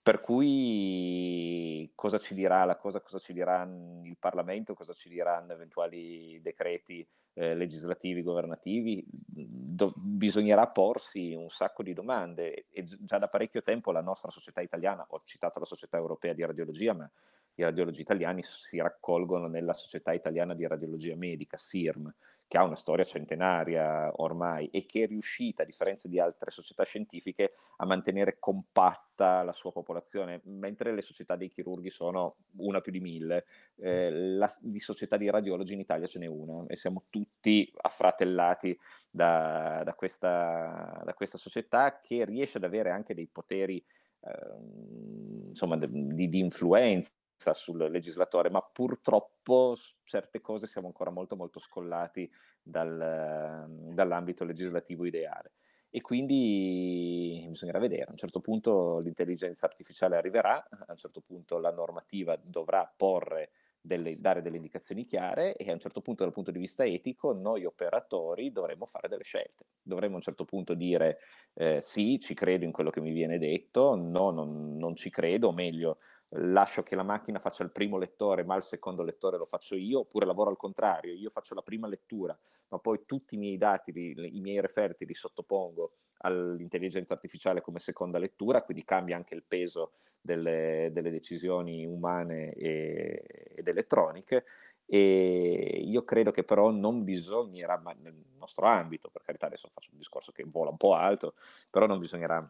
Per 0.03 0.19
cui 0.19 1.89
cosa 1.95 2.19
ci 2.19 2.33
dirà 2.33 2.65
la 2.65 2.75
cosa, 2.75 2.99
cosa 2.99 3.19
ci 3.19 3.31
dirà 3.31 3.63
il 4.03 4.17
Parlamento, 4.19 4.73
cosa 4.73 4.91
ci 4.91 5.07
diranno 5.07 5.53
eventuali 5.53 6.41
decreti 6.41 7.07
eh, 7.35 7.55
legislativi, 7.55 8.21
governativi, 8.21 9.01
do, 9.07 9.93
bisognerà 9.95 10.67
porsi 10.67 11.33
un 11.33 11.49
sacco 11.49 11.83
di 11.83 11.93
domande 11.93 12.65
e 12.71 12.83
già 12.83 13.17
da 13.17 13.29
parecchio 13.29 13.63
tempo 13.63 13.93
la 13.93 14.01
nostra 14.01 14.29
società 14.29 14.59
italiana, 14.59 15.05
ho 15.07 15.21
citato 15.23 15.59
la 15.59 15.65
società 15.65 15.95
europea 15.95 16.33
di 16.33 16.43
radiologia, 16.43 16.91
ma 16.93 17.09
i 17.55 17.63
radiologi 17.63 18.01
italiani 18.01 18.43
si 18.43 18.79
raccolgono 18.81 19.47
nella 19.47 19.73
società 19.73 20.11
italiana 20.11 20.53
di 20.53 20.67
radiologia 20.67 21.15
medica, 21.15 21.55
SIRM, 21.55 22.13
che 22.53 22.59
ha 22.59 22.63
una 22.63 22.75
storia 22.75 23.03
centenaria 23.03 24.11
ormai 24.17 24.67
e 24.67 24.85
che 24.85 25.05
è 25.05 25.07
riuscita, 25.07 25.63
a 25.63 25.65
differenza 25.65 26.07
di 26.07 26.19
altre 26.19 26.51
società 26.51 26.83
scientifiche, 26.83 27.53
a 27.77 27.85
mantenere 27.87 28.37
compatta 28.37 29.41
la 29.41 29.53
sua 29.53 29.71
popolazione, 29.71 30.39
mentre 30.43 30.93
le 30.93 31.01
società 31.01 31.35
dei 31.35 31.49
chirurghi 31.49 31.89
sono 31.89 32.35
una 32.57 32.79
più 32.79 32.91
di 32.91 32.99
mille, 32.99 33.45
eh, 33.77 34.11
la, 34.11 34.47
di 34.61 34.79
società 34.79 35.17
di 35.17 35.31
radiologi 35.31 35.73
in 35.73 35.79
Italia 35.79 36.05
ce 36.05 36.19
n'è 36.19 36.27
una 36.27 36.63
e 36.67 36.75
siamo 36.75 37.05
tutti 37.09 37.73
affratellati 37.75 38.79
da, 39.09 39.81
da, 39.83 39.95
questa, 39.95 41.01
da 41.03 41.13
questa 41.15 41.39
società 41.39 42.01
che 42.01 42.23
riesce 42.23 42.59
ad 42.59 42.65
avere 42.65 42.91
anche 42.91 43.15
dei 43.15 43.25
poteri 43.25 43.83
eh, 44.25 45.47
insomma, 45.47 45.75
di, 45.75 46.29
di 46.29 46.37
influenza 46.37 47.09
sul 47.35 47.89
legislatore, 47.89 48.49
ma 48.49 48.61
purtroppo 48.61 49.75
certe 50.03 50.39
cose 50.41 50.67
siamo 50.67 50.87
ancora 50.87 51.09
molto 51.09 51.35
molto 51.35 51.59
scollati 51.59 52.29
dal, 52.61 53.65
dall'ambito 53.93 54.43
legislativo 54.43 55.05
ideale. 55.05 55.53
E 55.89 56.01
quindi 56.01 57.45
bisognerà 57.49 57.77
vedere, 57.77 58.05
a 58.05 58.11
un 58.11 58.17
certo 58.17 58.39
punto 58.39 58.97
l'intelligenza 58.99 59.67
artificiale 59.67 60.15
arriverà, 60.15 60.67
a 60.69 60.85
un 60.91 60.97
certo 60.97 61.21
punto 61.21 61.59
la 61.59 61.71
normativa 61.71 62.35
dovrà 62.41 62.91
porre 62.95 63.51
delle, 63.79 64.15
dare 64.15 64.41
delle 64.41 64.55
indicazioni 64.55 65.03
chiare 65.03 65.55
e 65.55 65.69
a 65.69 65.73
un 65.73 65.79
certo 65.79 66.01
punto 66.01 66.23
dal 66.23 66.31
punto 66.31 66.51
di 66.51 66.57
vista 66.57 66.85
etico 66.85 67.33
noi 67.33 67.65
operatori 67.65 68.51
dovremmo 68.51 68.85
fare 68.85 69.09
delle 69.09 69.23
scelte. 69.23 69.65
Dovremmo 69.81 70.13
a 70.13 70.17
un 70.17 70.23
certo 70.23 70.45
punto 70.45 70.73
dire 70.73 71.19
eh, 71.53 71.81
sì, 71.81 72.17
ci 72.19 72.33
credo 72.33 72.63
in 72.63 72.71
quello 72.71 72.89
che 72.89 73.01
mi 73.01 73.11
viene 73.11 73.37
detto, 73.37 73.95
no, 73.95 74.31
non, 74.31 74.77
non 74.77 74.95
ci 74.95 75.09
credo, 75.09 75.49
o 75.49 75.53
meglio, 75.53 75.99
lascio 76.35 76.83
che 76.83 76.95
la 76.95 77.03
macchina 77.03 77.39
faccia 77.39 77.63
il 77.63 77.71
primo 77.71 77.97
lettore, 77.97 78.43
ma 78.43 78.55
il 78.55 78.63
secondo 78.63 79.03
lettore 79.03 79.37
lo 79.37 79.45
faccio 79.45 79.75
io, 79.75 79.99
oppure 79.99 80.25
lavoro 80.25 80.49
al 80.49 80.57
contrario, 80.57 81.13
io 81.13 81.29
faccio 81.29 81.53
la 81.53 81.61
prima 81.61 81.87
lettura, 81.87 82.37
ma 82.69 82.79
poi 82.79 83.05
tutti 83.05 83.35
i 83.35 83.37
miei 83.37 83.57
dati, 83.57 83.91
i 83.91 84.41
miei 84.41 84.61
referti 84.61 85.05
li 85.05 85.13
sottopongo 85.13 85.93
all'intelligenza 86.19 87.13
artificiale 87.13 87.61
come 87.61 87.79
seconda 87.79 88.17
lettura, 88.17 88.63
quindi 88.63 88.83
cambia 88.83 89.15
anche 89.15 89.35
il 89.35 89.43
peso 89.47 89.91
delle, 90.19 90.89
delle 90.91 91.11
decisioni 91.11 91.85
umane 91.85 92.53
e, 92.53 93.53
ed 93.55 93.67
elettroniche. 93.67 94.45
E 94.85 95.81
io 95.85 96.03
credo 96.03 96.31
che 96.31 96.43
però 96.43 96.69
non 96.69 97.03
bisognerà, 97.03 97.81
nel 98.01 98.15
nostro 98.37 98.65
ambito, 98.67 99.09
per 99.09 99.21
carità 99.21 99.45
adesso 99.45 99.69
faccio 99.69 99.91
un 99.91 99.97
discorso 99.97 100.31
che 100.31 100.43
vola 100.45 100.69
un 100.69 100.77
po' 100.77 100.93
alto, 100.93 101.35
però 101.69 101.85
non 101.85 101.99
bisognerà 101.99 102.47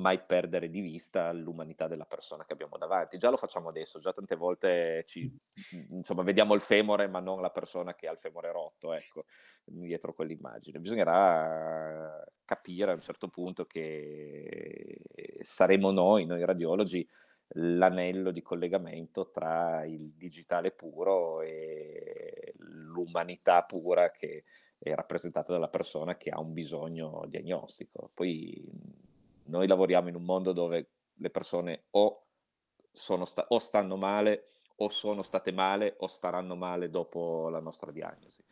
mai 0.00 0.18
perdere 0.20 0.68
di 0.68 0.80
vista 0.80 1.30
l'umanità 1.32 1.86
della 1.86 2.06
persona 2.06 2.44
che 2.44 2.52
abbiamo 2.52 2.76
davanti. 2.78 3.18
Già 3.18 3.30
lo 3.30 3.36
facciamo 3.36 3.68
adesso, 3.68 4.00
già 4.00 4.12
tante 4.12 4.34
volte 4.34 5.04
ci, 5.06 5.32
insomma, 5.90 6.22
vediamo 6.22 6.54
il 6.54 6.60
femore, 6.60 7.06
ma 7.06 7.20
non 7.20 7.40
la 7.40 7.50
persona 7.50 7.94
che 7.94 8.08
ha 8.08 8.12
il 8.12 8.18
femore 8.18 8.50
rotto, 8.50 8.92
ecco, 8.92 9.26
dietro 9.64 10.14
quell'immagine. 10.14 10.80
Bisognerà 10.80 12.24
capire 12.44 12.90
a 12.90 12.94
un 12.94 13.00
certo 13.02 13.28
punto 13.28 13.66
che 13.66 15.00
saremo 15.42 15.90
noi, 15.92 16.24
noi 16.24 16.44
radiologi, 16.44 17.08
l'anello 17.54 18.30
di 18.30 18.42
collegamento 18.42 19.30
tra 19.30 19.84
il 19.84 20.12
digitale 20.12 20.70
puro 20.70 21.40
e 21.40 22.54
l'umanità 22.56 23.62
pura 23.64 24.10
che 24.10 24.44
è 24.78 24.94
rappresentata 24.94 25.52
dalla 25.52 25.68
persona 25.68 26.16
che 26.16 26.30
ha 26.30 26.40
un 26.40 26.52
bisogno 26.52 27.24
diagnostico. 27.26 28.10
Poi 28.14 28.64
noi 29.50 29.66
lavoriamo 29.66 30.08
in 30.08 30.14
un 30.14 30.24
mondo 30.24 30.52
dove 30.52 30.88
le 31.14 31.30
persone 31.30 31.84
o, 31.90 32.26
sta- 32.92 33.44
o 33.48 33.58
stanno 33.58 33.96
male 33.96 34.46
o 34.76 34.88
sono 34.88 35.22
state 35.22 35.52
male 35.52 35.94
o 35.98 36.06
staranno 36.06 36.56
male 36.56 36.88
dopo 36.88 37.48
la 37.48 37.60
nostra 37.60 37.90
diagnosi. 37.90 38.42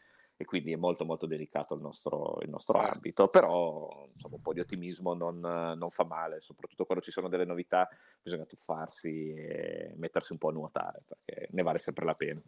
E 0.41 0.45
quindi 0.45 0.73
è 0.73 0.77
molto 0.77 1.05
molto 1.05 1.27
delicato 1.27 1.75
il 1.75 1.81
nostro, 1.81 2.39
il 2.43 2.49
nostro 2.49 2.79
ambito, 2.79 3.27
però 3.27 4.07
insomma, 4.13 4.37
un 4.37 4.43
po' 4.43 4.53
di 4.53 4.61
ottimismo 4.61 5.13
non, 5.13 5.41
non, 5.41 5.91
fa 5.91 6.05
male, 6.05 6.39
soprattutto 6.41 6.85
quando 6.85 7.03
ci 7.03 7.11
sono 7.11 7.29
delle 7.29 7.45
novità 7.45 7.89
bisogna 8.23 8.45
tuffarsi 8.45 9.35
e 9.35 9.95
mettersi 9.97 10.31
un 10.31 10.39
po' 10.39 10.51
a 10.51 10.53
nuotare 10.53 11.03
perché 11.09 11.49
ne 11.51 11.63
vale 11.63 11.79
sempre 11.79 12.05
la 12.05 12.15
pena. 12.15 12.41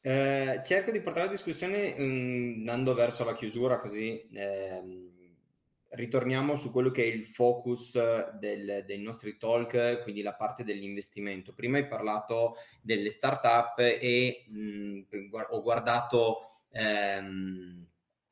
Eh, 0.00 0.60
cerco 0.64 0.90
di 0.90 1.00
portare 1.00 1.26
la 1.26 1.32
discussione 1.32 1.94
um, 1.98 2.54
andando 2.58 2.94
verso 2.94 3.24
la 3.24 3.34
chiusura 3.34 3.78
così 3.78 4.28
ehm, 4.32 5.17
ritorniamo 5.90 6.56
su 6.56 6.70
quello 6.70 6.90
che 6.90 7.02
è 7.02 7.06
il 7.06 7.26
focus 7.26 7.98
del, 8.38 8.84
dei 8.86 9.00
nostri 9.00 9.36
talk, 9.36 10.02
quindi 10.02 10.22
la 10.22 10.34
parte 10.34 10.64
dell'investimento. 10.64 11.54
Prima 11.54 11.78
hai 11.78 11.86
parlato 11.86 12.56
delle 12.82 13.10
startup 13.10 13.78
e 13.78 14.44
mh, 14.48 15.00
ho 15.50 15.62
guardato 15.62 16.40
ehm, 16.70 17.86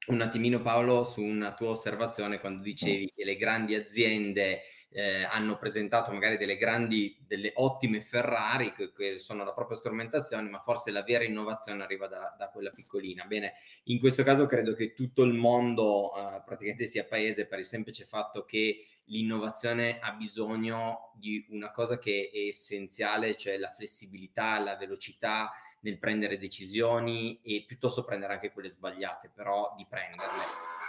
un 0.08 0.20
attimino 0.20 0.60
Paolo 0.60 1.04
su 1.04 1.22
una 1.22 1.54
tua 1.54 1.70
osservazione 1.70 2.38
quando 2.38 2.62
dicevi 2.62 3.12
che 3.14 3.24
le 3.24 3.36
grandi 3.36 3.74
aziende 3.74 4.60
eh, 4.96 5.24
hanno 5.24 5.58
presentato 5.58 6.10
magari 6.10 6.38
delle 6.38 6.56
grandi, 6.56 7.18
delle 7.26 7.52
ottime 7.56 8.00
Ferrari 8.00 8.72
che, 8.72 8.94
che, 8.94 9.18
sono 9.18 9.44
la 9.44 9.52
propria 9.52 9.76
strumentazione, 9.76 10.48
ma 10.48 10.60
forse 10.60 10.90
la 10.90 11.02
vera 11.02 11.22
innovazione 11.22 11.82
arriva 11.82 12.06
da, 12.06 12.34
da 12.38 12.48
quella 12.48 12.70
piccolina. 12.70 13.26
Bene, 13.26 13.56
in 13.84 13.98
questo 13.98 14.22
caso 14.22 14.46
credo 14.46 14.72
che 14.72 14.94
tutto 14.94 15.22
il 15.24 15.34
mondo 15.34 16.16
eh, 16.16 16.40
praticamente 16.46 16.86
sia 16.86 17.04
paese 17.04 17.44
per 17.44 17.58
il 17.58 17.66
semplice 17.66 18.06
fatto 18.06 18.46
che 18.46 18.86
l'innovazione 19.04 19.98
ha 19.98 20.12
bisogno 20.12 21.12
di 21.16 21.44
una 21.50 21.70
cosa 21.70 21.98
che 21.98 22.30
è 22.32 22.48
essenziale, 22.48 23.36
cioè 23.36 23.58
la 23.58 23.72
flessibilità, 23.72 24.58
la 24.58 24.76
velocità 24.76 25.52
nel 25.80 25.98
prendere 25.98 26.38
decisioni 26.38 27.38
e 27.42 27.64
piuttosto 27.66 28.02
prendere 28.02 28.32
anche 28.32 28.50
quelle 28.50 28.70
sbagliate, 28.70 29.30
però 29.34 29.74
di 29.76 29.84
prenderle 29.86 30.85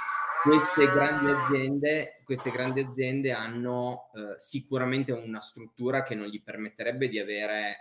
queste 0.48 0.86
grandi 0.94 1.30
aziende, 1.30 2.22
queste 2.24 2.52
grandi 2.52 2.80
aziende 2.80 3.34
hanno 3.34 4.10
eh, 4.14 4.40
sicuramente 4.40 5.12
una 5.12 5.42
struttura 5.42 6.04
che 6.04 6.16
non 6.16 6.28
gli 6.28 6.42
permetterebbe 6.42 7.10
di 7.10 7.20
avere 7.20 7.72
eh, 7.72 7.76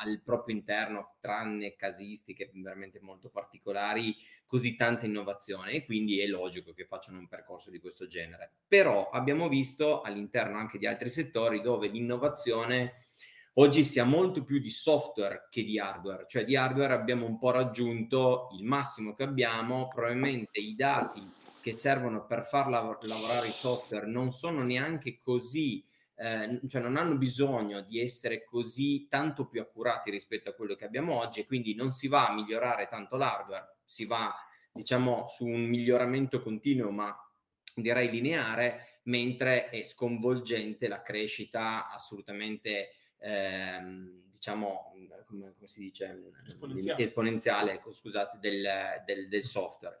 al 0.00 0.20
proprio 0.22 0.54
interno, 0.54 1.16
tranne 1.18 1.74
casistiche 1.74 2.48
veramente 2.54 3.00
molto 3.02 3.28
particolari, 3.28 4.14
così 4.46 4.76
tanta 4.76 5.04
innovazione 5.04 5.72
e 5.72 5.84
quindi 5.84 6.20
è 6.20 6.26
logico 6.26 6.72
che 6.72 6.86
facciano 6.86 7.18
un 7.18 7.26
percorso 7.26 7.70
di 7.70 7.80
questo 7.80 8.06
genere. 8.06 8.52
Però 8.68 9.10
abbiamo 9.10 9.48
visto 9.48 10.02
all'interno 10.02 10.58
anche 10.58 10.78
di 10.78 10.86
altri 10.86 11.08
settori 11.08 11.60
dove 11.60 11.88
l'innovazione 11.88 12.94
oggi 13.54 13.82
sia 13.82 14.04
molto 14.04 14.44
più 14.44 14.60
di 14.60 14.70
software 14.70 15.48
che 15.50 15.64
di 15.64 15.76
hardware, 15.76 16.26
cioè 16.28 16.44
di 16.44 16.54
hardware 16.54 16.92
abbiamo 16.92 17.26
un 17.26 17.38
po' 17.38 17.50
raggiunto 17.50 18.48
il 18.56 18.64
massimo 18.64 19.12
che 19.14 19.24
abbiamo, 19.24 19.88
probabilmente 19.88 20.60
i 20.60 20.76
dati 20.76 21.40
che 21.62 21.72
servono 21.72 22.26
per 22.26 22.44
far 22.44 22.68
lav- 22.68 23.02
lavorare 23.04 23.48
i 23.48 23.54
software 23.56 24.06
non 24.06 24.32
sono 24.32 24.62
neanche 24.62 25.18
così, 25.20 25.82
eh, 26.16 26.60
cioè 26.68 26.82
non 26.82 26.96
hanno 26.96 27.16
bisogno 27.16 27.80
di 27.82 28.00
essere 28.00 28.44
così 28.44 29.06
tanto 29.08 29.46
più 29.46 29.60
accurati 29.60 30.10
rispetto 30.10 30.50
a 30.50 30.54
quello 30.54 30.74
che 30.74 30.84
abbiamo 30.84 31.16
oggi 31.16 31.40
e 31.40 31.46
quindi 31.46 31.74
non 31.74 31.92
si 31.92 32.08
va 32.08 32.28
a 32.28 32.34
migliorare 32.34 32.88
tanto 32.88 33.16
l'hardware, 33.16 33.76
si 33.84 34.04
va 34.04 34.34
diciamo 34.72 35.28
su 35.28 35.46
un 35.46 35.62
miglioramento 35.62 36.42
continuo 36.42 36.90
ma 36.90 37.16
direi 37.74 38.10
lineare, 38.10 38.98
mentre 39.04 39.70
è 39.70 39.84
sconvolgente 39.84 40.88
la 40.88 41.00
crescita 41.00 41.88
assolutamente 41.88 42.90
ehm, 43.18 44.30
diciamo 44.30 44.92
come, 45.26 45.54
come, 45.56 45.68
si 45.68 45.80
dice 45.80 46.32
esponenziale, 46.44 47.02
esponenziale 47.02 47.72
ecco, 47.74 47.92
scusate 47.92 48.38
del, 48.40 48.66
del, 49.06 49.28
del 49.28 49.44
software 49.44 49.96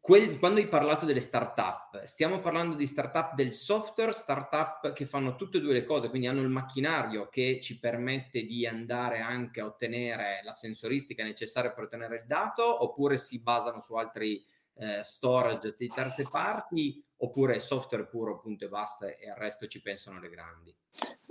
quel, 0.00 0.38
quando 0.38 0.60
hai 0.60 0.68
parlato 0.68 1.04
delle 1.04 1.20
startup, 1.20 2.04
stiamo 2.04 2.40
parlando 2.40 2.76
di 2.76 2.86
startup 2.86 3.34
del 3.34 3.52
software, 3.52 4.12
startup 4.12 4.92
che 4.92 5.06
fanno 5.06 5.36
tutte 5.36 5.58
e 5.58 5.60
due 5.60 5.72
le 5.72 5.84
cose, 5.84 6.08
quindi 6.08 6.28
hanno 6.28 6.40
il 6.40 6.48
macchinario 6.48 7.28
che 7.28 7.60
ci 7.60 7.78
permette 7.78 8.44
di 8.44 8.66
andare 8.66 9.20
anche 9.20 9.60
a 9.60 9.66
ottenere 9.66 10.40
la 10.44 10.54
sensoristica 10.54 11.24
necessaria 11.24 11.72
per 11.72 11.84
ottenere 11.84 12.16
il 12.16 12.26
dato, 12.26 12.82
oppure 12.84 13.18
si 13.18 13.42
basano 13.42 13.80
su 13.80 13.94
altri 13.94 14.42
eh, 14.76 15.02
storage 15.02 15.74
di 15.76 15.88
terze 15.88 16.22
parti, 16.22 17.04
oppure 17.16 17.58
software 17.58 18.06
puro, 18.06 18.38
punto 18.38 18.64
e 18.64 18.68
basta, 18.68 19.08
e 19.08 19.28
al 19.28 19.36
resto 19.36 19.66
ci 19.66 19.82
pensano 19.82 20.20
le 20.20 20.28
grandi. 20.30 20.74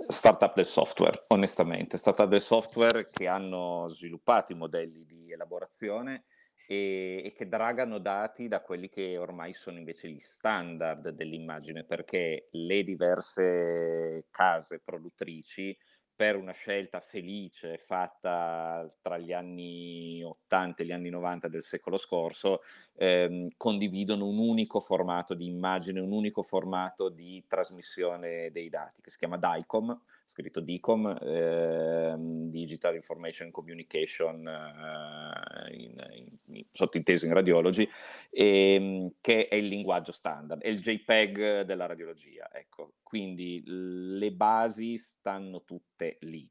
Startup 0.06 0.54
del 0.54 0.66
software, 0.66 1.24
onestamente, 1.28 1.98
startup 1.98 2.28
del 2.28 2.40
software 2.40 3.08
che 3.10 3.26
hanno 3.26 3.88
sviluppato 3.88 4.52
i 4.52 4.56
modelli 4.56 5.04
di 5.04 5.32
elaborazione 5.32 6.24
e, 6.70 7.22
e, 7.24 7.32
che 7.32 7.48
dragano 7.48 7.98
dati 7.98 8.46
da 8.46 8.60
quelli 8.60 8.90
che 8.90 9.16
ormai 9.16 9.54
sono 9.54 9.78
invece 9.78 10.10
gli 10.10 10.20
standard 10.20 11.08
dell'immagine, 11.08 11.82
perché 11.82 12.48
le 12.50 12.84
diverse 12.84 14.26
case 14.30 14.82
produttrici 14.84 15.74
per 16.14 16.36
una 16.36 16.52
scelta 16.52 17.00
felice 17.00 17.78
fatta 17.78 18.86
tra 19.00 19.16
gli 19.16 19.32
anni 19.32 20.22
80 20.22 20.82
e 20.82 20.86
gli 20.86 20.92
anni 20.92 21.08
90 21.08 21.48
del 21.48 21.62
secolo 21.62 21.96
scorso, 21.96 22.60
ehm, 22.96 23.48
condividono 23.56 24.26
un 24.26 24.38
unico 24.38 24.80
formato 24.80 25.32
di 25.32 25.46
immagine, 25.46 26.00
un 26.00 26.12
unico 26.12 26.42
formato 26.42 27.08
di 27.08 27.42
trasmissione 27.48 28.50
dei 28.50 28.68
dati, 28.68 29.00
che 29.00 29.10
si 29.10 29.16
chiama 29.16 29.38
DICOM, 29.38 29.98
scritto 30.28 30.60
DICOM, 30.60 31.18
ehm, 31.22 32.50
Digital 32.50 32.94
Information 32.94 33.50
Communication, 33.50 34.46
eh, 34.46 35.74
in, 35.74 36.28
in, 36.48 36.64
sottinteso 36.70 37.24
in 37.24 37.32
radiology, 37.32 37.88
ehm, 38.30 39.14
che 39.20 39.48
è 39.48 39.54
il 39.54 39.66
linguaggio 39.66 40.12
standard, 40.12 40.60
è 40.60 40.68
il 40.68 40.80
JPEG 40.80 41.62
della 41.62 41.86
radiologia. 41.86 42.48
Ecco. 42.52 42.94
Quindi 43.02 43.62
le 43.64 44.30
basi 44.32 44.98
stanno 44.98 45.64
tutte 45.64 46.18
lì. 46.20 46.48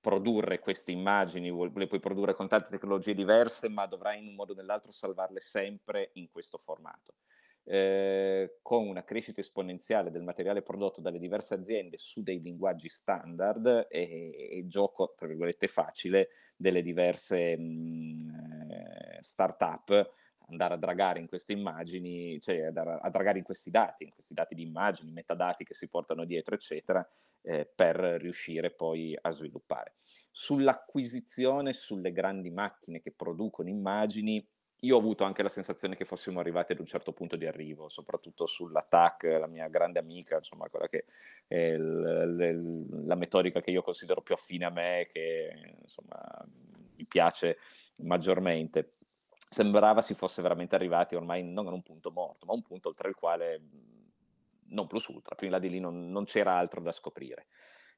Produrre 0.00 0.58
queste 0.58 0.92
immagini, 0.92 1.50
le 1.50 1.86
puoi 1.86 2.00
produrre 2.00 2.34
con 2.34 2.48
tante 2.48 2.68
tecnologie 2.70 3.14
diverse, 3.14 3.68
ma 3.68 3.86
dovrai 3.86 4.18
in 4.18 4.28
un 4.28 4.34
modo 4.34 4.52
o 4.52 4.56
nell'altro 4.56 4.90
salvarle 4.90 5.40
sempre 5.40 6.10
in 6.14 6.30
questo 6.30 6.58
formato. 6.58 7.14
Eh, 7.66 8.58
con 8.60 8.86
una 8.86 9.04
crescita 9.04 9.40
esponenziale 9.40 10.10
del 10.10 10.22
materiale 10.22 10.60
prodotto 10.60 11.00
dalle 11.00 11.18
diverse 11.18 11.54
aziende 11.54 11.96
su 11.96 12.22
dei 12.22 12.40
linguaggi 12.42 12.90
standard 12.90 13.86
e, 13.88 14.50
e 14.50 14.64
gioco, 14.66 15.14
tra 15.16 15.26
virgolette, 15.26 15.66
facile 15.66 16.28
delle 16.56 16.82
diverse 16.82 17.56
mh, 17.56 18.30
eh, 18.70 19.18
start-up 19.22 20.12
andare 20.48 20.74
a 20.74 20.76
dragare 20.76 21.20
in 21.20 21.26
queste 21.26 21.52
immagini, 21.52 22.40
cioè 22.40 22.64
a, 22.64 22.70
dragare 23.10 23.38
in 23.38 23.44
questi 23.44 23.70
dati, 23.70 24.04
in 24.04 24.10
questi 24.10 24.34
dati 24.34 24.54
di 24.54 24.62
immagini, 24.62 25.12
metadati 25.12 25.64
che 25.64 25.74
si 25.74 25.88
portano 25.88 26.24
dietro, 26.24 26.54
eccetera, 26.54 27.06
eh, 27.42 27.70
per 27.72 27.96
riuscire 27.96 28.70
poi 28.70 29.16
a 29.20 29.30
sviluppare. 29.30 29.94
Sull'acquisizione, 30.30 31.72
sulle 31.72 32.12
grandi 32.12 32.50
macchine 32.50 33.00
che 33.00 33.12
producono 33.12 33.68
immagini, 33.68 34.46
io 34.80 34.96
ho 34.96 34.98
avuto 34.98 35.24
anche 35.24 35.42
la 35.42 35.48
sensazione 35.48 35.96
che 35.96 36.04
fossimo 36.04 36.40
arrivati 36.40 36.72
ad 36.72 36.78
un 36.78 36.86
certo 36.86 37.12
punto 37.12 37.36
di 37.36 37.46
arrivo, 37.46 37.88
soprattutto 37.88 38.46
sull'attack, 38.46 39.24
la 39.24 39.46
mia 39.46 39.68
grande 39.68 39.98
amica, 39.98 40.36
insomma, 40.36 40.68
quella 40.68 40.88
che 40.88 41.06
è 41.46 41.56
il, 41.56 42.36
il, 42.38 43.06
la 43.06 43.14
metodica 43.14 43.60
che 43.60 43.70
io 43.70 43.82
considero 43.82 44.20
più 44.20 44.34
affine 44.34 44.66
a 44.66 44.70
me, 44.70 45.08
che 45.10 45.76
insomma 45.80 46.18
mi 46.96 47.06
piace 47.06 47.58
maggiormente 48.02 48.94
sembrava 49.54 50.02
si 50.02 50.14
fosse 50.14 50.42
veramente 50.42 50.74
arrivati 50.74 51.14
ormai 51.14 51.44
non 51.44 51.68
a 51.68 51.72
un 51.72 51.82
punto 51.82 52.10
morto, 52.10 52.44
ma 52.44 52.52
a 52.52 52.56
un 52.56 52.62
punto 52.62 52.88
oltre 52.88 53.08
il 53.08 53.14
quale 53.14 53.62
non 54.66 54.88
plus 54.88 55.06
ultra, 55.06 55.36
più 55.36 55.46
in 55.46 55.52
là 55.52 55.60
di 55.60 55.70
lì 55.70 55.78
non, 55.78 56.10
non 56.10 56.24
c'era 56.24 56.56
altro 56.56 56.80
da 56.80 56.90
scoprire. 56.90 57.46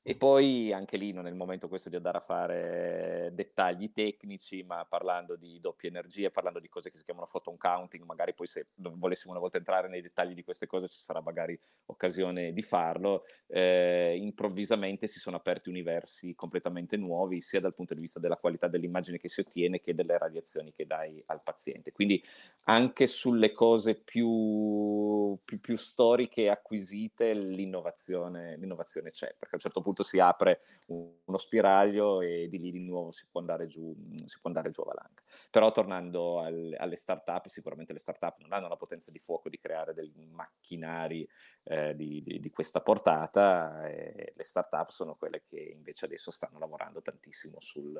E 0.08 0.14
poi 0.14 0.72
anche 0.72 0.96
lì 0.96 1.10
non 1.10 1.26
è 1.26 1.30
il 1.30 1.34
momento 1.34 1.66
questo 1.66 1.88
di 1.88 1.96
andare 1.96 2.18
a 2.18 2.20
fare 2.20 3.30
dettagli 3.32 3.90
tecnici, 3.90 4.62
ma 4.62 4.86
parlando 4.88 5.34
di 5.34 5.58
doppia 5.58 5.88
energia, 5.88 6.30
parlando 6.30 6.60
di 6.60 6.68
cose 6.68 6.92
che 6.92 6.96
si 6.96 7.02
chiamano 7.02 7.26
photon 7.28 7.56
counting, 7.56 8.04
magari 8.04 8.32
poi 8.32 8.46
se 8.46 8.68
volessimo 8.76 9.32
una 9.32 9.40
volta 9.40 9.56
entrare 9.56 9.88
nei 9.88 10.02
dettagli 10.02 10.34
di 10.34 10.44
queste 10.44 10.66
cose 10.66 10.86
ci 10.86 11.00
sarà 11.00 11.20
magari 11.20 11.58
occasione 11.86 12.52
di 12.52 12.62
farlo, 12.62 13.24
eh, 13.48 14.16
improvvisamente 14.16 15.08
si 15.08 15.18
sono 15.18 15.34
aperti 15.34 15.70
universi 15.70 16.36
completamente 16.36 16.96
nuovi, 16.96 17.40
sia 17.40 17.58
dal 17.58 17.74
punto 17.74 17.92
di 17.92 18.02
vista 18.02 18.20
della 18.20 18.36
qualità 18.36 18.68
dell'immagine 18.68 19.18
che 19.18 19.28
si 19.28 19.40
ottiene 19.40 19.80
che 19.80 19.92
delle 19.92 20.16
radiazioni 20.18 20.72
che 20.72 20.86
dai 20.86 21.20
al 21.26 21.42
paziente. 21.42 21.90
Quindi 21.90 22.22
anche 22.66 23.08
sulle 23.08 23.50
cose 23.50 23.96
più, 23.96 25.36
più, 25.44 25.58
più 25.58 25.76
storiche 25.76 26.48
acquisite 26.48 27.34
l'innovazione, 27.34 28.56
l'innovazione 28.56 29.10
c'è, 29.10 29.34
perché 29.36 29.54
a 29.54 29.54
un 29.54 29.60
certo 29.60 29.80
punto 29.82 29.94
punto 29.96 30.02
si 30.02 30.18
apre 30.18 30.60
uno 30.86 31.38
spiraglio 31.38 32.20
e 32.20 32.46
di 32.48 32.58
lì 32.58 32.70
di 32.70 32.80
nuovo 32.80 33.10
si 33.10 33.26
può 33.30 33.40
andare 33.40 33.66
giù, 33.66 33.92
si 34.26 34.38
può 34.40 34.50
andare 34.50 34.70
giù 34.70 34.82
a 34.82 34.84
valanga. 34.84 35.22
Però 35.50 35.72
tornando 35.72 36.40
al, 36.40 36.76
alle 36.78 36.96
start-up, 36.96 37.46
sicuramente 37.46 37.92
le 37.92 37.98
start-up 37.98 38.38
non 38.40 38.52
hanno 38.52 38.68
la 38.68 38.76
potenza 38.76 39.10
di 39.10 39.18
fuoco 39.18 39.48
di 39.48 39.58
creare 39.58 39.94
dei 39.94 40.12
macchinari 40.30 41.26
eh, 41.64 41.96
di, 41.96 42.22
di, 42.22 42.38
di, 42.38 42.50
questa 42.50 42.80
portata, 42.82 43.88
e 43.88 44.32
le 44.36 44.44
start-up 44.44 44.90
sono 44.90 45.16
quelle 45.16 45.42
che 45.48 45.58
invece 45.58 46.04
adesso 46.04 46.30
stanno 46.30 46.58
lavorando 46.58 47.00
tantissimo 47.02 47.56
sul, 47.60 47.98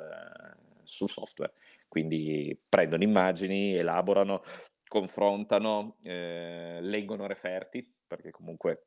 sul 0.85 1.09
software, 1.09 1.55
quindi 1.89 2.57
prendono 2.69 3.03
immagini, 3.03 3.75
elaborano, 3.75 4.43
confrontano, 4.87 5.97
eh, 6.03 6.79
leggono 6.83 7.27
referti, 7.27 7.95
perché 8.07 8.31
comunque 8.31 8.85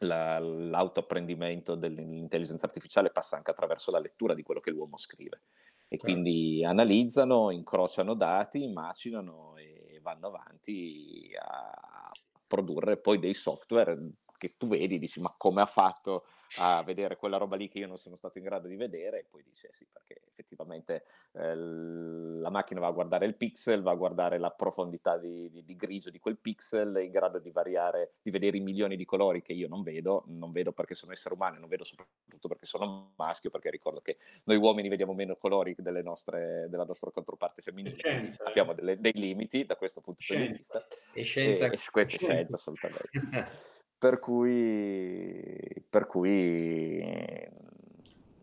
la, 0.00 0.38
l'autoapprendimento 0.38 1.74
dell'intelligenza 1.74 2.66
artificiale 2.66 3.10
passa 3.10 3.36
anche 3.36 3.50
attraverso 3.50 3.90
la 3.90 4.00
lettura 4.00 4.34
di 4.34 4.42
quello 4.42 4.60
che 4.60 4.70
l'uomo 4.70 4.98
scrive. 4.98 5.42
E 5.88 5.98
certo. 5.98 6.04
quindi 6.04 6.64
analizzano, 6.64 7.50
incrociano 7.50 8.14
dati, 8.14 8.62
immaginano 8.62 9.56
e 9.56 10.00
vanno 10.02 10.28
avanti 10.28 11.30
a 11.38 12.10
produrre 12.46 12.96
poi 12.96 13.18
dei 13.18 13.34
software 13.34 13.98
che 14.36 14.56
tu 14.56 14.66
vedi, 14.66 14.98
dici 14.98 15.20
ma 15.20 15.32
come 15.36 15.60
ha 15.60 15.66
fatto 15.66 16.24
a 16.58 16.82
vedere 16.82 17.16
quella 17.16 17.36
roba 17.36 17.56
lì 17.56 17.68
che 17.68 17.78
io 17.78 17.86
non 17.86 17.98
sono 17.98 18.16
stato 18.16 18.38
in 18.38 18.44
grado 18.44 18.68
di 18.68 18.76
vedere 18.76 19.20
e 19.20 19.26
poi 19.28 19.42
dici 19.42 19.66
eh 19.66 19.72
sì 19.72 19.86
perché 19.90 20.22
effettivamente 20.26 21.04
eh, 21.32 21.54
la 21.54 22.50
macchina 22.50 22.80
va 22.80 22.88
a 22.88 22.92
guardare 22.92 23.26
il 23.26 23.36
pixel, 23.36 23.82
va 23.82 23.92
a 23.92 23.96
guardare 23.96 24.38
la 24.38 24.50
profondità 24.50 25.16
di, 25.16 25.50
di, 25.50 25.64
di, 25.64 25.76
grigio 25.76 26.10
di 26.10 26.18
quel 26.18 26.38
pixel, 26.38 26.94
è 26.94 27.02
in 27.02 27.10
grado 27.10 27.38
di 27.38 27.50
variare, 27.50 28.14
di 28.22 28.30
vedere 28.30 28.56
i 28.56 28.60
milioni 28.60 28.96
di 28.96 29.04
colori 29.04 29.42
che 29.42 29.52
io 29.52 29.68
non 29.68 29.82
vedo, 29.82 30.24
non 30.26 30.52
vedo 30.52 30.72
perché 30.72 30.94
sono 30.94 31.12
essere 31.12 31.34
umano, 31.34 31.58
non 31.58 31.68
vedo 31.68 31.84
soprattutto 31.84 32.48
perché 32.48 32.66
sono 32.66 33.12
maschio, 33.16 33.50
perché 33.50 33.70
ricordo 33.70 34.00
che 34.00 34.18
noi 34.44 34.56
uomini 34.56 34.88
vediamo 34.88 35.14
meno 35.14 35.36
colori 35.36 35.74
nostre, 36.02 36.66
della 36.68 36.84
nostra 36.84 37.10
controparte 37.10 37.62
femminile, 37.62 37.96
scienza, 37.96 38.44
abbiamo 38.44 38.74
delle, 38.74 38.98
dei 38.98 39.12
limiti 39.14 39.64
da 39.64 39.76
questo 39.76 40.00
punto 40.00 40.20
scienza. 40.20 40.44
di 40.44 40.52
vista. 40.52 40.86
E 41.12 41.22
scienza. 41.22 41.66
E, 41.66 41.74
e 41.74 41.78
questa 41.90 42.16
è 42.16 42.18
scienza 42.18 42.56
assolutamente. 42.56 43.80
Per 44.02 44.18
cui, 44.18 45.86
per 45.88 46.06
cui 46.06 47.00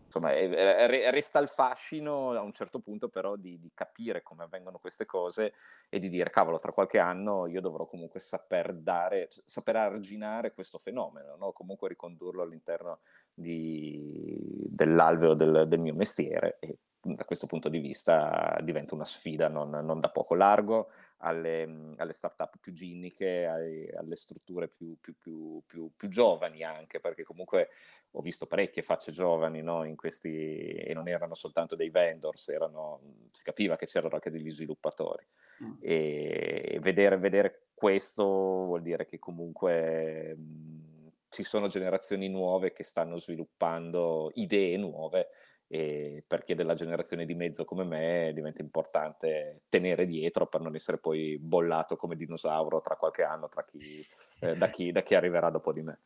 insomma, 0.06 0.32
resta 0.32 1.40
il 1.40 1.50
fascino 1.50 2.32
a 2.32 2.40
un 2.40 2.54
certo 2.54 2.80
punto 2.80 3.10
però 3.10 3.36
di, 3.36 3.60
di, 3.60 3.70
capire 3.74 4.24
come 4.24 4.44
avvengono 4.44 4.78
queste 4.78 5.06
cose 5.06 5.52
e 5.90 6.00
di 6.00 6.08
dire 6.08 6.30
cavolo 6.30 6.60
tra 6.60 6.72
qualche 6.72 7.00
anno 7.00 7.46
io 7.46 7.60
dovrò 7.60 7.88
comunque 7.88 8.22
saper 8.22 8.74
dare, 8.74 9.28
saper 9.44 9.76
arginare 9.76 10.54
questo 10.54 10.78
fenomeno, 10.78 11.36
no? 11.36 11.52
comunque 11.52 11.90
ricondurlo 11.90 12.42
all'interno 12.42 13.00
di, 13.34 14.66
dell'alveo 14.70 15.34
del, 15.34 15.66
del, 15.68 15.80
mio 15.82 15.94
mestiere 15.94 16.56
e 16.62 16.78
da 17.02 17.26
questo 17.26 17.48
punto 17.48 17.68
di 17.68 17.80
vista 17.80 18.58
diventa 18.62 18.96
una 18.96 19.04
sfida 19.04 19.50
non, 19.50 19.72
non 19.72 20.00
da 20.00 20.10
poco 20.10 20.36
largo 20.36 20.88
alle, 21.20 21.94
alle 21.98 22.14
start-up 22.14 22.58
più 22.60 22.72
ginniche, 22.74 23.46
alle, 23.46 23.90
alle 23.98 24.16
strutture 24.16 24.68
più, 24.68 24.98
più, 25.00 25.16
più, 25.18 25.92
più, 25.96 26.08
giovani 26.08 26.64
anche, 26.64 27.00
perché 27.00 27.24
comunque 27.24 27.70
ho 28.12 28.22
visto 28.22 28.46
parecchie 28.46 28.82
facce 28.82 29.12
giovani 29.12 29.62
no, 29.62 29.84
in 29.84 29.96
questi, 29.96 30.74
e 30.74 30.94
non 30.94 31.08
erano 31.08 31.36
soltanto 31.36 31.76
dei 31.76 31.90
vendors, 31.90 32.50
erano, 32.50 33.02
si 33.32 33.44
capiva 33.44 33.76
che 33.76 33.86
c'erano 33.86 34.16
anche 34.16 34.32
degli 34.32 34.52
sviluppatori. 34.52 35.26
Mm. 35.64 35.74
E 35.82 36.80
vedere, 36.82 37.18
vedere, 37.18 37.68
questo 37.74 38.24
vuol 38.24 38.82
dire 38.82 39.06
che 39.06 39.20
comunque 39.20 40.36
mh, 40.36 41.12
ci 41.30 41.44
sono 41.44 41.68
generazioni 41.68 42.30
nuove 42.30 42.72
che 42.72 42.84
stanno 42.84 43.18
sviluppando 43.18 44.32
idee 44.36 44.78
nuove 44.78 45.30
e 45.72 46.24
per 46.26 46.44
chi 46.44 46.54
è 46.54 46.56
della 46.56 46.74
generazione 46.74 47.28
di 47.28 47.36
mezzo 47.36 47.64
come 47.64 47.84
me 47.84 48.32
diventa 48.34 48.60
importante 48.64 49.62
tenere 49.70 50.08
dietro 50.08 50.48
per 50.48 50.62
non 50.62 50.74
essere 50.74 50.98
poi 50.98 51.38
bollato 51.38 51.96
come 51.96 52.16
dinosauro 52.16 52.82
tra 52.82 52.96
qualche 52.96 53.22
anno 53.22 53.48
tra 53.50 53.64
chi, 53.64 54.04
eh, 54.40 54.56
da, 54.56 54.68
chi, 54.70 54.92
da, 54.92 55.04
chi, 55.04 55.14
arriverà 55.14 55.52
dopo 55.52 55.72
di 55.72 55.84
me. 55.84 56.00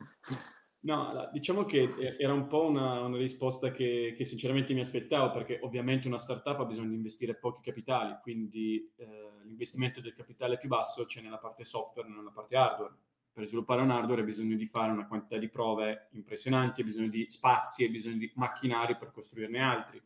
No, 0.81 1.29
diciamo 1.31 1.63
che 1.63 1.87
era 2.19 2.33
un 2.33 2.47
po' 2.47 2.65
una, 2.65 2.99
una 2.99 3.17
risposta 3.17 3.71
che, 3.71 4.13
che, 4.17 4.25
sinceramente 4.25 4.73
mi 4.73 4.81
aspettavo 4.81 5.31
perché 5.31 5.59
ovviamente 5.61 6.07
una 6.07 6.17
startup 6.17 6.59
ha 6.59 6.65
bisogno 6.65 6.89
di 6.89 6.95
investire 6.95 7.35
pochi 7.35 7.61
capitali, 7.61 8.17
quindi 8.21 8.91
eh, 8.97 9.45
l'investimento 9.45 10.01
del 10.01 10.13
capitale 10.13 10.57
più 10.57 10.67
basso 10.67 11.05
c'è 11.05 11.21
nella 11.21 11.37
parte 11.37 11.63
software, 11.63 12.09
non 12.09 12.17
nella 12.17 12.31
parte 12.31 12.57
hardware 12.57 12.95
per 13.33 13.47
sviluppare 13.47 13.81
un 13.81 13.89
hardware 13.89 14.21
hai 14.21 14.27
bisogno 14.27 14.55
di 14.55 14.67
fare 14.67 14.91
una 14.91 15.07
quantità 15.07 15.37
di 15.37 15.49
prove 15.49 16.09
impressionanti, 16.11 16.81
hai 16.81 16.87
bisogno 16.87 17.09
di 17.09 17.25
spazi, 17.29 17.83
hai 17.83 17.89
bisogno 17.89 18.17
di 18.17 18.31
macchinari 18.35 18.95
per 18.95 19.11
costruirne 19.11 19.59
altri. 19.59 20.01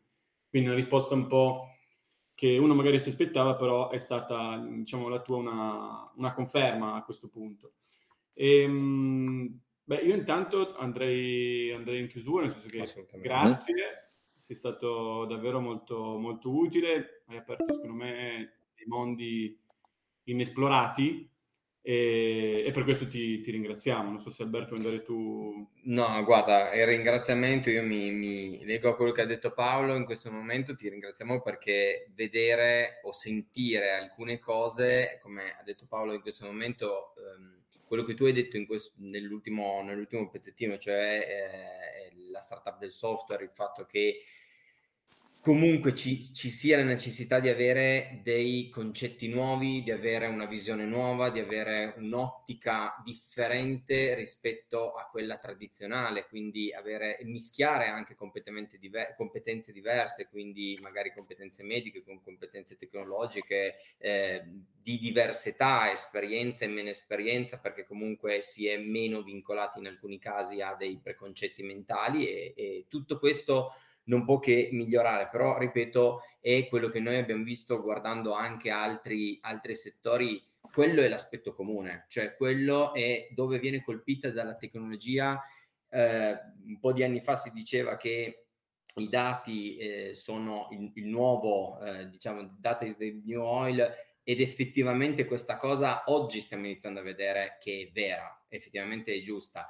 Quindi 0.50 0.70
una 0.70 0.78
risposta 0.78 1.14
un 1.14 1.28
po' 1.28 1.74
che 2.34 2.58
uno 2.58 2.74
magari 2.74 3.00
si 3.00 3.10
aspettava, 3.10 3.56
però 3.56 3.90
è 3.90 3.98
stata, 3.98 4.58
diciamo, 4.58 5.10
la 5.10 5.22
tua 5.22 5.38
una, 5.38 6.12
una 6.16 6.34
conferma 6.34 6.96
a 6.96 7.04
questo 7.04 7.28
punto. 7.28 7.74
E, 8.34 8.62
ehm, 8.62 9.60
beh, 9.84 9.98
io 9.98 10.16
intanto 10.16 10.78
andrei, 10.78 11.72
andrei, 11.74 12.00
in 12.00 12.08
chiusura, 12.08 12.44
nel 12.44 12.52
senso 12.52 13.06
che 13.06 13.20
grazie, 13.20 14.14
sei 14.36 14.56
stato 14.56 15.26
davvero 15.26 15.60
molto, 15.60 16.18
molto 16.18 16.56
utile, 16.56 17.24
hai 17.28 17.38
aperto 17.38 17.74
secondo 17.74 17.96
me 17.96 18.54
mondi 18.86 19.60
inesplorati 20.24 21.30
e, 21.90 22.66
e 22.66 22.72
per 22.72 22.84
questo 22.84 23.08
ti, 23.08 23.40
ti, 23.40 23.50
ringraziamo. 23.50 24.10
Non 24.10 24.20
so 24.20 24.30
se 24.30 24.44
Alberto 24.44 24.76
vuoi 24.76 24.80
andare 24.80 25.04
tu. 25.04 25.70
No, 25.84 26.22
guarda, 26.26 26.74
il 26.74 26.86
ringraziamento, 26.86 27.70
io 27.70 27.82
mi, 27.82 28.12
mi 28.12 28.66
leggo 28.66 28.90
a 28.90 28.96
quello 28.98 29.14
che 29.14 29.22
ha 29.22 29.26
detto 29.26 29.54
Paolo 29.54 29.96
in 29.96 30.04
questo 30.04 30.30
momento, 30.30 30.76
ti 30.76 30.90
ringraziamo 30.90 31.42
perché 31.42 32.12
vedere 32.14 33.00
o 33.04 33.14
sentire 33.14 33.92
alcune 33.92 34.38
cose, 34.40 35.18
come 35.22 35.56
ha 35.58 35.64
detto 35.64 35.86
Paolo 35.88 36.12
in 36.12 36.20
questo 36.20 36.46
momento, 36.46 37.14
ehm, 37.20 37.62
quello 37.86 38.04
che 38.04 38.16
tu 38.16 38.26
hai 38.26 38.34
detto 38.34 38.62
questo, 38.66 38.96
nell'ultimo, 38.98 39.82
nell'ultimo, 39.82 40.30
pezzettino, 40.30 40.78
cioè 40.78 42.10
eh, 42.12 42.18
la 42.32 42.42
startup 42.42 42.80
del 42.80 42.92
software, 42.92 43.46
il 43.46 43.52
fatto 43.54 43.86
che 43.86 44.24
comunque 45.48 45.96
ci, 45.96 46.22
ci, 46.22 46.50
sia 46.50 46.76
la 46.76 46.84
necessità 46.84 47.40
di 47.40 47.48
avere 47.48 48.20
dei 48.22 48.68
concetti 48.68 49.30
nuovi, 49.30 49.82
di 49.82 49.92
avere 49.92 50.28
una 50.28 50.46
visione 50.46 50.84
nuova, 50.84 51.30
di 51.30 51.40
avere 51.40 51.94
un'ottica 51.96 53.02
differente 53.06 54.14
rispetto 54.14 54.92
a 54.92 55.08
quella 55.10 55.38
tradizionale, 55.38 56.28
quindi 56.28 56.74
avere, 56.74 57.20
mischiare 57.22 57.88
anche 57.88 58.18
diver- 58.78 59.16
competenze 59.16 59.72
diverse, 59.72 60.28
quindi 60.28 60.78
magari 60.82 61.14
competenze 61.14 61.64
mediche 61.64 62.04
con 62.04 62.22
competenze 62.22 62.76
tecnologiche 62.76 63.76
eh, 64.00 64.44
di 64.84 65.00
diverse 65.00 65.52
età, 65.52 65.94
esperienza 65.94 66.66
e 66.66 66.68
meno 66.68 66.90
esperienza, 66.90 67.58
perché 67.58 67.86
comunque 67.86 68.42
si 68.42 68.68
è 68.68 68.78
meno 68.78 69.22
vincolati 69.22 69.80
in 69.80 69.88
alcuni 69.88 70.20
casi 70.20 70.60
a 70.60 70.76
dei 70.76 71.00
preconcetti 71.02 71.64
mentali 71.64 72.28
e, 72.28 72.54
e 72.54 72.86
tutto 72.90 73.18
questo 73.18 73.72
non 74.08 74.26
può 74.26 74.40
che 74.40 74.70
migliorare, 74.72 75.30
però 75.32 75.58
ripeto, 75.58 76.22
è 76.40 76.68
quello 76.68 76.90
che 76.90 77.00
noi 77.00 77.18
abbiamo 77.18 77.44
visto 77.44 77.82
guardando 77.82 78.34
anche 78.34 78.70
altri, 78.70 79.38
altri 79.42 79.76
settori, 79.76 80.44
quello 80.72 81.02
è 81.02 81.08
l'aspetto 81.08 81.54
comune, 81.54 82.06
cioè 82.10 82.36
quello 82.36 82.94
è 82.94 83.28
dove 83.32 83.60
viene 83.60 83.84
colpita 83.84 84.30
dalla 84.30 84.56
tecnologia. 84.56 85.42
Eh, 85.90 86.38
un 86.66 86.80
po' 86.80 86.92
di 86.92 87.04
anni 87.04 87.22
fa 87.22 87.36
si 87.36 87.52
diceva 87.52 87.96
che 87.96 88.46
i 88.96 89.10
dati 89.10 89.78
eh, 89.78 90.14
sono 90.14 90.68
il, 90.72 90.92
il 90.96 91.06
nuovo, 91.06 91.80
eh, 91.80 92.10
diciamo, 92.10 92.58
data 92.60 92.86
is 92.86 92.98
the 92.98 93.22
new 93.24 93.42
oil 93.42 93.90
ed 94.24 94.42
effettivamente 94.42 95.26
questa 95.26 95.56
cosa 95.56 96.04
oggi 96.08 96.42
stiamo 96.42 96.66
iniziando 96.66 97.00
a 97.00 97.04
vedere 97.04 97.58
che 97.62 97.88
è 97.88 97.92
vera, 97.94 98.46
effettivamente 98.50 99.14
è 99.14 99.22
giusta 99.22 99.70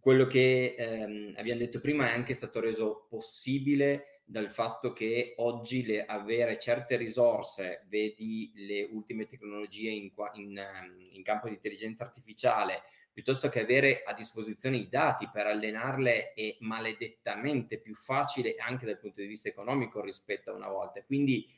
quello 0.00 0.26
che 0.26 0.74
ehm, 0.76 1.34
abbiamo 1.36 1.60
detto 1.60 1.80
prima 1.80 2.08
è 2.08 2.14
anche 2.14 2.34
stato 2.34 2.60
reso 2.60 3.06
possibile 3.08 4.20
dal 4.24 4.50
fatto 4.50 4.92
che 4.92 5.34
oggi 5.38 5.84
le, 5.84 6.06
avere 6.06 6.58
certe 6.58 6.96
risorse, 6.96 7.84
vedi 7.88 8.52
le 8.54 8.82
ultime 8.90 9.26
tecnologie 9.26 9.90
in, 9.90 10.10
in, 10.34 10.56
ehm, 10.58 11.08
in, 11.12 11.22
campo 11.22 11.48
di 11.48 11.54
intelligenza 11.54 12.04
artificiale, 12.04 12.82
piuttosto 13.12 13.48
che 13.48 13.60
avere 13.60 14.02
a 14.02 14.14
disposizione 14.14 14.76
i 14.76 14.88
dati 14.88 15.28
per 15.32 15.46
allenarle 15.46 16.32
è 16.32 16.56
maledettamente 16.60 17.78
più 17.78 17.94
facile 17.94 18.56
anche 18.56 18.86
dal 18.86 18.98
punto 18.98 19.20
di 19.20 19.26
vista 19.26 19.48
economico 19.48 20.00
rispetto 20.00 20.50
a 20.50 20.54
una 20.54 20.68
volta. 20.68 21.02
Quindi 21.04 21.48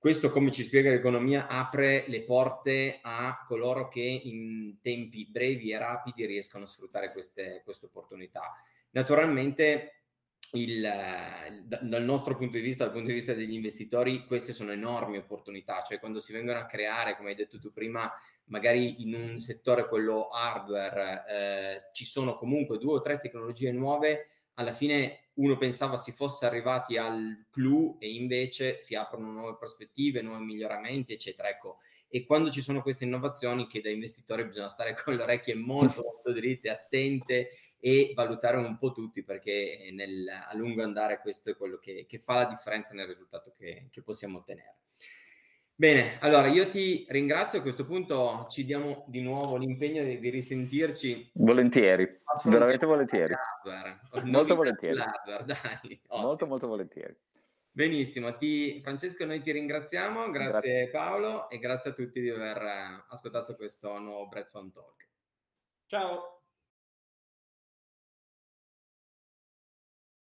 questo, 0.00 0.30
come 0.30 0.50
ci 0.50 0.62
spiega 0.62 0.88
l'economia, 0.88 1.46
apre 1.46 2.06
le 2.08 2.22
porte 2.22 3.00
a 3.02 3.44
coloro 3.46 3.88
che 3.88 4.00
in 4.00 4.78
tempi 4.80 5.28
brevi 5.30 5.72
e 5.72 5.78
rapidi 5.78 6.24
riescono 6.24 6.64
a 6.64 6.66
sfruttare 6.66 7.12
queste, 7.12 7.62
opportunità. 7.82 8.50
Naturalmente, 8.92 10.04
il, 10.52 10.80
dal 10.80 12.02
nostro 12.02 12.34
punto 12.34 12.56
di 12.56 12.62
vista, 12.62 12.84
dal 12.84 12.94
punto 12.94 13.08
di 13.08 13.16
vista 13.16 13.34
degli 13.34 13.52
investitori, 13.52 14.24
queste 14.24 14.54
sono 14.54 14.72
enormi 14.72 15.18
opportunità, 15.18 15.82
cioè 15.82 15.98
quando 15.98 16.18
si 16.18 16.32
vengono 16.32 16.60
a 16.60 16.64
creare, 16.64 17.14
come 17.14 17.28
hai 17.28 17.36
detto 17.36 17.58
tu 17.58 17.70
prima, 17.70 18.10
magari 18.44 19.02
in 19.02 19.12
un 19.12 19.38
settore, 19.38 19.86
quello 19.86 20.28
hardware, 20.28 21.24
eh, 21.28 21.80
ci 21.92 22.06
sono 22.06 22.38
comunque 22.38 22.78
due 22.78 22.94
o 22.94 23.00
tre 23.02 23.20
tecnologie 23.20 23.70
nuove, 23.70 24.28
alla 24.54 24.72
fine 24.72 25.29
uno 25.40 25.56
pensava 25.56 25.96
si 25.96 26.12
fosse 26.12 26.44
arrivati 26.44 26.98
al 26.98 27.46
clou 27.50 27.96
e 27.98 28.12
invece 28.12 28.78
si 28.78 28.94
aprono 28.94 29.32
nuove 29.32 29.56
prospettive, 29.56 30.20
nuovi 30.20 30.44
miglioramenti, 30.44 31.14
eccetera. 31.14 31.48
Ecco, 31.48 31.78
e 32.08 32.26
quando 32.26 32.50
ci 32.50 32.60
sono 32.60 32.82
queste 32.82 33.04
innovazioni 33.04 33.66
che 33.66 33.80
da 33.80 33.88
investitori 33.88 34.44
bisogna 34.44 34.68
stare 34.68 34.94
con 35.02 35.14
le 35.14 35.22
orecchie 35.22 35.54
molto, 35.54 36.02
molto 36.02 36.32
dritte, 36.32 36.68
attente 36.68 37.50
e 37.78 38.12
valutare 38.14 38.58
un 38.58 38.76
po' 38.76 38.92
tutti 38.92 39.22
perché 39.22 39.88
nel, 39.92 40.28
a 40.28 40.54
lungo 40.54 40.82
andare 40.82 41.20
questo 41.20 41.50
è 41.50 41.56
quello 41.56 41.78
che, 41.78 42.04
che 42.06 42.18
fa 42.18 42.34
la 42.34 42.44
differenza 42.44 42.92
nel 42.92 43.06
risultato 43.06 43.54
che, 43.56 43.88
che 43.90 44.02
possiamo 44.02 44.38
ottenere. 44.38 44.76
Bene, 45.80 46.18
allora 46.20 46.46
io 46.48 46.68
ti 46.68 47.06
ringrazio. 47.08 47.60
A 47.60 47.62
questo 47.62 47.86
punto 47.86 48.46
ci 48.50 48.66
diamo 48.66 49.06
di 49.08 49.22
nuovo 49.22 49.56
l'impegno 49.56 50.04
di, 50.04 50.20
di 50.20 50.28
risentirci. 50.28 51.30
Volentieri, 51.32 52.20
veramente 52.44 52.84
volentieri. 52.84 53.32
Molto 54.24 54.56
volentieri. 54.56 54.98
Dai, 55.46 56.00
molto, 56.10 56.46
molto 56.46 56.66
volentieri. 56.66 57.16
Benissimo, 57.70 58.36
ti, 58.36 58.82
Francesco, 58.82 59.24
noi 59.24 59.40
ti 59.40 59.52
ringraziamo, 59.52 60.30
grazie, 60.30 60.50
grazie, 60.50 60.90
Paolo 60.90 61.48
e 61.48 61.58
grazie 61.58 61.92
a 61.92 61.94
tutti 61.94 62.20
di 62.20 62.28
aver 62.28 63.06
ascoltato 63.08 63.56
questo 63.56 63.98
nuovo 63.98 64.28
Bread 64.28 64.50
Talk. 64.50 65.08
Ciao. 65.86 66.39